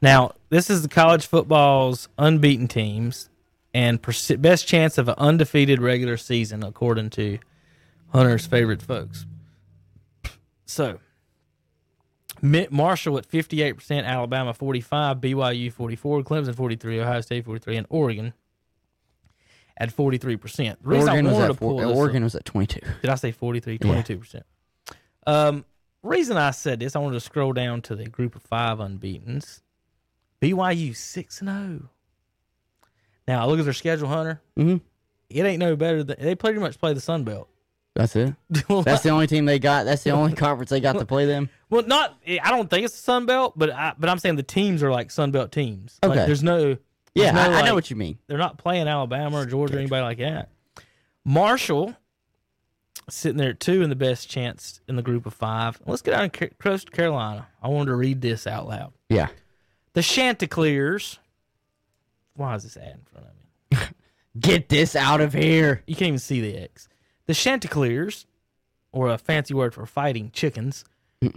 [0.02, 3.28] Now this is the college football's unbeaten teams
[3.74, 4.00] and
[4.40, 7.38] best chance of an undefeated regular season according to
[8.12, 9.26] Hunter's favorite folks.
[10.66, 11.00] So
[12.42, 18.32] Marshall at 58%, Alabama 45, BYU 44, Clemson 43, Ohio State 43, and Oregon
[19.78, 20.76] at 43%.
[20.82, 22.80] The reason I Oregon was, at to pull four, this up- was at 22.
[23.02, 24.42] did I say 43, 22%?
[25.26, 25.64] Um,
[26.02, 29.62] reason I said this, I wanted to scroll down to the group of five unbeatens.
[30.40, 31.90] BYU 6 and 0.
[33.26, 34.40] Now, I look at their schedule, Hunter.
[34.56, 34.80] Mhm.
[35.28, 37.48] It ain't no better than they pretty much play the Sun Belt.
[37.94, 38.34] That's it.
[38.84, 39.84] That's the only team they got.
[39.86, 41.48] That's the only conference they got to play them.
[41.70, 44.42] well, not I don't think it's the Sun Belt, but I, but I'm saying the
[44.42, 45.98] teams are like Sun Belt teams.
[46.02, 46.26] Like, Okay.
[46.26, 46.76] there's no
[47.16, 48.18] Yeah, no, I, I know what you mean.
[48.26, 50.50] They're not playing Alabama or Georgia or anybody like that.
[51.24, 51.94] Marshall
[53.08, 55.80] sitting there at two in the best chance in the group of five.
[55.86, 57.46] Let's get down to Coastal Carolina.
[57.62, 58.92] I wanted to read this out loud.
[59.08, 59.28] Yeah.
[59.94, 61.18] The Chanticleers.
[62.34, 63.86] Why is this ad in front of me?
[64.40, 65.82] Get this out of here.
[65.86, 66.88] You can't even see the X.
[67.26, 68.26] The Chanticleers,
[68.92, 70.84] or a fancy word for fighting chickens.
[71.22, 71.34] Mm.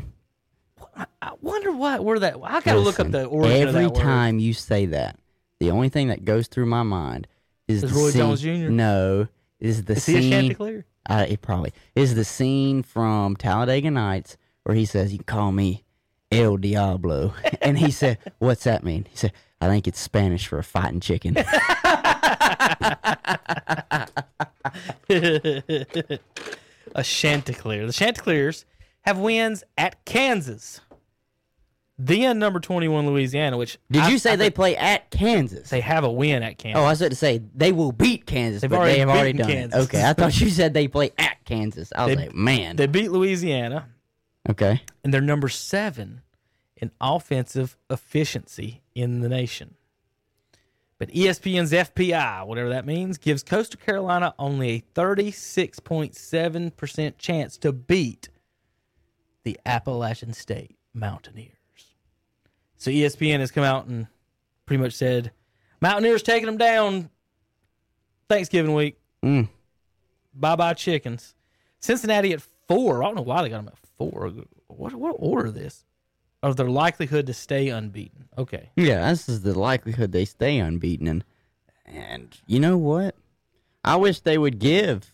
[0.96, 2.36] I- I wonder what where that.
[2.44, 4.02] I gotta look up the origin of Every that word.
[4.02, 5.18] time you say that,
[5.60, 7.28] the only thing that goes through my mind
[7.68, 8.20] is, Is the Roy scene.
[8.22, 8.70] Jones Jr.?
[8.70, 9.28] No,
[9.60, 10.32] is the Is he a scene.
[10.32, 10.86] Chanticleer?
[11.10, 15.52] Uh, it probably is the scene from Talladega Nights where he says, "You can call
[15.52, 15.84] me
[16.32, 20.60] El Diablo," and he said, "What's that mean?" He said, "I think it's Spanish for
[20.60, 21.36] a fighting chicken."
[25.10, 27.86] a Chanticleer.
[27.88, 28.66] The Chanticleers
[29.02, 30.82] have wins at Kansas.
[32.02, 35.70] Then number 21 Louisiana, which Did I- you say I they think play at Kansas?
[35.70, 36.80] they have a win at Kansas?
[36.80, 39.10] Oh, I was about to say they will beat Kansas, They've but already they have
[39.10, 39.82] already beaten done Kansas.
[39.82, 39.84] it.
[39.96, 41.92] Okay, I thought you said they play at Kansas.
[41.94, 42.78] I was They- like, man.
[42.78, 43.90] They beat Louisiana,
[44.50, 44.82] okay.
[45.04, 46.22] and they're number seven
[46.78, 49.76] in offensive efficiency in the nation.
[51.00, 58.30] But ESPN's FPI, whatever that means, gives Coastal Carolina only a 36.7% chance to beat
[59.44, 61.56] the Appalachian State Mountaineers.
[62.80, 64.08] So ESPN has come out and
[64.66, 65.32] pretty much said,
[65.82, 67.10] Mountaineers taking them down
[68.30, 68.98] Thanksgiving week.
[69.24, 69.50] Mm.
[70.34, 71.36] Bye bye chickens.
[71.80, 73.04] Cincinnati at four.
[73.04, 74.32] I don't know why they got them at four.
[74.68, 75.86] What what order this?
[76.42, 78.30] Of their likelihood to stay unbeaten.
[78.38, 78.70] Okay.
[78.78, 81.08] Yeah, this is the likelihood they stay unbeaten.
[81.08, 81.26] And,
[81.86, 83.16] and you know what?
[83.84, 85.12] I wish they would give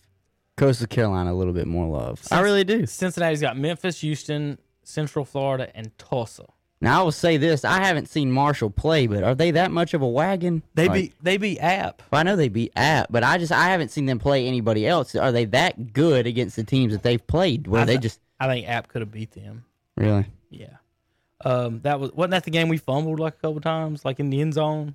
[0.56, 2.22] Coastal Carolina a little bit more love.
[2.30, 2.86] I really do.
[2.86, 6.46] Cincinnati's got Memphis, Houston, Central Florida, and Tulsa.
[6.80, 9.94] Now I will say this: I haven't seen Marshall play, but are they that much
[9.94, 10.62] of a wagon?
[10.74, 12.02] They Like, beat they beat App.
[12.12, 15.14] I know they beat App, but I just I haven't seen them play anybody else.
[15.14, 17.66] Are they that good against the teams that they've played?
[17.66, 19.64] Where I they th- just I think App could have beat them.
[19.96, 20.26] really?
[20.50, 20.76] Yeah.
[21.44, 24.30] Um, that was wasn't that the game we fumbled like a couple times, like in
[24.30, 24.94] the end zone.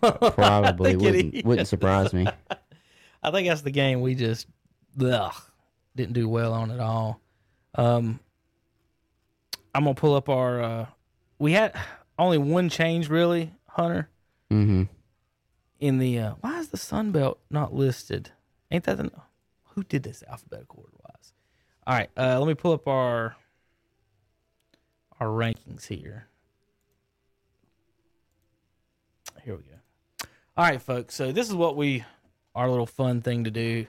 [0.00, 2.26] Probably wouldn't wouldn't surprise me.
[3.22, 4.46] I think that's the game we just
[5.02, 5.34] ugh,
[5.94, 7.20] didn't do well on at all.
[7.74, 8.20] Um,
[9.74, 10.62] I'm gonna pull up our.
[10.62, 10.86] Uh,
[11.38, 11.74] we had
[12.18, 14.08] only one change really, Hunter,
[14.50, 14.84] hmm
[15.78, 16.18] in the.
[16.18, 18.30] Uh, why is the Sun Belt not listed?
[18.70, 19.10] Ain't that the?
[19.74, 21.32] Who did this alphabetical order wise?
[21.86, 23.36] All right, uh, let me pull up our
[25.20, 26.28] our rankings here.
[29.44, 30.26] Here we go.
[30.56, 31.14] All right, folks.
[31.14, 32.04] So this is what we
[32.54, 33.86] our little fun thing to do.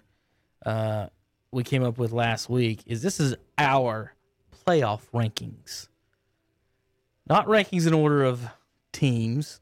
[0.65, 1.07] Uh,
[1.52, 4.14] we came up with last week is this is our
[4.65, 5.88] playoff rankings,
[7.30, 8.48] not rankings in order of
[8.91, 9.62] teams,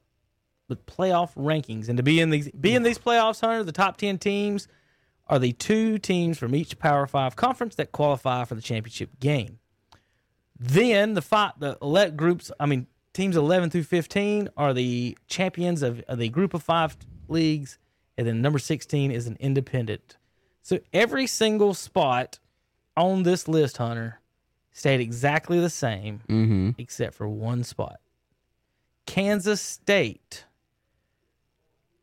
[0.68, 1.90] but playoff rankings.
[1.90, 4.68] And to be in these be in these playoffs, Hunter, the top ten teams
[5.28, 9.60] are the two teams from each Power Five conference that qualify for the championship game.
[10.60, 15.82] Then the five, the elect groups, I mean teams eleven through fifteen are the champions
[15.82, 16.96] of, of the group of five
[17.28, 17.78] leagues,
[18.18, 20.18] and then number sixteen is an independent.
[20.62, 22.40] So every single spot
[22.98, 24.20] on this list, Hunter,
[24.78, 28.00] stayed exactly the same, hmm except for one spot.
[29.06, 30.44] Kansas State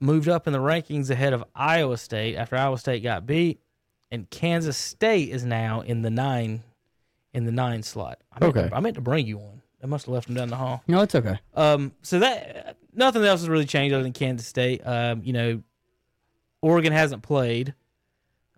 [0.00, 3.60] moved up in the rankings ahead of Iowa State after Iowa State got beat,
[4.10, 6.62] and Kansas State is now in the nine
[7.34, 8.18] in the nine slot.
[8.32, 8.68] I meant, Okay.
[8.68, 9.62] to, I meant to bring you one.
[9.82, 10.82] I must have left them down the hall.
[10.86, 11.38] No, it's okay.
[11.54, 14.80] Um, so that nothing else has really changed other than Kansas State.
[14.86, 15.62] Um, you know,
[16.60, 17.74] Oregon hasn't played.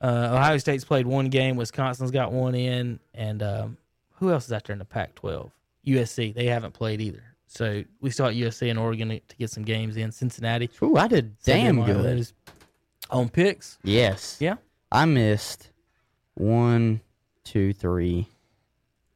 [0.02, 1.56] Uh, Ohio State's played one game.
[1.56, 3.76] Wisconsin's got one in, and um,
[4.24, 5.50] who else is out there in the Pac-12?
[5.86, 6.34] USC.
[6.34, 7.22] They haven't played either.
[7.46, 10.10] So we still USC and Oregon to get some games in.
[10.10, 10.70] Cincinnati.
[10.82, 12.18] Ooh, I did damn good.
[12.18, 12.32] is
[13.10, 13.78] On picks.
[13.84, 14.38] Yes.
[14.40, 14.56] Yeah.
[14.90, 15.70] I missed
[16.34, 17.00] one,
[17.44, 18.28] two, three,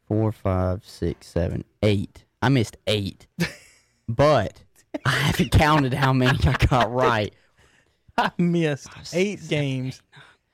[0.06, 2.24] four, five, six, seven, eight.
[2.42, 3.26] I missed eight,
[4.08, 4.62] but
[5.04, 7.34] I haven't counted how many I got right.
[8.18, 10.02] I missed eight games.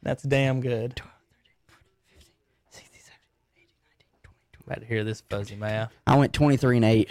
[0.03, 1.01] That's damn good.
[4.67, 5.93] About to hear this fuzzy math.
[6.07, 7.11] I went twenty-three and eight.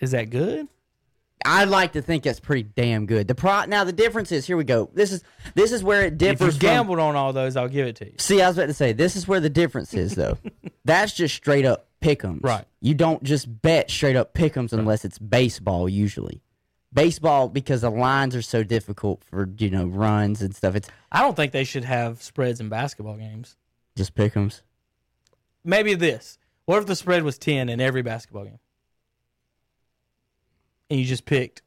[0.00, 0.68] Is that good?
[1.44, 3.26] I'd like to think that's pretty damn good.
[3.26, 4.90] The pro now the difference is here we go.
[4.94, 5.24] This is
[5.54, 6.56] this is where it If you differs.
[6.56, 8.14] from, gambled on all those, I'll give it to you.
[8.18, 10.38] See, I was about to say this is where the difference is though.
[10.84, 12.42] That's just straight up pick'ems.
[12.44, 12.64] Right.
[12.80, 16.42] You don't just bet straight up pick'ems unless it's baseball usually.
[16.92, 20.76] Baseball because the lines are so difficult for you know runs and stuff.
[20.76, 23.56] It's I don't think they should have spreads in basketball games.
[23.96, 24.62] just pick'ems.
[25.64, 26.38] Maybe this.
[26.64, 28.58] What if the spread was 10 in every basketball game?
[30.90, 31.62] And you just picked.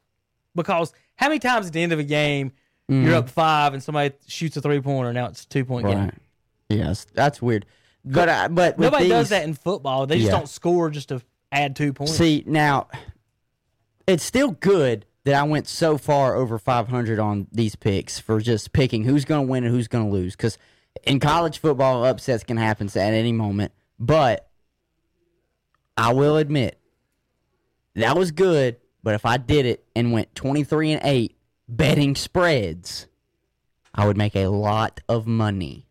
[0.56, 2.52] Because how many times at the end of a game
[2.88, 3.14] you're mm.
[3.14, 5.96] up five and somebody shoots a three pointer now it's a two point Right.
[5.96, 6.20] game?
[6.70, 7.66] Yes, that's weird.
[8.04, 10.06] But I, but with Nobody does that in football.
[10.06, 10.38] They just Yeah.
[10.38, 12.16] don't score just to add two points.
[12.16, 12.88] See now,
[14.08, 18.74] it's still good that I went so far over 500 on these picks for just
[18.74, 20.36] picking who's going to win and who's going to lose.
[20.36, 20.60] Because
[21.04, 23.72] in college football, upsets can happen at any moment.
[24.00, 24.48] But
[25.98, 26.80] I will admit
[27.96, 28.78] that was good.
[29.04, 31.36] But if I did it and went 23 and eight
[31.68, 33.08] betting spreads,
[33.94, 35.88] I would make a lot of money.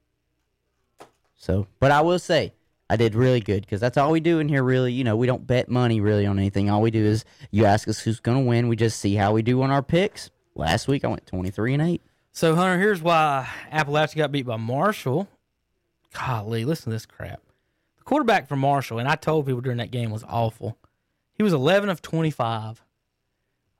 [1.37, 2.53] So, but I will say,
[2.91, 4.63] I did really good because that's all we do in here.
[4.63, 6.69] Really, you know, we don't bet money really on anything.
[6.69, 8.69] All we do is you ask us who's going to win.
[8.69, 10.31] We just see how we do on our picks.
[10.55, 12.03] Last week I went twenty three and eight.
[12.33, 15.29] So Hunter, here's why Appalachia got beat by Marshall.
[16.13, 17.41] Golly, listen to this crap.
[18.05, 20.77] Quarterback for Marshall, and I told people during that game was awful.
[21.35, 22.83] He was 11 of 25,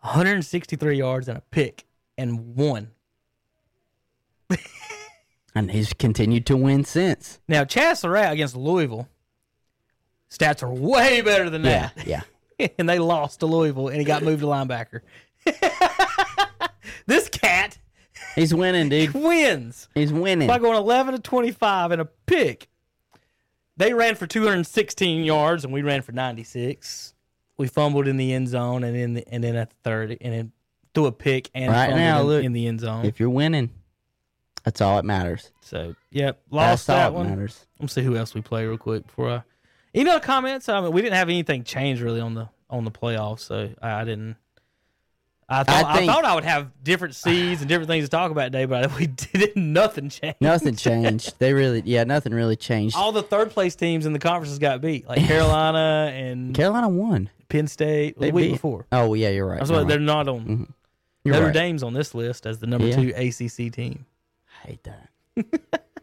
[0.01, 1.85] 163 yards and a pick,
[2.19, 2.91] and one.
[5.57, 7.39] And he's continued to win since.
[7.47, 9.09] Now Chazz Surratt against Louisville,
[10.29, 12.07] stats are way better than Yeah, that.
[12.09, 12.69] yeah.
[12.79, 15.03] and they lost to Louisville, and he got moved to linebacker.
[17.07, 17.79] this cat
[18.35, 19.15] He's winning, dude.
[19.15, 19.89] wins.
[19.95, 20.49] He's winning.
[20.49, 22.67] by going 11 to 25 and a pick.
[23.77, 27.15] They ran for 216 yards and we ran for 96.
[27.57, 30.33] We fumbled in the end zone and in the, and then at the 30 and
[30.35, 30.53] then
[30.95, 33.05] threw a pick and Right now, in, look, in the end zone.
[33.05, 33.71] If you're winning,
[34.63, 35.51] that's all that matters.
[35.61, 37.29] so, yep, lost That's all that one.
[37.31, 37.67] matters.
[37.81, 39.43] Let's see who else we play real quick before I.
[39.95, 40.69] Any other comments?
[40.69, 44.01] I mean, we didn't have anything change really on the on the playoffs, so I,
[44.01, 44.37] I didn't.
[45.49, 48.31] I thought I, think- thought I would have different seeds and different things to talk
[48.31, 49.73] about today, but we didn't.
[49.73, 50.41] Nothing changed.
[50.41, 51.39] Nothing changed.
[51.39, 52.97] they really, yeah, nothing really changed.
[52.97, 57.29] all the third place teams in the conferences got beat, like Carolina and Carolina won.
[57.49, 58.87] Penn State They the week beat- before.
[58.91, 59.59] Oh, yeah, you're right.
[59.59, 59.89] That's You're why right.
[59.89, 60.41] they're not on.
[60.41, 60.65] Mm-hmm.
[61.25, 61.55] You're Notre right.
[61.55, 62.97] Dame's on this list as the number Yeah.
[62.97, 64.07] two ACC team.
[64.65, 65.09] I hate that.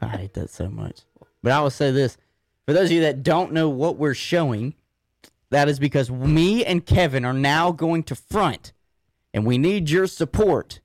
[0.02, 1.02] I hate that so much.
[1.44, 2.18] But I will say this
[2.68, 4.76] for those of you that don't know what we're showing,
[5.50, 8.72] that is because me and Kevin are now going to front,
[9.34, 10.80] and we need your support.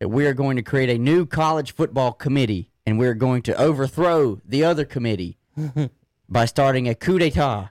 [0.00, 3.60] That we are going to create a new college football committee, and we're going to
[3.60, 5.38] overthrow the other committee
[6.28, 7.70] by starting a coup d'etat,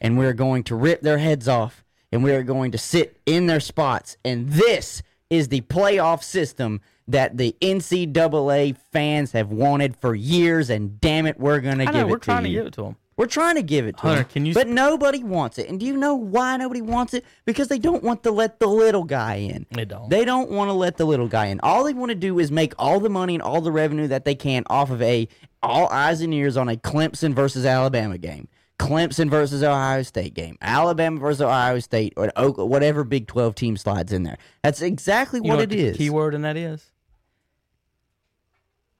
[0.00, 3.48] and we're going to rip their heads off, and we are going to sit in
[3.48, 4.16] their spots.
[4.24, 11.00] And this is the playoff system that the NCAA fans have wanted for years, and
[11.00, 12.82] damn it, we're going to give know it we're to trying to give it to
[12.82, 12.96] them.
[13.16, 15.70] We're trying to give it to Hunter, them, can you but sp- nobody wants it.
[15.70, 17.24] And do you know why nobody wants it?
[17.46, 19.64] Because they don't want to let the little guy in.
[19.70, 20.10] They don't.
[20.10, 21.58] They don't want to let the little guy in.
[21.60, 24.26] All they want to do is make all the money and all the revenue that
[24.26, 25.28] they can off of a
[25.62, 28.48] all eyes and ears on a Clemson versus Alabama game.
[28.78, 34.12] Clemson versus Ohio State game, Alabama versus Ohio State, or whatever Big Twelve team slides
[34.12, 34.36] in there.
[34.62, 35.96] That's exactly You know what it the is.
[35.96, 36.84] Keyword in that is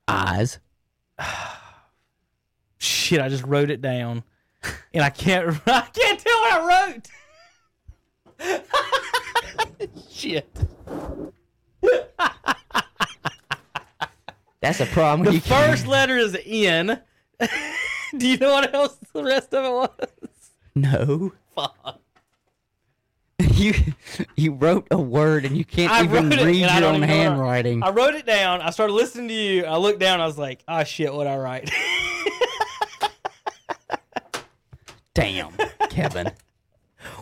[0.08, 0.58] Eyes.
[2.86, 3.20] shit.
[3.20, 4.22] I just wrote it down,
[4.94, 5.48] and I can't.
[5.66, 6.96] I can't tell what I
[8.38, 9.88] wrote.
[10.10, 10.48] shit.
[14.60, 15.32] That's a problem.
[15.32, 17.00] The first letter is N.
[18.16, 20.08] Do you know what else the rest of it was?
[20.74, 21.32] no.
[21.54, 22.00] Fuck.
[23.52, 23.74] You
[24.36, 26.92] you wrote a word and you can't I even it, read your own even know
[26.92, 27.82] what I- handwriting.
[27.82, 28.60] I wrote it down.
[28.60, 29.64] I started listening to you.
[29.64, 30.20] I looked down.
[30.20, 31.70] I was like, "Oh shit, what I write?"
[35.16, 35.52] Damn,
[35.90, 36.30] Kevin.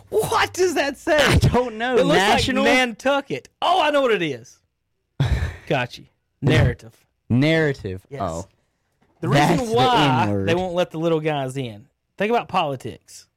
[0.09, 1.17] what does that say?
[1.17, 1.97] I don't know.
[1.97, 3.49] It looks National like Nantucket.
[3.61, 4.59] Oh, I know what it is.
[5.67, 6.03] Gotcha.
[6.41, 6.93] Narrative.
[7.29, 8.05] narrative.
[8.09, 8.21] Yes.
[8.23, 8.47] Oh,
[9.21, 10.47] The That's reason the why N-word.
[10.49, 11.87] they won't let the little guys in.
[12.17, 13.27] Think about politics.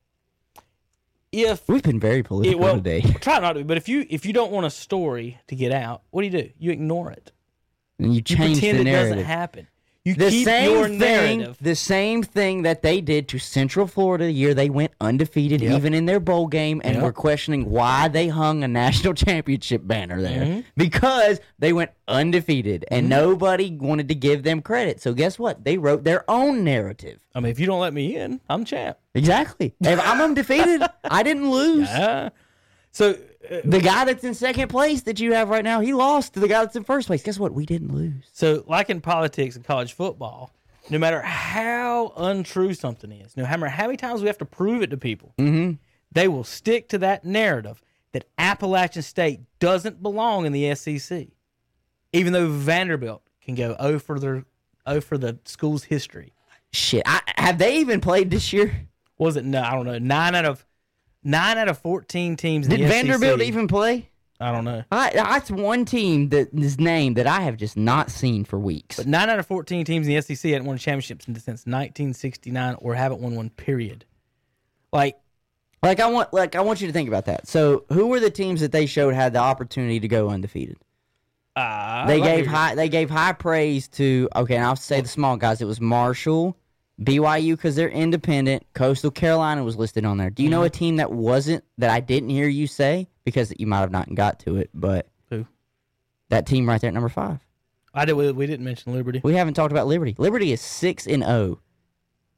[1.32, 4.06] If we've been very it, political well, today, try not to, be, but if you
[4.08, 6.50] if you don't want a story to get out, what do you do?
[6.58, 7.32] You ignore it.
[7.98, 9.26] and you You change pretend the it doesn't narrative.
[9.26, 9.66] happen.
[10.08, 10.98] You the keep same your thing,
[11.40, 11.56] narrative.
[11.60, 15.76] the same thing that they did to Central Florida the year they went undefeated, Yep.
[15.76, 17.02] even in their bowl game, and Yep.
[17.02, 20.60] we're questioning why they hung a national championship banner there Mm-hmm.
[20.76, 25.00] because they went undefeated and nobody wanted to give them credit.
[25.00, 25.64] So guess what?
[25.64, 27.20] They wrote their own narrative.
[27.34, 28.98] I mean, if you don't let me in, I'm champ.
[29.14, 29.74] Exactly.
[29.80, 31.88] If I'm undefeated, I didn't lose.
[31.90, 32.30] Ah.
[32.92, 33.16] so
[33.64, 36.48] The guy that's in second place that you have right now, he lost to the
[36.48, 37.22] guy that's in first place.
[37.22, 37.52] Guess what?
[37.52, 38.24] We didn't lose.
[38.32, 40.52] So, like in politics and college football,
[40.90, 44.82] no matter how untrue something is, no matter how many times we have to prove
[44.82, 45.72] it to people, mm-hmm.
[46.12, 51.28] they will stick to that narrative that Appalachian State doesn't belong in the SEC,
[52.12, 54.44] even though Vanderbilt can go oh for their
[54.86, 56.32] oh for the school's history.
[56.72, 57.02] Shit.
[57.06, 58.88] I, have they even played this year?
[59.16, 59.62] Was it no?
[59.62, 59.98] I don't know.
[59.98, 60.64] Nine out of
[61.22, 62.66] nine out of fourteen teams.
[62.66, 64.10] In Did the Vanderbilt SEC, even play?
[64.40, 64.84] I don't know.
[64.92, 68.96] I, that's one team that is named that I have just not seen for weeks.
[68.96, 72.76] But nine out of fourteen teams in the SEC hadn't won a championship since 1969,
[72.78, 73.50] or haven't won one.
[73.50, 74.04] Period.
[74.92, 75.16] Like
[75.82, 77.46] like I want, like I want you to think about that.
[77.46, 80.76] So, who were the teams that they showed had the opportunity to go undefeated?
[81.54, 84.28] uh, They gave high, they gave high praise to.
[84.34, 85.60] Okay, and I'll say the small guys.
[85.60, 86.56] It was Marshall,
[87.02, 88.64] BYU because they're independent.
[88.74, 90.30] Coastal Carolina was listed on there.
[90.30, 90.66] Do you know Mm-hmm.
[90.66, 94.12] a team that wasn't that I didn't hear you say because you might have not
[94.14, 95.46] got to it, but Who?
[96.30, 97.38] that team right there at number five.
[97.94, 98.14] I did.
[98.14, 99.20] We, we didn't mention Liberty.
[99.22, 100.14] We haven't talked about Liberty.
[100.18, 101.60] Liberty is six and zero.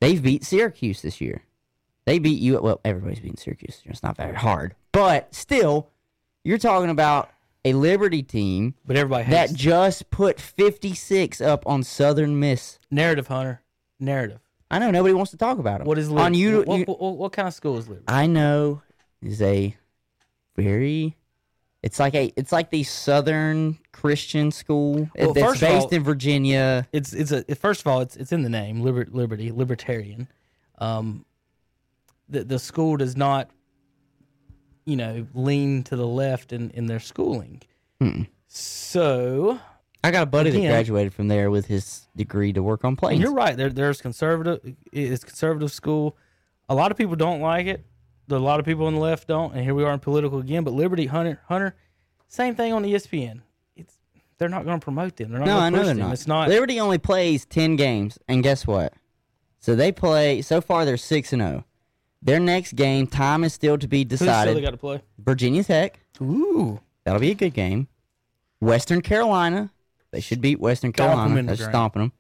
[0.00, 1.42] They've beat Syracuse this year.
[2.06, 2.58] They beat you.
[2.60, 3.82] Well, everybody's beating Syracuse.
[3.84, 5.90] It's not very hard, but still,
[6.44, 7.30] you're talking about
[7.64, 12.78] a Liberty team But everybody that just put 56 up on Southern Miss.
[12.90, 13.60] narrative, Hunter.
[13.98, 14.40] Narrative.
[14.70, 15.86] I know nobody wants to talk about them.
[15.88, 16.38] What is Lib- on Liberty?
[16.40, 16.62] you?
[16.62, 18.04] what, you- what, what, what kind of school is Liberty?
[18.08, 18.82] I know
[19.22, 19.76] is a
[20.56, 21.16] very.
[21.82, 22.32] It's like a.
[22.36, 25.08] It's like the Southern Christian school.
[25.16, 26.86] Well, It's based all- in Virginia.
[26.92, 30.28] It's it's a first of all it's it's in the name liber, liberty libertarian.
[30.78, 31.24] Um,
[32.28, 33.48] the the school does not,
[34.84, 37.62] you know, lean to the left in in their schooling.
[38.46, 39.58] So
[40.02, 43.20] I got a buddy that graduated from there with his degree to work on planes.
[43.20, 43.56] you're right.
[43.56, 44.74] There there's conservative.
[44.92, 46.16] It's conservative school.
[46.68, 47.84] A lot of people don't like it.
[48.30, 49.52] A lot of people on the left don't.
[49.54, 50.64] And here we are in political again.
[50.64, 51.74] But Liberty Hunter Hunter,
[52.28, 53.40] same thing on ESPN.
[53.76, 53.94] It's
[54.38, 55.30] they're not going to promote them.
[55.32, 55.98] They're not No, I know they're them.
[55.98, 56.12] not.
[56.14, 56.48] It's not.
[56.48, 58.94] Liberty only plays ten games, and guess what?
[59.58, 60.40] So they play.
[60.42, 61.64] So far, they're six and zero.
[62.22, 64.56] Their next game, time is still to be Who's still decided.
[64.56, 65.02] they got to play?
[65.18, 65.98] Virginia Tech.
[66.22, 67.88] Ooh, That'll be a good game.
[68.60, 69.70] Western Carolina.
[70.12, 71.36] They should beat Western Stomp Carolina.
[71.36, 71.70] in They're ground.
[71.72, 72.12] stomping them.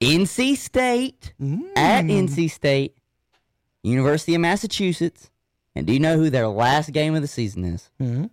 [0.00, 1.32] NC State
[1.76, 2.96] at NC State.
[3.84, 5.30] University of Massachusetts.
[5.74, 7.90] And do you know who their last game of the season is?
[8.00, 8.30] Mhm.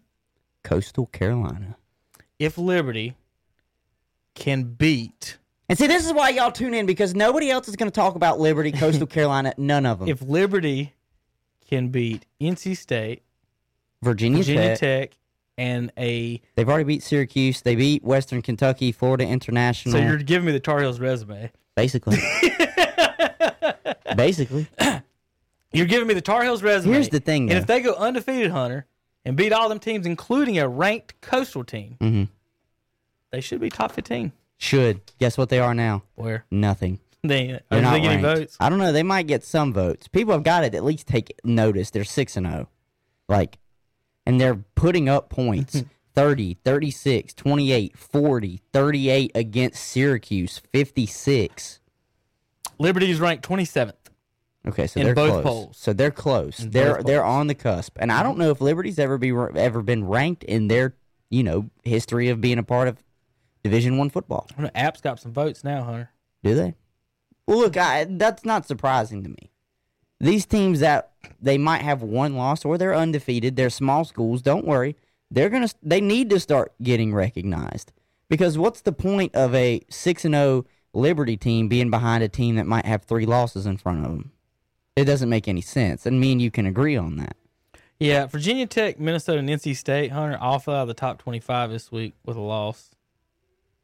[0.63, 1.75] Coastal Carolina.
[2.37, 3.15] if Liberty
[4.35, 5.37] can beat
[5.67, 8.15] And see, this is why y'all tune in because nobody else is going to talk
[8.15, 10.07] about Liberty, Coastal Carolina, none of them.
[10.07, 10.93] if Liberty
[11.69, 13.21] can beat NC State,
[14.01, 15.17] Virginia, Virginia Tech, Tech,
[15.59, 17.61] and a they've already beat Syracuse.
[17.61, 19.91] They beat Western Kentucky, Florida International.
[19.93, 21.51] so you're giving me the Tar Heels resume.
[21.75, 22.17] basically,
[24.15, 24.67] basically.
[25.71, 26.93] You're giving me the Tar Heels resume.
[26.93, 28.87] Here's the thing, and if they go undefeated, Hunter,
[29.23, 32.27] and beat all them teams, including a ranked Coastal team, Mhm.
[33.31, 34.31] they should be top 15.
[34.57, 36.01] Should guess what they are now?
[36.15, 36.97] Where Nothing.
[37.23, 38.57] they are They're not they getting votes?
[38.59, 38.91] I don't know.
[38.91, 40.07] They might get some votes.
[40.07, 41.91] People have got to at least take notice.
[41.91, 42.67] They're 6 and 0.
[43.27, 43.59] Like
[44.29, 45.83] and they're putting up points.
[46.15, 51.79] 30, 36, 28, 40, 38 against Syracuse, 56.
[52.77, 53.93] Liberty is ranked 27th.
[54.67, 55.43] Okay, so In they're both close.
[55.43, 55.77] polls.
[55.77, 56.59] So they're close.
[56.59, 57.97] In they're they're on the cusp.
[58.01, 60.95] And I don't know if Liberty's ever be ever been ranked in their,
[61.29, 63.01] you know, history of being a part of
[63.63, 64.47] Division 1 football.
[64.57, 66.11] I know App's got some votes now, Hunter.
[66.43, 66.75] Do they?
[67.47, 69.51] Well, look, I, that's not surprising to me.
[70.19, 71.08] These teams that
[71.41, 74.41] they might have one loss or they're undefeated, they're small schools.
[74.41, 74.95] Don't worry,
[75.31, 75.69] they're gonna.
[75.83, 77.91] They need to start getting recognized
[78.29, 82.55] because what's the point of a six and zero Liberty team being behind a team
[82.55, 84.31] that might have three losses in front of them?
[84.95, 87.35] It doesn't make any sense, and me and you can agree on that.
[87.99, 91.69] Yeah, Virginia Tech, Minnesota, and NC State, Hunter, all fell out of the top 25
[91.69, 92.91] this week with a loss.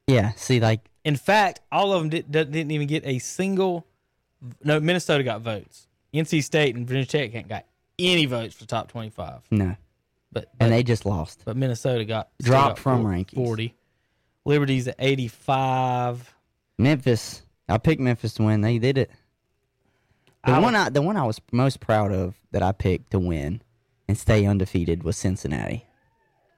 [0.08, 0.32] Yeah.
[0.36, 3.86] See, like, In fact, all of them did, didn't even get a single.
[4.64, 5.85] No, Minnesota got votes.
[6.16, 7.66] NC State and Virginia Tech ain't got
[8.00, 9.42] any votes for top 25.
[9.52, 9.76] no,
[10.32, 11.44] But, and they just lost.
[11.46, 13.36] but Minnesota got Dropped got from rankings.
[13.36, 13.74] 40.
[14.46, 16.34] Liberty's at 85.
[16.78, 17.42] Memphis.
[17.68, 18.62] I picked Memphis to win.
[18.62, 19.10] They did it.
[20.46, 23.20] The I one I the one I was most proud of that I picked to
[23.20, 23.62] win
[24.08, 25.84] and stay undefeated was Cincinnati,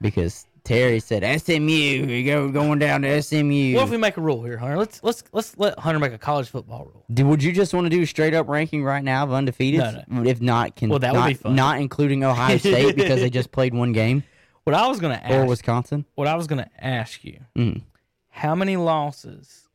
[0.01, 1.61] because Terry said SMU.
[1.71, 3.73] You go going down to SMU.
[3.75, 4.77] What if we make a rule here, Hunter?
[4.77, 7.29] Let's let's let's let Hunter make a college football rule.
[7.29, 9.79] Would you just want to do straight up ranking right now of undefeated?
[10.09, 11.55] No, If not, can Well, that would be fun.
[11.55, 14.23] not including Ohio State because they just played one game
[14.65, 16.03] What I was gonna ask, or Wisconsin.
[16.15, 17.83] what I was gonna ask you, Mm.
[18.29, 19.69] how many losses?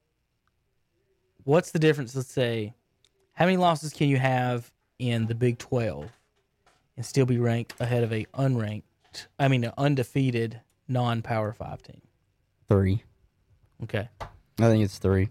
[1.45, 2.15] What's the difference?
[2.15, 2.75] Let's say,
[3.33, 6.11] how many losses can you have in the Big Twelve
[6.99, 8.83] and still be ranked ahead of a unranked?
[9.39, 12.01] I mean, an undefeated non-power five team.
[12.69, 13.03] Three.
[13.85, 15.29] Okay, I think it's three.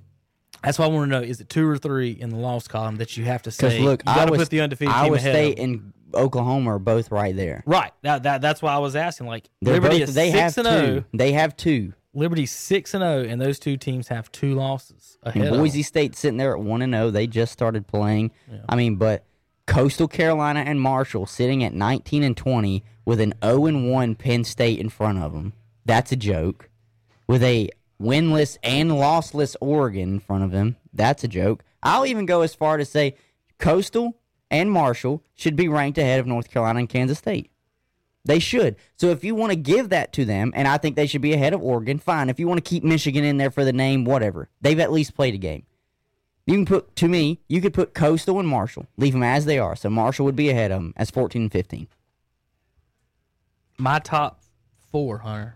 [0.63, 2.97] that's why I want to know: is it two or three in the loss column
[2.97, 3.69] that you have to say?
[3.69, 5.33] Because look, you got to put the undefeated team Iowa ahead.
[5.33, 7.63] State of and Oklahoma are both right there.
[7.65, 7.91] Right.
[8.01, 9.27] That, that that's why I was asking.
[9.27, 10.85] Like They're Liberty both, is they six have and two.
[10.85, 11.05] zero.
[11.13, 11.93] They have two.
[12.13, 15.47] Liberty's six and zero, and those two teams have two losses ahead.
[15.47, 15.81] And Boise.
[15.83, 17.09] State sitting there at one and zero.
[17.11, 18.31] They just started playing.
[18.67, 19.23] I mean, but
[19.67, 24.43] Coastal Carolina and Marshall sitting at nineteen and twenty with an zero and one Penn
[24.43, 25.53] State in front of them.
[25.85, 26.69] That's a joke.
[27.27, 27.69] With a
[28.01, 30.75] winless and lossless Oregon in front of them.
[30.93, 31.63] That's a joke.
[31.83, 33.15] I'll even go as far to say
[33.59, 34.17] Coastal
[34.49, 37.51] and Marshall should be ranked ahead of North Carolina and Kansas State.
[38.25, 38.75] They should.
[38.97, 41.33] So if you want to give that to them, and I think they should be
[41.33, 42.29] ahead of Oregon, fine.
[42.29, 44.49] If you want to keep Michigan in there for the name, whatever.
[44.61, 45.63] They've at least played a game.
[46.45, 49.59] You can put to me, you could put Coastal and Marshall, leave them as they
[49.59, 49.76] are.
[49.76, 51.88] So Marshall would be ahead of them as 14 and 15.
[53.77, 54.41] My top
[54.91, 55.55] four, Hunter.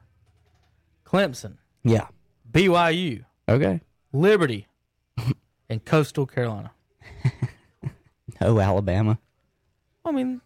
[1.06, 2.07] Clemson, Yeah.
[2.52, 3.82] BYU, Okay.
[4.14, 4.66] Liberty,
[5.70, 6.72] and Coastal Carolina.
[7.84, 7.90] no
[8.41, 9.20] oh, Alabama.
[10.06, 10.41] I mean,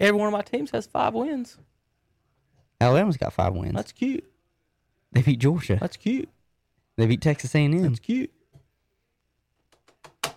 [0.00, 1.56] every one of my teams has five wins.
[2.80, 3.74] Alabama's got five wins.
[3.74, 4.24] That's cute.
[5.12, 5.76] they beat Georgia.
[5.80, 6.28] That's cute.
[6.96, 7.80] They beat Texas A&M.
[7.82, 8.32] That's cute.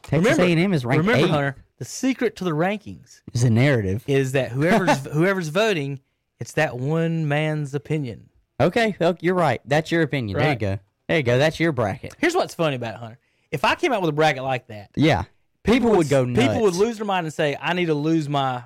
[0.05, 1.29] Texas A&M is ranked remember, eight.
[1.29, 4.03] Hunter, the secret to the rankings is a narrative.
[4.07, 5.99] is that whoever's whoever's voting,
[6.39, 8.29] it's that one man's opinion.
[8.59, 9.61] Okay, well, you're right.
[9.65, 10.37] That's your opinion.
[10.39, 10.79] There you go.
[11.07, 11.37] There you go.
[11.37, 12.15] That's your bracket.
[12.17, 13.19] Here's what's funny about it, Hunter.
[13.51, 15.23] If I came out with a bracket like that, Yeah.
[15.63, 16.47] People, would go nuts.
[16.47, 18.63] People would lose their mind and say, "I need to lose my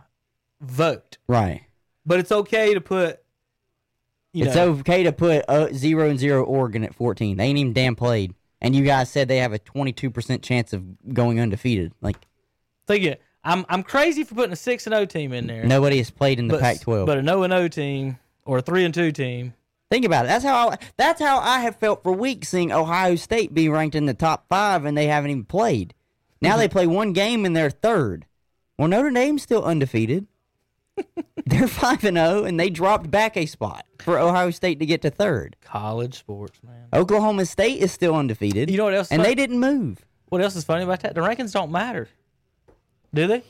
[0.60, 1.62] vote." Right.
[2.06, 3.22] But it's okay to put.
[4.34, 7.38] You it's know, okay to put uh, zero and zero Oregon at 14.
[7.38, 8.36] They ain't even damn played.
[8.62, 10.84] And you guys said they have a 22% chance of
[11.14, 11.94] going undefeated.
[12.02, 12.18] Like,
[12.88, 13.22] think it.
[13.44, 15.64] I'm I'm crazy for putting a six and O team in there.
[15.64, 17.06] nobody has played in the but, Pac 12.
[17.06, 19.54] But an O and O team or a three and two team.
[19.90, 20.28] Think about it.
[20.28, 23.96] That's how I, that's how I have felt for weeks seeing Ohio State be ranked
[23.96, 25.94] in the top five and they haven't even played.
[26.42, 26.60] Now mm-hmm.
[26.60, 28.26] they play one game and they're third.
[28.78, 30.28] Well, Notre Dame's still undefeated.
[31.46, 35.02] they're five and zero, and they dropped back a spot for Ohio State to get
[35.04, 35.56] to third.
[35.62, 36.88] College sports, man.
[36.94, 38.70] Oklahoma State is still undefeated.
[38.70, 39.12] You know what else?
[39.12, 40.06] And fun- they didn't move.
[40.30, 41.16] What else is funny about that?
[41.16, 42.08] The rankings don't matter.
[43.14, 43.44] Do they?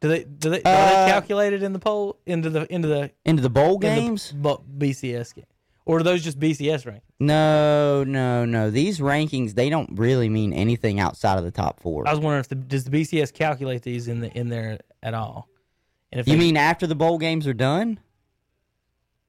[0.00, 0.24] Do they?
[0.24, 0.62] Do they?
[0.62, 3.80] Uh, are they calculated in the poll into the into the Into the bowl in
[3.80, 4.32] the games?
[4.32, 5.44] BCS game,
[5.84, 7.00] or are those just BCS rankings?
[7.18, 8.70] No, no, no.
[8.70, 12.06] These rankings they don't really mean anything outside of the top four.
[12.06, 15.14] I was wondering if the, does the BCS calculate these in the in there at
[15.14, 15.48] all?
[16.12, 17.98] And if You they, mean after the bowl games are done?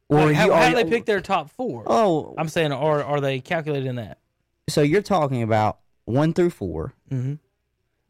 [0.10, 1.84] Or how, you- how are do they pick their top four?
[1.86, 4.20] Oh, I'm saying, are are they calculated in that?
[4.70, 7.34] so you're talking about one through 4 Mm-hmm.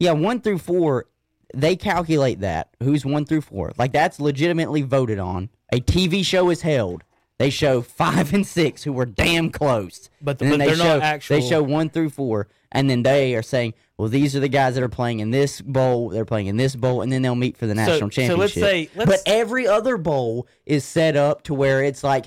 [0.00, 1.06] Yeah, one through four.
[1.54, 3.72] They calculate that who's one through four.
[3.78, 5.48] Like that's legitimately voted on.
[5.72, 7.02] A TV show is held.
[7.38, 10.10] They show five and six who were damn close.
[10.20, 13.02] But- then but they they're show not actual- they show one through four, and then
[13.04, 16.08] they are saying, well, these are the guys that are playing in this bowl.
[16.08, 18.04] They're playing in this bowl, and then they'll meet for the national so
[18.36, 18.62] let's championship.
[18.62, 22.26] say- let's- but every other bowl is set up to where it's like.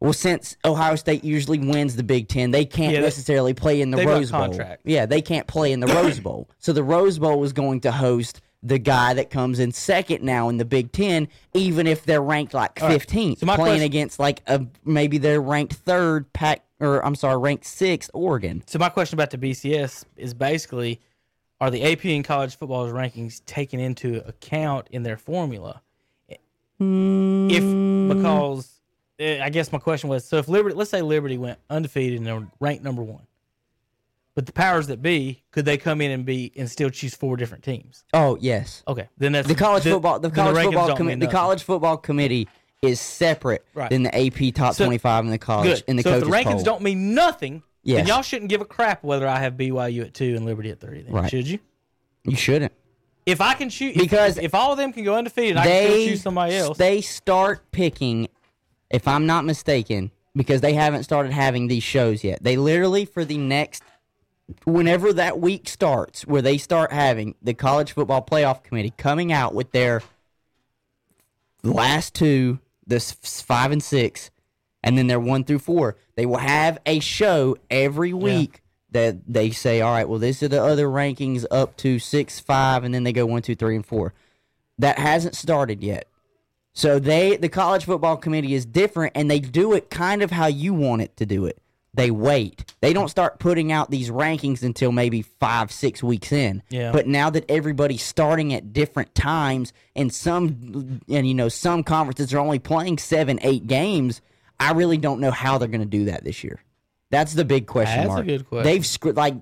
[0.00, 3.90] Well, since Ohio State usually wins the Big Ten, they can't Yeah, necessarily play in
[3.90, 4.40] the Rose Bowl.
[4.40, 4.82] contracts.
[4.84, 6.50] Yeah, they can't play in the Rose Bowl.
[6.58, 10.48] So the Rose Bowl was going to host the guy that comes in second now
[10.48, 12.90] in the Big Ten, even if they're ranked like right.
[12.92, 17.36] fifteenth, So playing question- against like a maybe they're ranked third pack or I'm sorry,
[17.38, 18.62] ranked sixth Oregon.
[18.66, 21.00] So my question about the BCS is basically,
[21.60, 25.82] are the AP and college football's rankings taken into account in their formula?
[26.80, 28.80] If because
[29.18, 32.26] eh, I guess my question was, so if Liberty, let's say Liberty went undefeated and
[32.26, 33.22] they're ranked number one,
[34.34, 37.36] but the powers that be, could they come in and be and still choose four
[37.36, 38.04] different teams?
[38.12, 41.32] Oh yes, Okay, then that's the college then- football the college rankings football committee the
[41.32, 42.48] college football committee
[42.82, 43.88] is separate Right.
[43.90, 45.84] than the AP top So- twenty five in the college Good.
[45.88, 46.62] in the so if the rankings poll.
[46.64, 47.98] don't mean nothing, Yes.
[47.98, 50.80] then y'all shouldn't give a crap whether I have BYU at two and Liberty at
[50.80, 51.02] three.
[51.02, 51.30] Then Right.
[51.30, 51.58] should you?
[52.24, 52.72] you shouldn't.
[53.26, 55.70] If I can choose, Because if, if all of them can go undefeated, I can
[55.70, 56.76] they still choose somebody else.
[56.76, 58.28] They start picking,
[58.90, 62.42] if I'm not mistaken, because they haven't started having these shows yet.
[62.42, 63.82] They literally for the next,
[64.64, 69.54] whenever that week starts, where they start having the college football playoff committee coming out
[69.54, 70.02] with their
[71.62, 74.30] last two, the s- five and six,
[74.82, 75.96] and then their one through four.
[76.14, 78.60] They will have a show every week.
[78.90, 82.84] That they say, all right, well, these are the other rankings up to six, five,
[82.84, 84.14] and then they go one, two, three, and four
[84.78, 86.06] that hasn't started yet.
[86.74, 90.46] So they the college football committee is different and they do it kind of how
[90.46, 91.58] you want it to do it.
[91.94, 92.74] They wait.
[92.80, 96.62] They don't start putting out these rankings until maybe 5 6 weeks in.
[96.68, 96.90] Yeah.
[96.90, 102.34] But now that everybody's starting at different times and some and you know some conferences
[102.34, 104.20] are only playing 7 8 games,
[104.58, 106.60] I really don't know how they're going to do that this year.
[107.10, 108.26] That's the big question mark.
[108.26, 108.64] That's a good question.
[108.64, 109.36] They've screwed like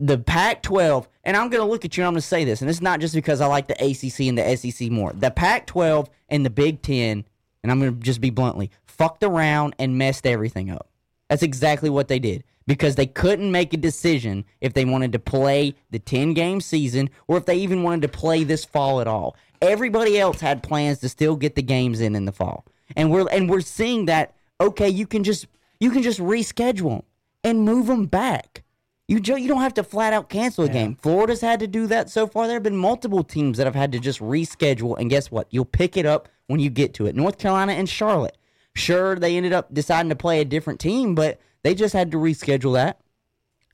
[0.00, 2.44] the Pac 12, and I'm going to look at you and I'm going to say
[2.44, 5.12] this, and it's not just because I like the ACC and the SEC more.
[5.12, 7.24] The Pac 12 and the Big Ten,
[7.62, 10.88] and I'm going to just be bluntly, fucked around and messed everything up.
[11.28, 15.18] That's exactly what they did because they couldn't make a decision if they wanted to
[15.18, 19.06] play the 10 game season or if they even wanted to play this fall at
[19.06, 19.36] all.
[19.60, 22.64] Everybody else had plans to still get the games in in the fall.
[22.96, 25.46] And we're and we're seeing that okay, you can just
[25.80, 27.02] you can just reschedule
[27.42, 28.62] and move them back.
[29.08, 30.96] You ju- you don't have to flat out cancel a game.
[30.96, 32.46] Florida's had to do that so far.
[32.46, 35.46] There have been multiple teams that have had to just reschedule, and guess what?
[35.50, 37.14] You'll pick it up when you get to it.
[37.14, 38.38] North Carolina and Charlotte.
[38.76, 42.16] Sure, they ended up deciding to play a different team, but they just had to
[42.16, 43.00] reschedule that.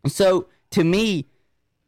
[0.06, 1.26] So to me,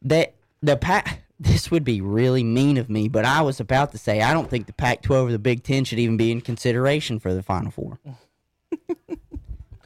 [0.01, 3.97] that the Pac this would be really mean of me, but I was about to
[3.97, 7.19] say I don't think the Pac-12 or the Big Ten should even be in consideration
[7.19, 7.99] for the Final Four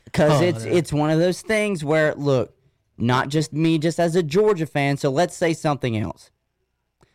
[0.05, 0.71] because Oh, it's yeah.
[0.73, 2.53] it's one of those things where look,
[2.97, 4.97] not just me, just as a Georgia fan.
[4.97, 6.31] So let's say something else.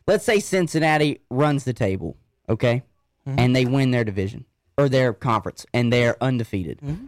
[0.07, 2.17] let's say Cincinnati runs the table,
[2.49, 2.83] okay,
[3.27, 3.39] mm-hmm.
[3.39, 4.45] and they win their division
[4.79, 6.79] or their conference, and they're undefeated.
[6.81, 7.07] Mm-hmm.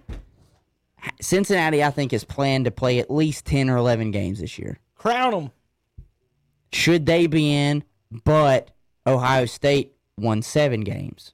[1.21, 4.79] Cincinnati, I think, is planned to play at least ten or eleven games this year.
[4.97, 5.51] Crown them.
[6.73, 7.85] Should they be in?
[8.25, 8.71] But
[9.07, 11.33] Ohio State won seven games.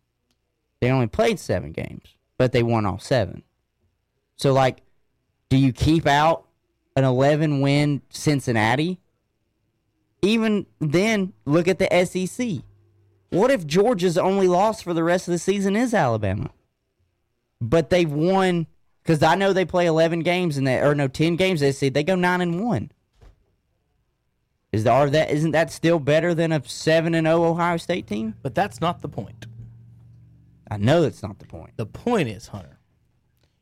[0.81, 2.05] They only played seven games,
[2.39, 3.43] but they won all seven.
[4.37, 4.81] So, like,
[5.51, 6.47] do you keep out
[6.97, 8.99] an 11 win Cincinnati?
[10.23, 12.63] Even then, look at the SEC.
[13.31, 16.51] What if Georgia's only loss for the rest of the season is Alabama?
[17.61, 18.67] But they've won
[19.03, 21.61] because I know they play 11 games and they or no 10 games.
[21.61, 22.91] They say they go nine and one.
[24.73, 28.07] Is the, are that isn't that still better than a seven and zero Ohio State
[28.07, 28.35] team?
[28.43, 29.47] But that's not the point.
[30.71, 31.73] I know that's not the point.
[31.77, 32.79] The point is, Hunter,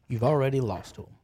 [0.09, 1.15] you've already lost to them.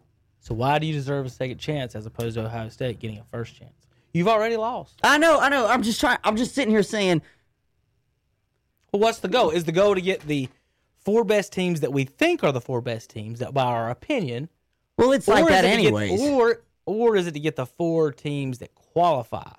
[0.40, 3.24] So why do you deserve a second chance as opposed to Ohio State getting a
[3.30, 3.72] first chance?
[4.14, 5.00] You've already lost.
[5.02, 5.66] I know, I know.
[5.66, 6.18] I'm just trying.
[6.24, 7.20] I'm just sitting here saying,
[8.94, 9.50] Well, what's the goal?
[9.50, 10.48] Is the goal to get the
[11.04, 14.48] four best teams that we think are the four best teams, that by our opinion,
[14.96, 16.20] well, it's like that it to get- anyways.
[16.20, 19.50] or or is it to get the four teams that qualify?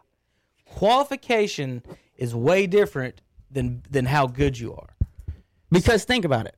[0.63, 1.83] Qualification
[2.15, 3.19] is way different
[3.51, 4.95] than than how good you are.
[5.69, 6.55] Because think about it.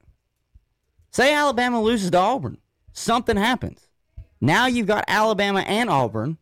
[1.10, 2.60] Say Alabama loses to Auburn.
[2.94, 3.88] Something happens.
[4.40, 6.38] Now you've got Alabama and Auburn,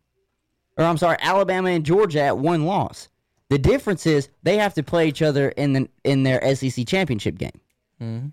[0.76, 3.08] or I'm sorry, Alabama and Georgia at one loss.
[3.50, 7.38] The difference is they have to play each other in the in their SEC championship
[7.38, 7.60] game.
[8.02, 8.28] Mm-hmm.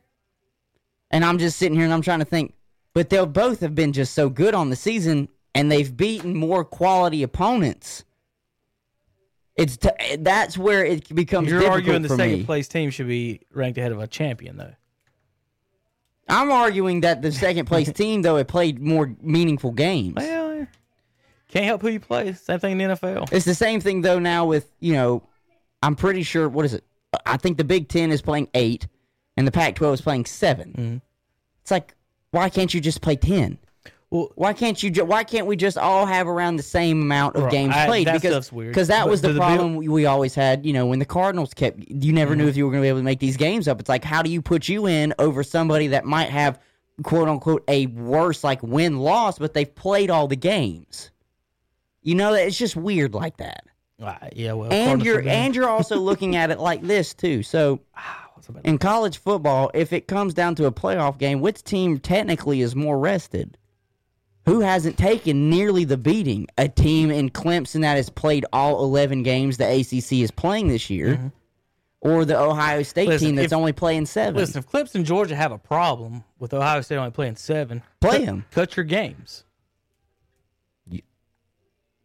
[1.11, 2.55] And I'm just sitting here and I'm trying to think,
[2.95, 6.65] but they'll both have been just so good on the season, and they've beaten more
[6.65, 8.05] quality opponents.
[9.55, 11.51] It's t- that's where it becomes.
[11.51, 12.45] You're arguing the second me.
[12.45, 14.75] place team should be ranked ahead of a champion, though.
[16.27, 20.15] I'm arguing that the second place team, though, it played more meaningful games.
[20.17, 20.42] Well.
[21.53, 22.33] Can't help who you play.
[22.33, 23.33] Same thing in the NFL.
[23.33, 25.23] It's the same thing though now with you know,
[25.83, 26.85] I'm pretty sure what is it?
[27.27, 28.87] I think the Big Ten is playing eight,
[29.37, 30.97] and the Pac-12 is playing 7 Mm-hmm.
[31.61, 31.95] It's like,
[32.33, 33.59] why can't you just play ten?
[34.11, 34.91] Well, Why can't you?
[34.91, 37.87] Ju- why can't we just all have around the same amount of Right, games I-
[37.87, 38.07] played?
[38.09, 40.67] that because because that But was the the problem we, we always had.
[40.67, 42.41] You know, when the Cardinals kept, you never Mm-hmm.
[42.43, 43.79] knew if you were going to be able to make these games up.
[43.81, 46.59] It's like, how do you put you in over somebody that might have
[47.05, 51.12] quote unquote a worse like win loss, but they've played all the games.
[52.03, 53.65] You know, it's just weird like that.
[54.03, 57.43] uh, yeah, well, And you're and you're also looking at it like this too.
[57.43, 57.81] So
[58.65, 62.75] in college football, if it comes down to a playoff game, which team technically is
[62.75, 63.57] more rested?
[64.47, 66.49] Who hasn't taken nearly the beating?
[66.59, 70.91] A team in Clemson that has played all 11 games the ACC is playing this
[70.91, 71.31] year,
[72.01, 73.11] or the Ohio State Mm-hmm.
[73.13, 74.35] Listen, team that's if- only playing seven?
[74.35, 78.51] Listen, if Clemson Georgia have a problem with Ohio State only playing seven, Play cut-
[78.51, 79.45] Cut your games.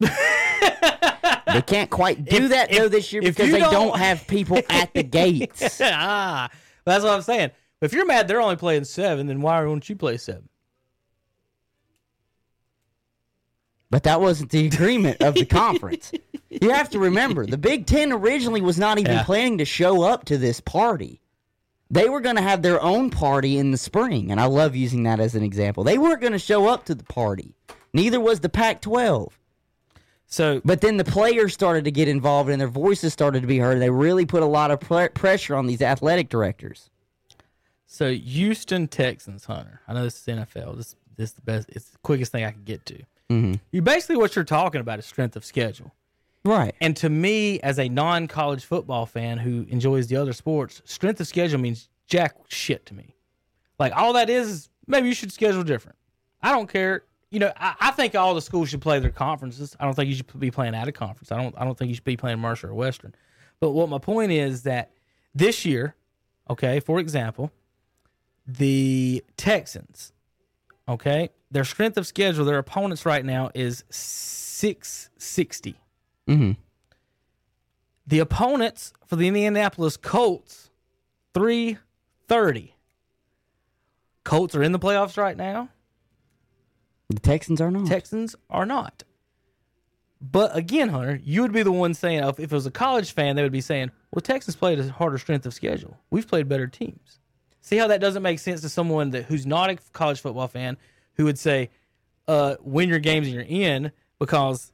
[0.00, 4.26] they can't quite do If- that if- though this year because they don't- don't have
[4.26, 5.80] people at the gates.
[5.84, 6.48] ah,
[6.84, 7.50] that's what I'm saying.
[7.80, 10.48] If you're mad they're only playing seven, then why won't you play seven?
[13.90, 16.12] But that wasn't the agreement of the conference.
[16.50, 19.22] You have to remember, the Big Ten originally was not even Yeah.
[19.24, 21.20] planning to show up to this party.
[21.90, 25.04] They were going to have their own party in the spring, and I love using
[25.04, 25.84] that as an example.
[25.84, 27.54] They weren't going to show up to the party.
[27.94, 29.37] Neither was the Pac 12.
[30.30, 33.58] So But then the players started to get involved and their voices started to be
[33.58, 33.80] heard.
[33.80, 36.90] They really put a lot of pre- pressure on these athletic directors.
[37.86, 39.80] So Houston Texans, Hunter.
[39.88, 40.76] I know this is NFL.
[40.76, 41.68] This this is the best.
[41.70, 42.94] It's the quickest thing I can get to.
[43.30, 43.54] Mm-hmm.
[43.72, 45.94] You basically what you're talking about is strength of schedule.
[46.44, 46.74] Right.
[46.80, 51.26] And to me, as a non-college football fan who enjoys the other sports, strength of
[51.26, 53.16] schedule means jack shit to me.
[53.78, 55.96] Like all that is, is maybe you should schedule different.
[56.42, 57.04] I don't care.
[57.30, 59.76] You know, I, I think all the schools should play their conferences.
[59.78, 61.30] I don't think you should be playing out of conference.
[61.30, 61.54] I don't.
[61.58, 63.14] I don't think you should be playing Mercer or Western.
[63.60, 64.92] But what my point is that
[65.34, 65.94] this year,
[66.48, 67.50] okay, for example,
[68.46, 70.12] the Texans,
[70.88, 75.80] okay, their strength of schedule, their opponents right now is six sixty.
[76.28, 76.52] Mm-hmm.
[78.06, 80.70] The opponents for the Indianapolis Colts,
[81.34, 82.74] 330.
[84.24, 85.68] Colts are in the playoffs right now.
[87.08, 87.86] The Texans are not.
[87.86, 89.04] Texans are not.
[90.20, 93.36] But again, Hunter, you would be the one saying, if it was a college fan,
[93.36, 95.96] they would be saying, well, Texas played a harder strength of schedule.
[96.10, 97.20] We've played better teams.
[97.60, 100.76] See how that doesn't make sense to someone that who's not a college football fan
[101.14, 101.70] who would say,
[102.26, 104.72] uh, win your games and you're in because,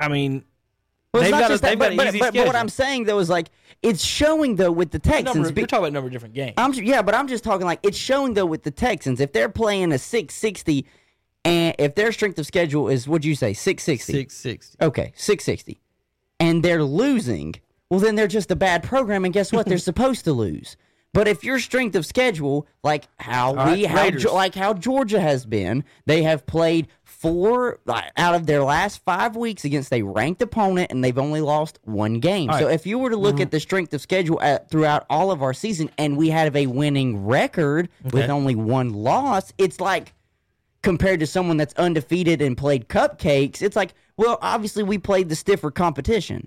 [0.00, 0.44] I mean,
[1.12, 2.56] Well, they've got, a, that, they've got but, an but, easy but, but what.
[2.56, 3.50] I'm saying though is like
[3.82, 5.34] it's showing though with the Texans.
[5.34, 6.54] number, be- you're talking about a number of different games.
[6.56, 9.48] I'm yeah, but I'm just talking like it's showing though with the Texans if they're
[9.48, 10.86] playing a 660
[11.46, 14.12] and if their strength of schedule is what'd you say 660?
[14.12, 14.76] 660.
[14.84, 15.80] Okay, 660.
[16.40, 17.54] And they're losing.
[17.88, 19.66] well, then they're just a bad program, and guess what?
[19.66, 20.76] They're supposed to lose.
[21.14, 25.46] But if your strength of schedule, like how we, right, how, like how Georgia has
[25.46, 30.42] been, they have played four uh, out of their last five weeks against a ranked
[30.42, 32.50] opponent, and they've only lost one game.
[32.50, 32.74] All So right.
[32.74, 35.54] if you were to look at the strength of schedule at, throughout all of our
[35.54, 40.12] season, and we have a winning record with only one loss, it's like
[40.86, 45.34] compared to someone that's undefeated and played cupcakes, it's like, well, obviously we played the
[45.34, 46.46] stiffer competition.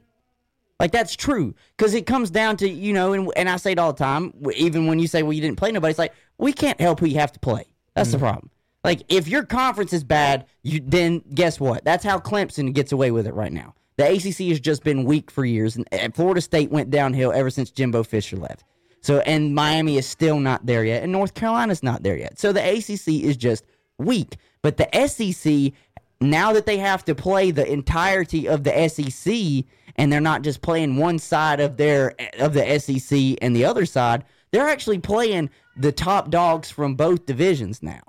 [0.80, 3.80] Like that's true because it comes down to you know, and, and I say it
[3.80, 4.34] all the time.
[4.56, 7.06] Even when you say, "Well, you didn't play nobody," it's like we can't help who
[7.08, 7.66] you have to play.
[7.96, 8.28] That's the mm-hmm.
[8.28, 8.50] problem.
[8.86, 11.84] Like if your conference is bad, you then guess what?
[11.84, 13.76] That's how Clemson gets away with it right now.
[13.98, 17.50] The ACC has just been weak for years, and and Florida State went downhill ever
[17.50, 18.64] since Jimbo Fisher left.
[19.02, 22.40] So and Miami is still not there yet, and North Carolina's not there yet.
[22.40, 23.66] So the ACC is just
[24.00, 24.38] weak.
[24.62, 25.74] But the SEC,
[26.20, 29.66] now that they have to play the entirety of the SEC,
[29.96, 33.86] and they're not just playing one side of their of the SEC and the other
[33.86, 38.02] side, they're actually playing the top dogs from both divisions now.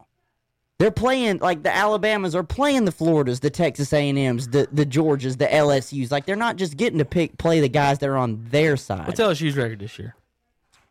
[0.79, 5.37] They're playing like the Alabamas are playing the Floridas, the Texas A&Ms, the the Georgias,
[5.37, 6.11] the LSU's.
[6.11, 9.07] Like they're not just getting to pick play the guys that are on their side.
[9.07, 10.15] What's LSU's record this year?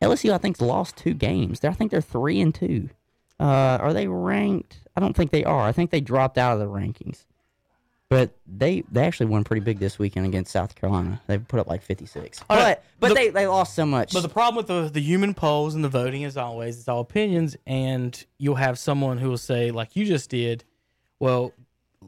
[0.01, 1.63] LSU, I think, lost two games.
[1.63, 2.89] I think they're three and two.
[3.39, 4.79] Uh, are they ranked?
[4.99, 5.61] I don't think they are.
[5.61, 7.23] I think they dropped out of the rankings.
[8.09, 11.21] But they they actually won pretty big this weekend against South Carolina.
[11.27, 12.43] They put up like fifty six.
[12.49, 12.77] All right.
[12.99, 14.11] But but The- they, they lost so much.
[14.11, 16.99] But the problem with the, the human polls and the voting is always it's all
[16.99, 20.65] opinions, and you'll have someone who will say, like you just did,
[21.19, 21.53] well,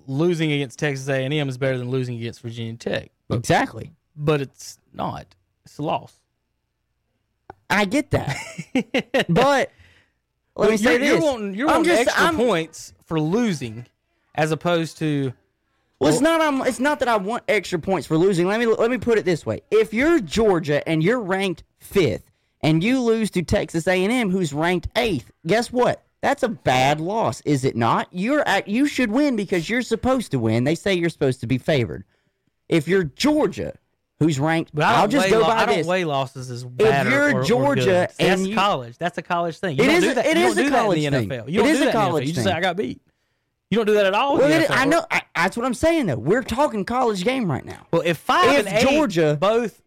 [0.05, 3.93] losing against Texas A and M is better than losing against Virginia Tech, exactly.
[4.17, 5.27] but it's not.
[5.63, 6.13] It's a loss.
[7.69, 8.35] I get that.
[9.29, 9.71] but
[10.61, 11.23] let me you're, say you're this.
[11.23, 13.85] wanting, you're I'm wanting just extra I'm, points for losing,
[14.35, 15.33] as opposed to
[15.99, 16.41] Well, it's not.
[16.41, 18.47] I'm, it's not that I want extra points for losing.
[18.47, 22.31] Let me let me put it this way: If you're Georgia and you're ranked fifth,
[22.61, 26.03] and you lose to Texas A&M, who's ranked eighth, guess what?
[26.21, 28.07] That's a bad loss, is it not?
[28.11, 30.63] You're at, you should win because you're supposed to win.
[30.63, 32.03] They say you're supposed to be favored.
[32.69, 33.73] If you're Georgia,
[34.21, 35.87] who's ranked, But I don't I'll just go lo- by I don't this.
[35.87, 37.07] weigh losses as bad.
[37.07, 38.09] or- you're or, or Georgia good.
[38.19, 38.97] and that's you- college.
[38.97, 39.77] That's a college thing.
[39.77, 40.25] You It don't is do that.
[40.27, 41.29] it you is don't a do that in college the thing.
[41.29, 41.49] NFL.
[41.51, 42.51] You don't is do a that college You just say.
[42.53, 43.01] I got beat.
[43.71, 44.37] You don't do that at all.
[44.37, 45.03] Well, it, I know.
[45.09, 46.05] I, that's what I'm saying.
[46.05, 47.87] Though we're talking college game right now.
[47.91, 49.81] Well, if five If and eight, Georgia- both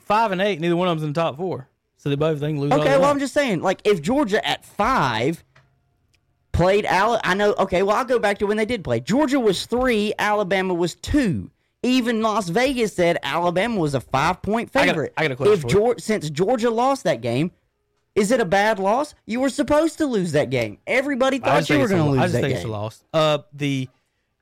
[0.00, 2.60] five and eight, neither one of them's in the top four, so they both can
[2.60, 2.72] lose.
[2.72, 3.10] Okay, well.
[3.10, 5.44] I'm just saying, like, if Georgia at five
[6.52, 7.54] played Al, I know.
[7.58, 9.00] Okay, well, I'll go back to when they did play.
[9.00, 11.50] Georgia was three, Alabama was two.
[11.82, 15.12] Even Las Vegas said Alabama was a five point I got favorite.
[15.16, 15.94] I got a question If you.
[15.98, 17.52] Since Georgia lost that game,
[18.16, 19.14] is it a bad loss?
[19.26, 20.78] You were supposed to lose that game.
[20.88, 23.04] Everybody thought you were going to lo- lose I just that think it's a loss.
[23.14, 23.88] Uh, the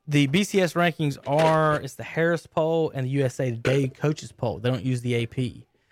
[0.07, 4.57] the BCS rankings are it's the Harris poll and the USA Today coaches poll.
[4.59, 5.35] They don't use the AP.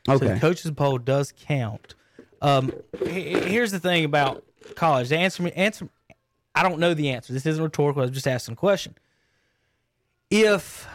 [0.07, 0.34] So Okay.
[0.34, 1.93] the coaches poll does count.
[2.41, 2.72] Um,
[3.03, 4.43] here's the thing about
[4.76, 5.09] college.
[5.09, 5.88] The answer me answer.
[6.55, 7.34] I don't know the answer.
[7.34, 8.01] This isn't rhetorical.
[8.01, 8.95] I was just asking a question.
[10.31, 10.88] If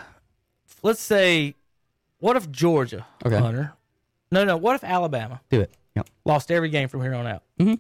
[0.83, 1.55] let's say,
[2.19, 3.37] what if Georgia, Okay.
[3.39, 3.73] Hunter?
[4.33, 4.57] No, no.
[4.57, 5.75] What if Alabama Do it.
[5.97, 6.09] Yep.
[6.25, 7.43] lost every game from here on out?
[7.59, 7.79] Mhm.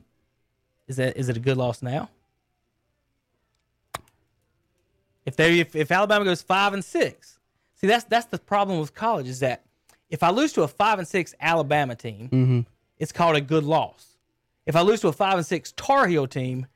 [0.88, 2.10] Is that is it a good loss now?
[5.26, 7.38] If they if, if Alabama goes five and six,
[7.76, 9.64] see that's that's the problem with college is that
[10.08, 12.60] if I lose to a five and six Alabama team, Mm-hmm.
[12.98, 14.16] it's called a good loss.
[14.66, 16.66] If I lose to a five and six Tar Heel team,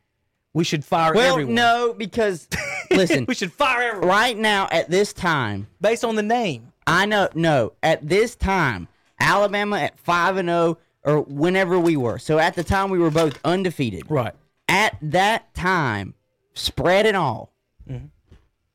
[0.52, 1.55] we should fire Well, everyone.
[1.55, 2.48] no, because
[2.96, 6.72] listen, we should fire everyone right now at this time, based on the name.
[6.86, 7.28] I know.
[7.34, 8.88] No, at this time,
[9.20, 12.18] Alabama at five and zero, or whenever we were.
[12.18, 14.10] So at the time, we were both undefeated.
[14.10, 14.34] Right.
[14.68, 16.14] At that time,
[16.54, 17.50] spread and all,
[17.88, 18.06] Mm-hmm.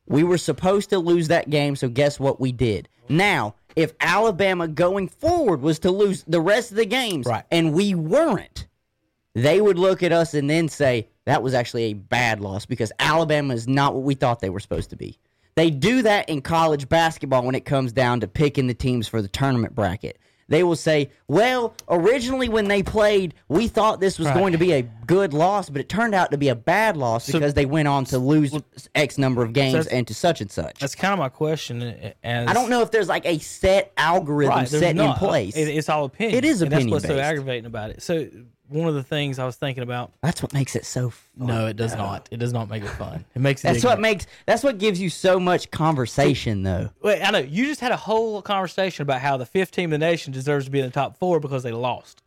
[0.06, 1.76] we were supposed to lose that game.
[1.76, 2.88] So guess what we did?
[3.10, 7.44] Now, if Alabama going forward was to lose the rest of the games, Right.
[7.52, 8.68] and we weren't,
[9.34, 12.92] they would look at us and then say that was actually a bad loss because
[13.00, 15.18] Alabama is not what we thought they were supposed to be.
[15.56, 19.22] They do that in college basketball when it comes down to picking the teams for
[19.22, 20.18] the tournament bracket.
[20.48, 24.36] They will say, "Well, originally when they played, we thought this was Right.
[24.36, 27.26] going to be a good loss, but it turned out to be a bad loss
[27.26, 28.52] So- because they went on to lose
[28.96, 31.84] X number of games that's- and to such and such." That's kind of my question.
[31.84, 35.56] uh, As I don't know if there's like a set algorithm Right, set in place.
[35.56, 36.36] It, it's all opinion.
[36.40, 38.02] It is and That's what's so aggravating about it.
[38.02, 38.26] So
[38.70, 40.12] one of the things I was thinking about.
[40.22, 41.10] That's what makes it so.
[41.10, 41.48] Fun.
[41.48, 42.28] No, it does not.
[42.32, 43.26] It does not make it fun.
[43.36, 43.70] It makes it.
[43.74, 44.28] That's what makes.
[44.46, 46.90] That's what gives you so much conversation, though.
[47.02, 50.00] Wait, I know you just had a whole conversation about how the fifth team in
[50.00, 52.22] the nation deserves to be in the top four because they lost.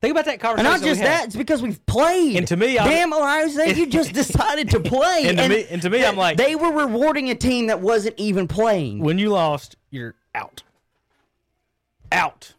[0.00, 0.70] Think about that conversation.
[0.72, 1.08] And not just had.
[1.10, 2.36] that, it's because we've played.
[2.36, 5.24] And to me, I- damn Ohio State, you just decided to play.
[5.26, 8.14] And to me- and to me, I'm like- they were rewarding a team that wasn't
[8.18, 8.98] even playing.
[8.98, 10.62] When you lost, you're out.
[12.12, 12.52] out.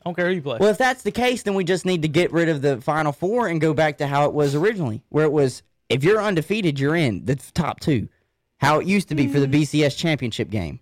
[0.00, 0.58] I don't care who you play.
[0.58, 3.12] Well, if that's the case, then we just need to get rid of the Final
[3.12, 6.78] Four and go back to how it was originally, where it was if you're undefeated,
[6.78, 8.08] you're in the top two.
[8.58, 10.80] How it used to be for the BCS championship game.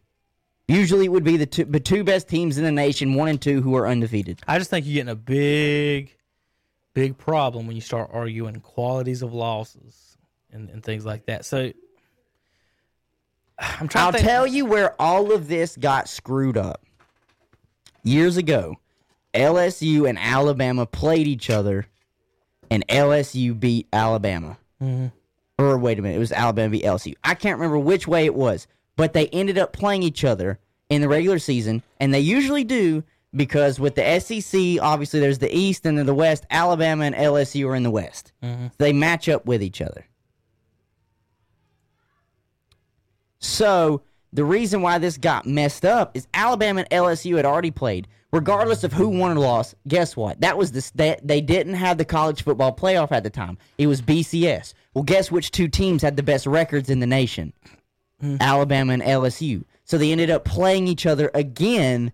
[0.66, 3.40] Usually, it would be the two, the two best teams in the nation, one and
[3.40, 4.40] two, who are undefeated.
[4.46, 6.14] I just think you're getting a big,
[6.92, 10.18] big problem when you start arguing qualities of losses
[10.52, 11.46] and, and things like that.
[11.46, 11.72] So
[13.58, 16.84] I'm trying I'll tell you where all of this got screwed up.
[18.02, 18.76] Years ago,
[19.34, 21.86] LSU and Alabama played each other,
[22.70, 24.58] and LSU beat Alabama.
[24.82, 25.06] Mm-hmm.
[25.62, 27.14] Or wait a minute, it was Alabama beat LSU.
[27.24, 31.00] I can't remember which way it was, but they ended up playing each other in
[31.00, 33.02] the regular season, and they usually do
[33.34, 36.46] because with the SEC, obviously there's the East and then the West.
[36.50, 38.32] Alabama and LSU are in the West.
[38.42, 38.68] Mm-hmm.
[38.78, 40.06] They match up with each other.
[43.38, 44.02] So
[44.32, 48.08] the reason why this got messed up is Alabama and LSU had already played.
[48.30, 50.40] Regardless of who won or lost, guess what?
[50.42, 53.56] That was the they, they didn't have the college football playoff at the time.
[53.78, 54.74] It was BCS.
[54.92, 57.54] Well, guess which two teams had the best records in the nation?
[58.22, 58.36] Mm-hmm.
[58.40, 59.64] Alabama and LSU.
[59.84, 62.12] So they ended up playing each other again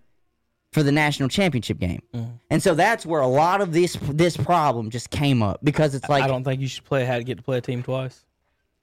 [0.71, 2.01] for the national championship game.
[2.13, 2.31] Mm-hmm.
[2.49, 6.07] And so that's where a lot of this this problem just came up because it's
[6.07, 8.23] like I don't think you should play how to get to play a team twice.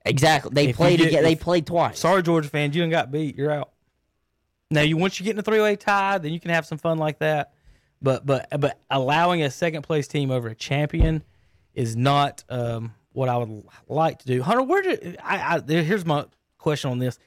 [0.05, 1.97] exactly they If played get- again, they played twice.
[1.99, 3.37] Sorry, Georgia fans, you done got beat.
[3.37, 3.71] You're out.
[4.73, 6.77] Now, you once you get in a three way tie, then you can have some
[6.77, 7.53] fun like that.
[8.01, 11.23] But but but allowing a second place team over a champion
[11.73, 14.41] is not um, what I would like to do.
[14.41, 15.71] Hunter, where did I, I?
[15.71, 16.25] Here's my
[16.57, 17.17] question on this.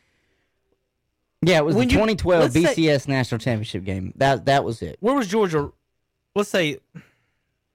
[1.42, 4.12] Yeah, it was When the you- 2012 let's say- BCS national championship game.
[4.16, 4.96] That that was it.
[5.00, 5.70] Where was Georgia?
[6.34, 6.78] Let's say,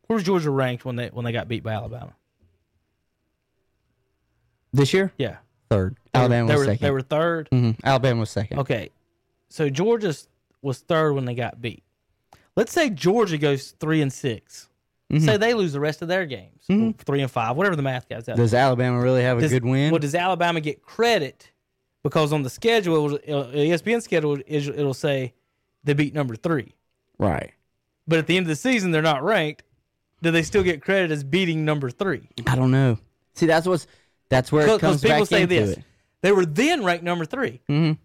[0.07, 2.13] where was Georgia ranked when they when they got beat by Alabama?
[4.73, 5.37] This year, Yeah,
[5.69, 5.97] third.
[6.13, 6.85] They were- Alabama was second.
[6.85, 7.49] They were third.
[7.51, 7.75] Mhm.
[7.83, 8.59] Alabama was second.
[8.59, 8.89] Okay,
[9.51, 10.13] so Georgia
[10.61, 11.83] was third when they got beat.
[12.55, 14.67] Let's say Georgia goes three and 6
[15.11, 15.25] Mm-hmm.
[15.25, 16.63] Say they lose the rest of their games,
[17.03, 18.37] three and five, whatever the math guys out.
[18.37, 19.91] Does Alabama really have a Does- good win?
[19.91, 21.51] Well, does Alabama get credit
[22.01, 25.33] because on the schedule, it will- uh, ESPN schedule, it'll say
[25.83, 26.75] they beat number three,
[27.19, 27.51] right.
[28.07, 29.63] but at the end of the season they're not ranked.
[30.21, 32.29] Do they still get credit as beating number three?
[32.47, 32.97] I don't know.
[33.33, 33.87] See, that's what's
[34.29, 35.83] that's where it Because comes people back say into this, it.
[36.21, 37.97] they were then ranked number 3 Mhm.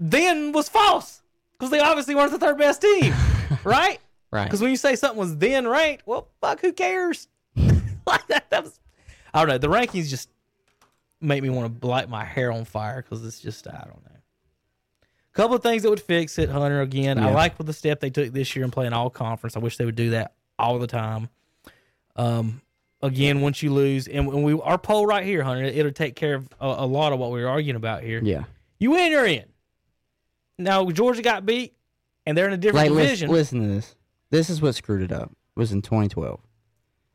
[0.00, 1.22] Then was false
[1.52, 3.14] because they obviously weren't the third best team,
[3.64, 4.00] right?
[4.32, 4.44] Right.
[4.44, 7.28] Because when you say something was then ranked, well, fuck, who cares?
[8.06, 8.80] like that, that was,
[9.34, 9.58] I don't know.
[9.58, 10.30] The rankings just
[11.20, 14.10] make me want to light my hair on fire because it's just, I don't know.
[14.12, 16.80] A Couple of things that would fix it, Hunter.
[16.80, 19.56] Again, I like what the step they took this year in playing all conference.
[19.56, 21.28] I wish they would do that all the time.
[22.16, 22.62] Um,
[23.00, 26.34] again, once you lose, and when we our poll right here, Hunter, it'll take care
[26.34, 28.20] of a, a lot of what we were arguing about here.
[28.22, 28.44] Yeah.
[28.78, 29.44] You win, you're in.
[30.60, 31.74] Now Georgia got beat,
[32.26, 33.30] and they're in a different Like division.
[33.30, 33.94] listen, listen to this.
[34.30, 35.30] This is what screwed it up.
[35.56, 36.40] It was in 2012.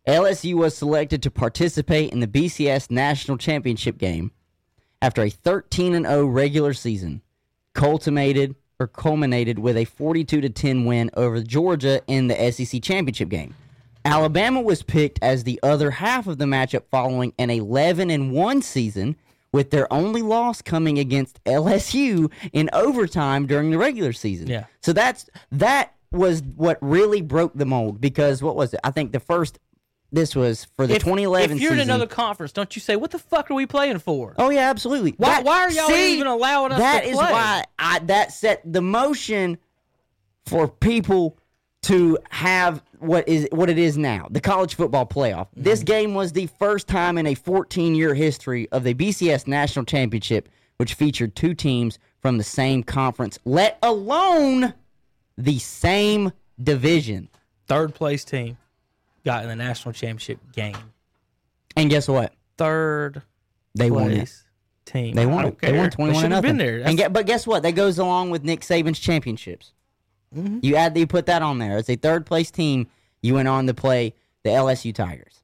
[0.07, 4.31] LSU was selected to participate in the BCS national championship game
[5.01, 7.21] after a 13 and 0 regular season,
[7.73, 13.29] culminated or culminated with a 42 to 10 win over Georgia in the SEC championship
[13.29, 13.55] game.
[14.03, 18.61] Alabama was picked as the other half of the matchup following an 11 and 1
[18.61, 19.15] season
[19.55, 24.47] with their only loss coming against LSU in overtime during the regular season.
[24.47, 24.65] Yeah.
[24.81, 28.81] So that's that was what really broke the mold because what was it?
[28.83, 29.57] I think the first
[30.11, 31.83] this was for the if, 2011 if you're season.
[31.83, 34.69] in another conference, don't you say, "What the fuck are we playing for?" Oh yeah,
[34.69, 35.13] absolutely.
[35.15, 38.81] Why- why are y'all even allowing us to That is why I that set the
[38.81, 39.57] motion
[40.45, 41.37] for people
[41.83, 45.47] to have what is what it is now, the college football playoff.
[45.55, 45.85] This Mm-hmm.
[45.85, 50.93] game was the first time in a 14-year history of the BCS National Championship which
[50.95, 54.73] featured two teams from the same conference, let alone
[55.37, 57.29] the same division.
[57.67, 58.57] Third place team
[59.23, 60.75] got in the national championship game.
[61.77, 62.33] And guess what?
[62.57, 63.21] Third
[63.73, 64.33] They won it.
[64.85, 65.15] team.
[65.15, 65.59] They won it.
[65.61, 66.49] They won twenty one should've nothing.
[66.49, 66.81] been there.
[66.85, 67.63] And get, but guess what?
[67.63, 69.71] That goes along with Nick Saban's championships.
[70.35, 70.59] Mm-hmm.
[70.61, 72.87] You add, you put that on there as a third place team.
[73.21, 74.13] You went on to play
[74.43, 75.41] the LSU Tigers,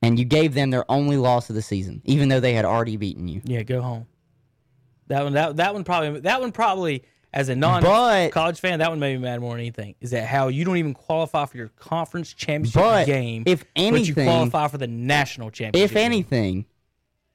[0.00, 2.96] and you gave them their only loss of the season, even though they had already
[2.96, 3.40] beaten you.
[3.44, 4.06] yeah, go home.
[5.08, 5.32] That one.
[5.34, 6.20] That that one probably.
[6.20, 7.04] That one probably.
[7.34, 7.82] As a non
[8.30, 9.94] college fan, that one made me mad more than anything.
[10.02, 13.44] Is that how you don't even qualify for your conference championship But game?
[13.46, 15.90] if but you qualify for the national championship.
[15.90, 16.66] If anything,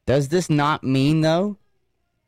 [0.05, 1.57] does this not mean though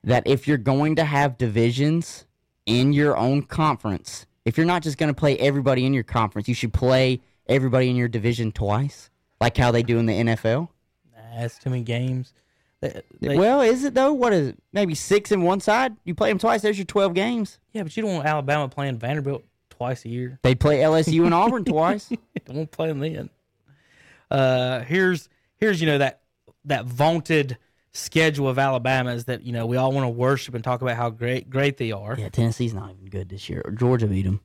[0.04, 2.26] that if you're going to have divisions
[2.66, 6.48] in your own conference, if you're not just going to play everybody in your conference,
[6.48, 9.10] you should play everybody in your division twice,
[9.42, 10.70] like how they do in the NFL?
[11.16, 12.34] Nah, that's too many games.
[12.82, 14.14] They- they- well, is it though?
[14.14, 14.58] What is it?
[14.72, 15.96] Maybe six in one side?
[16.06, 16.62] You play them twice.
[16.62, 17.60] There's your twelve games.
[17.74, 20.40] yeah, but you don't want Alabama playing Vanderbilt twice a year.
[20.44, 22.10] They play LSU and Auburn twice.
[22.46, 23.30] don't play them then.
[24.32, 26.22] Uh, here's here's you know that
[26.66, 27.58] that vaunted
[27.92, 30.96] schedule of Alabama is that you know we all want to worship and talk about
[30.96, 32.16] how great great they are.
[32.18, 33.64] Yeah, Tennessee's not even good this year.
[33.78, 34.42] Georgia beat them.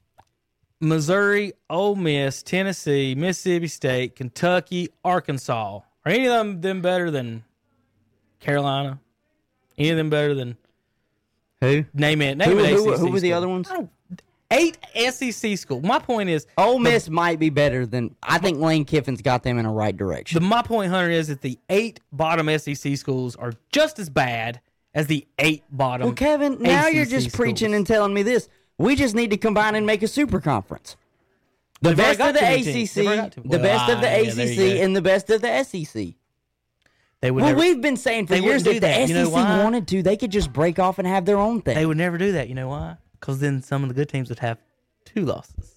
[0.81, 5.81] Missouri, Ole Miss, Tennessee, Mississippi State, Kentucky, Arkansas.
[6.05, 7.45] Are any of them them better than
[8.41, 8.99] Carolina?
[9.79, 10.57] Any of them better than
[11.61, 11.85] Who?
[11.95, 12.37] name it?
[12.37, 13.37] Name Who, an who, ACC who were the school.
[13.39, 13.69] other ones?
[14.55, 14.79] Eight
[15.13, 15.81] SEC school.
[15.83, 18.15] My point is, Ole Miss might be better than.
[18.23, 20.41] I think Lane Kiffin's got them in the right direction.
[20.41, 24.61] the my point, Hunter, is that the eight bottom SEC schools are just as bad
[24.95, 26.07] as the eight bottom.
[26.07, 28.49] well, Kevin, now you're ACC just preaching and telling me this.
[28.79, 30.97] We just need to combine and make a super conference.
[31.81, 32.95] The They've best of the got too many teams.
[32.95, 35.43] They've already got ACC, too- the best of the ah, ACC, and the best of
[35.43, 36.15] the SEC.
[37.21, 39.09] They would Well, never, we've been saying for years that do the that.
[39.09, 41.75] You know SEC wanted to, they could just break off and have their own thing.
[41.75, 42.49] they would never do that.
[42.49, 42.97] You know why?
[43.25, 44.59] Because then some of the good teams would have
[45.07, 45.77] two losses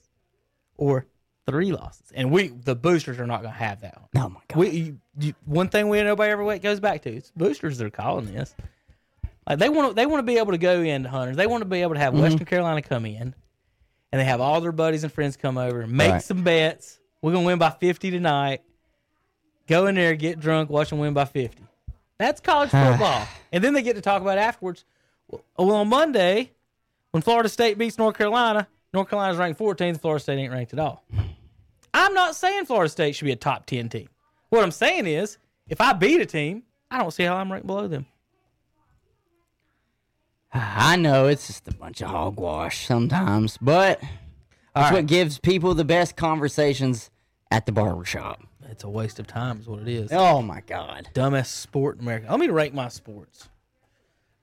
[0.75, 1.05] or
[1.45, 3.97] three losses, and we the boosters are not going to have that.
[4.11, 4.23] One.
[4.25, 4.57] oh my god!
[4.59, 7.09] We you, you, one thing we nobody ever goes back to.
[7.09, 8.53] It's boosters are calling this.
[9.47, 11.37] Like they want to they want to be able to go into hunters.
[11.37, 12.21] They want to be able to have Mm-hmm.
[12.23, 13.33] Western Carolina come in,
[14.11, 16.21] and they have all their buddies and friends come over and make Right.
[16.21, 16.99] some bets.
[17.21, 18.61] We're gonna win by fifty tonight.
[19.69, 21.63] Go in there, get drunk, watch them win by fifty.
[22.17, 24.83] That's college football, and then they get to talk about afterwards.
[25.29, 26.51] Well, on Monday,
[27.17, 30.01] when Florida State beats North Carolina, North Carolina's ranked 14th.
[30.01, 31.03] Florida State ain't ranked at all.
[31.91, 34.07] I'm not saying Florida State should be a top 10 team.
[34.49, 36.61] What I'm saying is, if I beat a team,
[36.91, 38.05] I don't see how I'm ranked below them.
[40.53, 43.99] I know it's just a bunch of hogwash sometimes, but
[44.75, 47.09] that's what gives people the best conversations
[47.49, 48.43] at the barbershop.
[48.69, 50.11] It's a waste of time, is what it is.
[50.11, 51.09] Oh my god!
[51.15, 52.27] Dumbest sport in America.
[52.29, 53.49] Let me rank my sports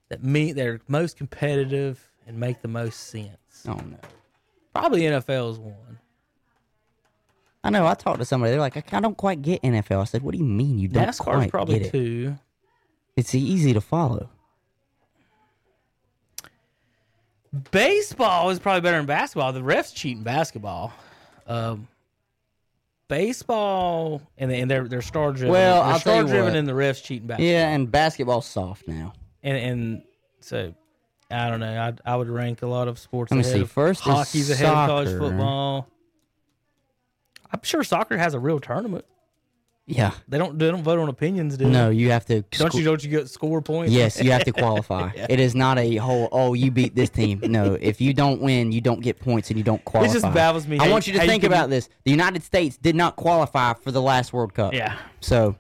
[0.09, 3.65] that me they're most competitive and make the most sense.
[3.67, 3.97] Oh no!
[4.75, 5.99] Probably NFL is one.
[7.63, 7.87] I know.
[7.87, 8.51] I talked to somebody.
[8.51, 10.01] They're like, I don't quite get NFL.
[10.03, 11.93] I said, What do you mean you don't NASCAR's quite probably get it?
[11.93, 12.37] two.
[13.17, 14.29] It's easy to follow.
[17.71, 19.53] Baseball is probably better than basketball.
[19.53, 20.93] The refs cheat in basketball.
[21.47, 21.87] Um,
[23.09, 25.53] baseball and, they, and they're they're star driven.
[25.53, 26.57] Well, they're I'll tell star driven what.
[26.57, 27.51] and the refs cheating basketball.
[27.53, 29.13] Yeah, and basketball's soft now.
[29.43, 30.03] and and
[30.41, 30.75] so
[31.31, 31.95] I don't know.
[32.07, 33.31] I I would rank a lot of sports.
[33.33, 33.65] Let me see.
[33.65, 35.19] First is hockey's ahead of college soccer.
[35.21, 35.89] football.
[37.53, 39.05] I'm sure soccer has a real tournament.
[39.87, 40.13] Yeah.
[40.29, 41.97] They don't they don't vote on opinions, do No, they?
[41.97, 42.41] you have to.
[42.53, 43.93] Don't sco- you don't you get score points?
[43.93, 45.11] Yes, you have to qualify.
[45.29, 46.29] It is not a whole.
[46.33, 47.41] Oh, you beat this team.
[47.43, 50.13] No, if you don't win, you don't get points and you don't qualify.
[50.13, 51.89] This just baffles me I how want you- you to you think can- about this.
[52.05, 54.73] The United States did not qualify for the last World Cup.
[54.73, 54.97] Yeah.
[55.21, 55.55] So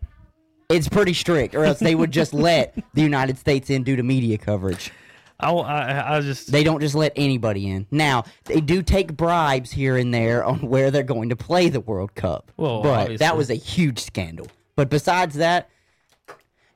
[0.70, 4.02] it's pretty strict, or else they would just let the United States in due to
[4.02, 4.90] media coverage.
[5.40, 7.86] I, I, I just They don't just let anybody in.
[7.90, 11.80] Now they do take bribes here and there on where they're going to play the
[11.80, 12.50] World Cup.
[12.56, 13.16] Well, but obviously.
[13.18, 14.46] that was a huge scandal.
[14.76, 15.68] But besides that,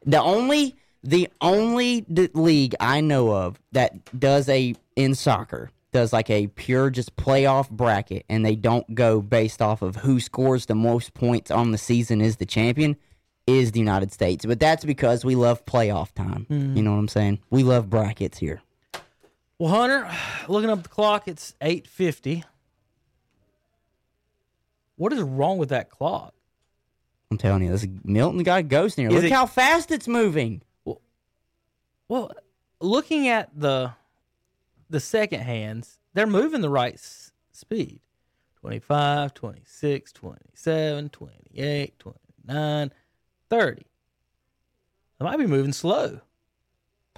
[0.04, 6.12] the only the only d- league I know of that does a in soccer does
[6.12, 10.66] like a pure just playoff bracket, and they don't go based off of who scores
[10.66, 12.96] the most points on the season is the champion.
[13.48, 16.44] Is the United States, but that's because we love playoff time.
[16.48, 16.76] Hmm.
[16.76, 17.38] You know what I'm saying?
[17.50, 18.60] We love brackets here.
[19.58, 20.08] well, Hunter.
[20.48, 22.44] Looking up the clock, it's eight fifty.
[24.96, 26.34] What is wrong with that clock?
[27.30, 29.16] I'm telling you, this Milton got a ghost in here.
[29.16, 30.62] Is Look it- how fast it's moving.
[32.08, 32.32] Well,
[32.80, 33.92] looking at the
[34.90, 38.00] the second hands, they're moving the right s- speed.
[38.60, 42.92] 25, 26, 27, 28, 29,
[43.50, 43.82] 30.
[45.20, 46.20] I might be moving slow.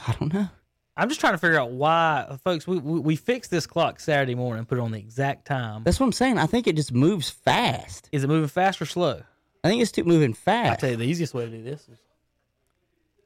[0.07, 0.48] I don't know.
[0.97, 2.66] I'm just trying to figure out why, folks.
[2.66, 5.82] We, we we fixed this clock Saturday morning and put it on the exact time.
[5.85, 6.39] That's what I'm saying.
[6.39, 8.09] I think it just moves fast.
[8.12, 9.23] Is it moving fast or slow?
[9.65, 10.66] I think it's too moving fast.
[10.66, 10.81] I fast.
[10.81, 11.98] tell you, the easiest way to do this is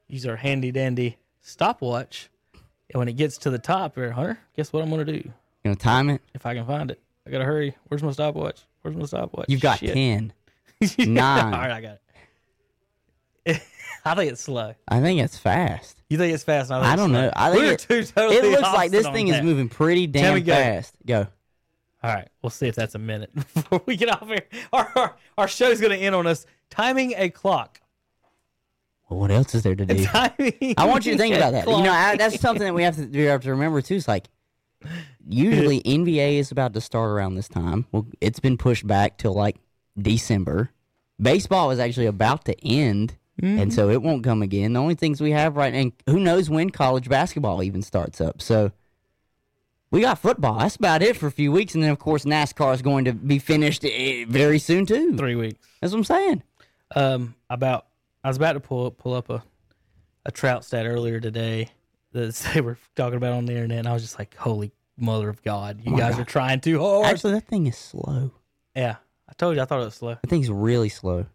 [0.08, 2.28] use our handy dandy stopwatch.
[2.92, 5.18] And when it gets to the top here, Hunter, guess what I'm going to do?
[5.18, 5.32] You
[5.64, 6.20] gonna time it?
[6.34, 7.74] If I can find it, I gotta hurry.
[7.88, 8.60] Where's my stopwatch?
[8.82, 9.46] Where's my stopwatch?
[9.48, 9.94] You've got Shit.
[9.94, 10.32] ten.
[10.98, 11.52] Nine.
[11.52, 12.02] right, I got it.
[14.06, 14.74] I think it's slow.
[14.86, 16.02] I think it's fast.
[16.10, 16.70] You think it's fast?
[16.70, 17.32] and I think don't know.
[17.34, 20.52] I think it, two totally it looks like this thing is moving pretty damn go.
[20.52, 20.94] fast.
[21.06, 21.26] Go.
[22.02, 24.44] All right, we'll see if that's a minute before we get off here.
[24.72, 27.80] Our, our, our show's gonna end on us timing a clock.
[29.08, 30.04] Well, what else is there to do?
[30.04, 30.74] Timing.
[30.76, 31.66] I want you to think about that.
[31.66, 31.90] You know.
[31.90, 33.94] I, that's something that we have to we have to remember too.
[33.96, 34.28] It's like
[35.26, 37.86] usually NBA is about to start around this time.
[37.90, 39.56] Well, it's been pushed back till like
[40.00, 40.70] December.
[41.20, 44.72] Baseball is actually about to end, and so it won't come again.
[44.74, 48.20] The only things we have right now, and who knows when college basketball even starts
[48.20, 48.40] up.
[48.40, 48.72] So
[49.90, 50.58] We got football.
[50.58, 53.12] That's about it for a few weeks, and then of course NASCAR is going to
[53.12, 55.16] be finished eh, very soon too.
[55.16, 55.58] Three weeks.
[55.80, 56.42] That's what I'm saying.
[56.96, 57.86] Um, about
[58.22, 59.42] I was about to pull pull up a
[60.26, 61.68] a trout stat earlier today
[62.12, 65.28] that they were talking about on the internet, and I was just like, "Holy mother
[65.28, 68.30] of God, you guys are trying too hard." Actually, that thing is slow.
[68.74, 68.96] yeah,
[69.28, 70.14] I told you, I thought it was slow.
[70.14, 71.26] That thing's really slow.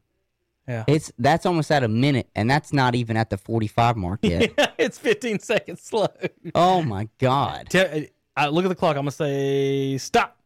[0.69, 4.19] Yeah, It's that's almost at a minute, and that's not even at the 45 mark
[4.21, 4.51] yet.
[4.77, 6.07] it's 15 seconds slow.
[6.53, 7.73] oh my god!
[7.75, 8.95] I uh, look at the clock.
[8.95, 10.37] I'm gonna say stop.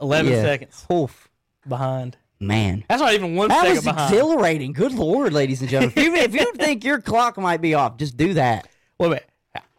[0.00, 0.42] 11 Yeah.
[0.42, 1.28] seconds Oof,
[1.68, 2.16] behind.
[2.40, 2.84] man.
[2.88, 4.12] That's not even one That second was behind.
[4.14, 4.72] exhilarating.
[4.72, 5.94] Good lord, ladies and gentlemen.
[5.96, 8.68] If you, if you think your clock might be off, just do that.
[8.98, 9.28] Wait a minute.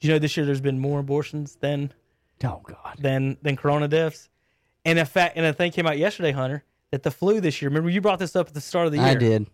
[0.07, 1.93] you know this year there's been more abortions than
[2.43, 2.97] oh god.
[2.99, 4.27] than than corona deaths?
[4.83, 7.69] And in fact, and a thing came out yesterday, Hunter, that the flu this year.
[7.69, 9.07] Remember you brought this up at the start of the year.
[9.07, 9.47] I did.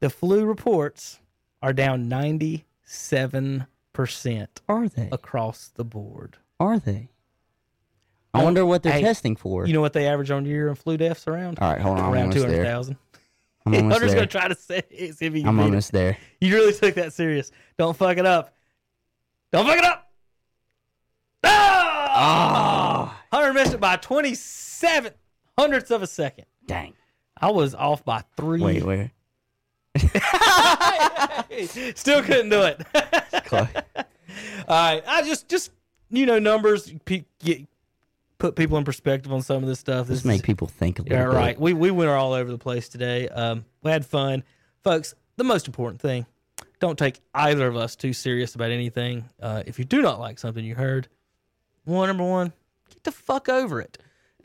[0.00, 1.20] The flu reports
[1.62, 5.08] are down ninety seven percent Are they?
[5.12, 6.38] across the board.
[6.58, 7.10] Are they?
[8.34, 9.66] I wonder what they're Hey, testing for.
[9.66, 11.58] You know what they average on a year in flu deaths around?
[11.60, 12.12] All right, hold on.
[12.12, 12.76] Around almost two hundred there.
[13.66, 15.66] I'm almost Hunter's gonna try to say see if he can I'm beat it.
[15.66, 16.16] almost there.
[16.40, 17.50] You really took that serious.
[17.76, 18.54] Don't fuck it up.
[19.52, 20.10] Don't fuck it up.
[21.44, 23.20] Ah!
[23.32, 25.12] Hunter missed it by 27
[25.58, 26.46] hundredths of a second.
[26.66, 26.94] Dang.
[27.40, 28.60] I was off by three.
[28.60, 29.10] Wait, wait.
[31.96, 32.80] Still couldn't do it.
[33.52, 33.68] All
[34.68, 35.02] right.
[35.06, 35.70] I just, just
[36.10, 37.66] you know, numbers pe- get,
[38.38, 40.06] put people in perspective on some of this stuff.
[40.06, 41.34] This Just make people think a little Yeah, bit.
[41.34, 41.60] right.
[41.60, 43.28] We we went all over the place today.
[43.28, 44.42] Um, we had fun,
[44.82, 45.14] folks.
[45.36, 46.26] The most important thing:
[46.80, 49.28] don't take either of us too serious about anything.
[49.40, 51.08] Uh, if you do not like something you heard,
[51.84, 52.52] one number one,
[52.88, 53.98] get the fuck over it.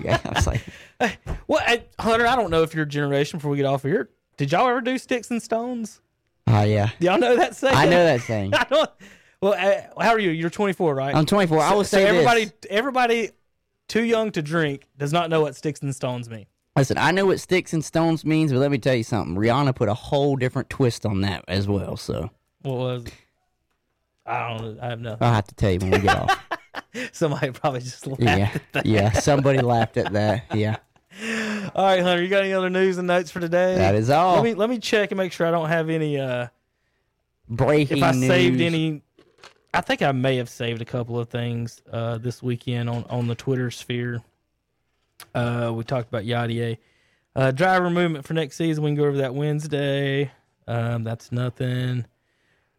[0.00, 0.62] yeah, I was like,
[1.46, 1.60] Well,
[1.98, 4.08] Hunter, I don't know if your generation before we get off of here.
[4.36, 6.00] Did y'all ever do sticks and stones?
[6.46, 6.90] oh yeah.
[6.98, 7.76] Y'all know that saying?
[7.76, 8.54] I know that saying.
[8.54, 8.90] I don't.
[9.40, 10.30] Well, uh, how are you?
[10.30, 11.14] You're 24, right?
[11.14, 11.60] I'm 24.
[11.60, 12.54] I will so say everybody, this.
[12.70, 13.30] everybody,
[13.86, 16.46] too young to drink does not know what sticks and stones mean.
[16.76, 19.36] Listen, I know what sticks and stones means, but let me tell you something.
[19.36, 21.96] Rihanna put a whole different twist on that as well.
[21.96, 22.30] So
[22.62, 23.04] What was?
[23.06, 23.14] it?
[24.26, 24.78] I don't.
[24.80, 25.26] I have nothing.
[25.26, 26.44] I'll have to tell you when we get off.
[27.12, 28.20] Somebody probably just laughed.
[28.22, 29.12] Yeah, yeah.
[29.12, 30.44] Somebody laughed at that.
[30.54, 30.76] Yeah,
[31.74, 33.76] All right, Hunter, you got any other news and notes for today?
[33.76, 34.34] that is all.
[34.36, 36.18] Let me let me check and make sure I don't have any.
[36.18, 36.48] uh
[37.48, 38.26] Breaking If I news.
[38.28, 39.02] saved any,
[39.78, 43.28] I think I may have saved a couple of things uh this weekend on on
[43.28, 44.20] the Twitter sphere.
[45.34, 46.78] Uh, we talked about Yadier.
[47.36, 48.82] Uh, driver movement for next season.
[48.82, 50.32] We can go over that Wednesday.
[50.66, 52.06] Um, that's nothing.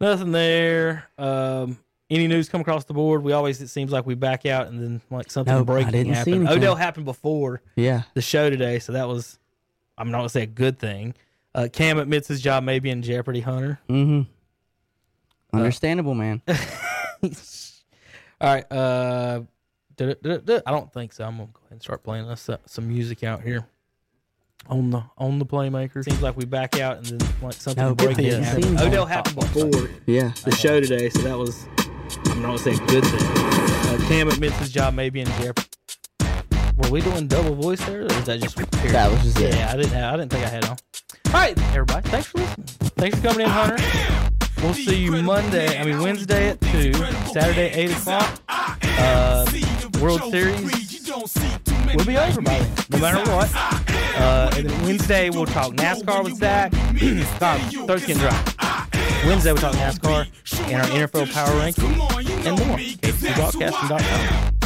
[0.02, 1.06] Nothing there.
[1.18, 1.78] Um,
[2.10, 3.24] any news come across the board?
[3.24, 5.92] We always it seems like we back out and then like something Nope, I breaking
[5.92, 6.36] didn't see happened.
[6.36, 6.58] anything.
[6.58, 9.40] Odell happened before Yeah, the show today, so that was
[9.98, 11.14] I'm not gonna say a good thing.
[11.56, 13.40] Uh, Cam admits his job may be in jeopardy.
[13.40, 13.80] Hunter.
[13.90, 14.30] mm-hmm.
[15.54, 16.42] Understandable, man.
[16.48, 16.56] All
[18.54, 18.72] right.
[18.72, 19.42] Uh,
[19.98, 20.62] duh, duh, duh, duh.
[20.66, 21.26] I don't think so.
[21.26, 23.66] I'm gonna go ahead and start playing us uh, some music out here
[24.68, 26.04] on the on the playmaker.
[26.04, 28.80] Seems like we back out and then like something No, but breaking it happened.
[28.80, 30.32] Odell happened before Yeah.
[30.46, 31.66] the show today, so that was
[32.28, 33.22] I'm not gonna say a good thing.
[33.24, 35.68] Uh, Cam admits his job may be in jeopardy.
[36.78, 38.94] Were we doing double voice there, or was that just period?
[38.94, 39.54] That was just it.
[39.56, 39.92] Yeah, I didn't.
[39.92, 40.78] Have, I didn't think I had on.
[41.28, 42.08] All right, everybody.
[42.10, 42.68] Thanks for listening.
[42.96, 44.39] Thanks for coming in, Hunter.
[44.62, 45.80] We'll see you Monday.
[45.80, 46.94] I mean Wednesday at two,
[47.32, 48.42] Saturday eight o'clock.
[48.50, 49.46] Uh,
[50.02, 51.10] World Series
[51.96, 53.50] will be over by then, no matter what.
[53.56, 56.72] Uh, and then Wednesday we'll talk NASCAR with Zach.
[57.40, 58.88] God, throat's getting dry.
[59.26, 60.28] Wednesday we'll talk NASCAR
[60.72, 61.86] and our NFL power ranking
[62.46, 62.78] and more.
[62.78, 64.59] KCBroadcasting.com.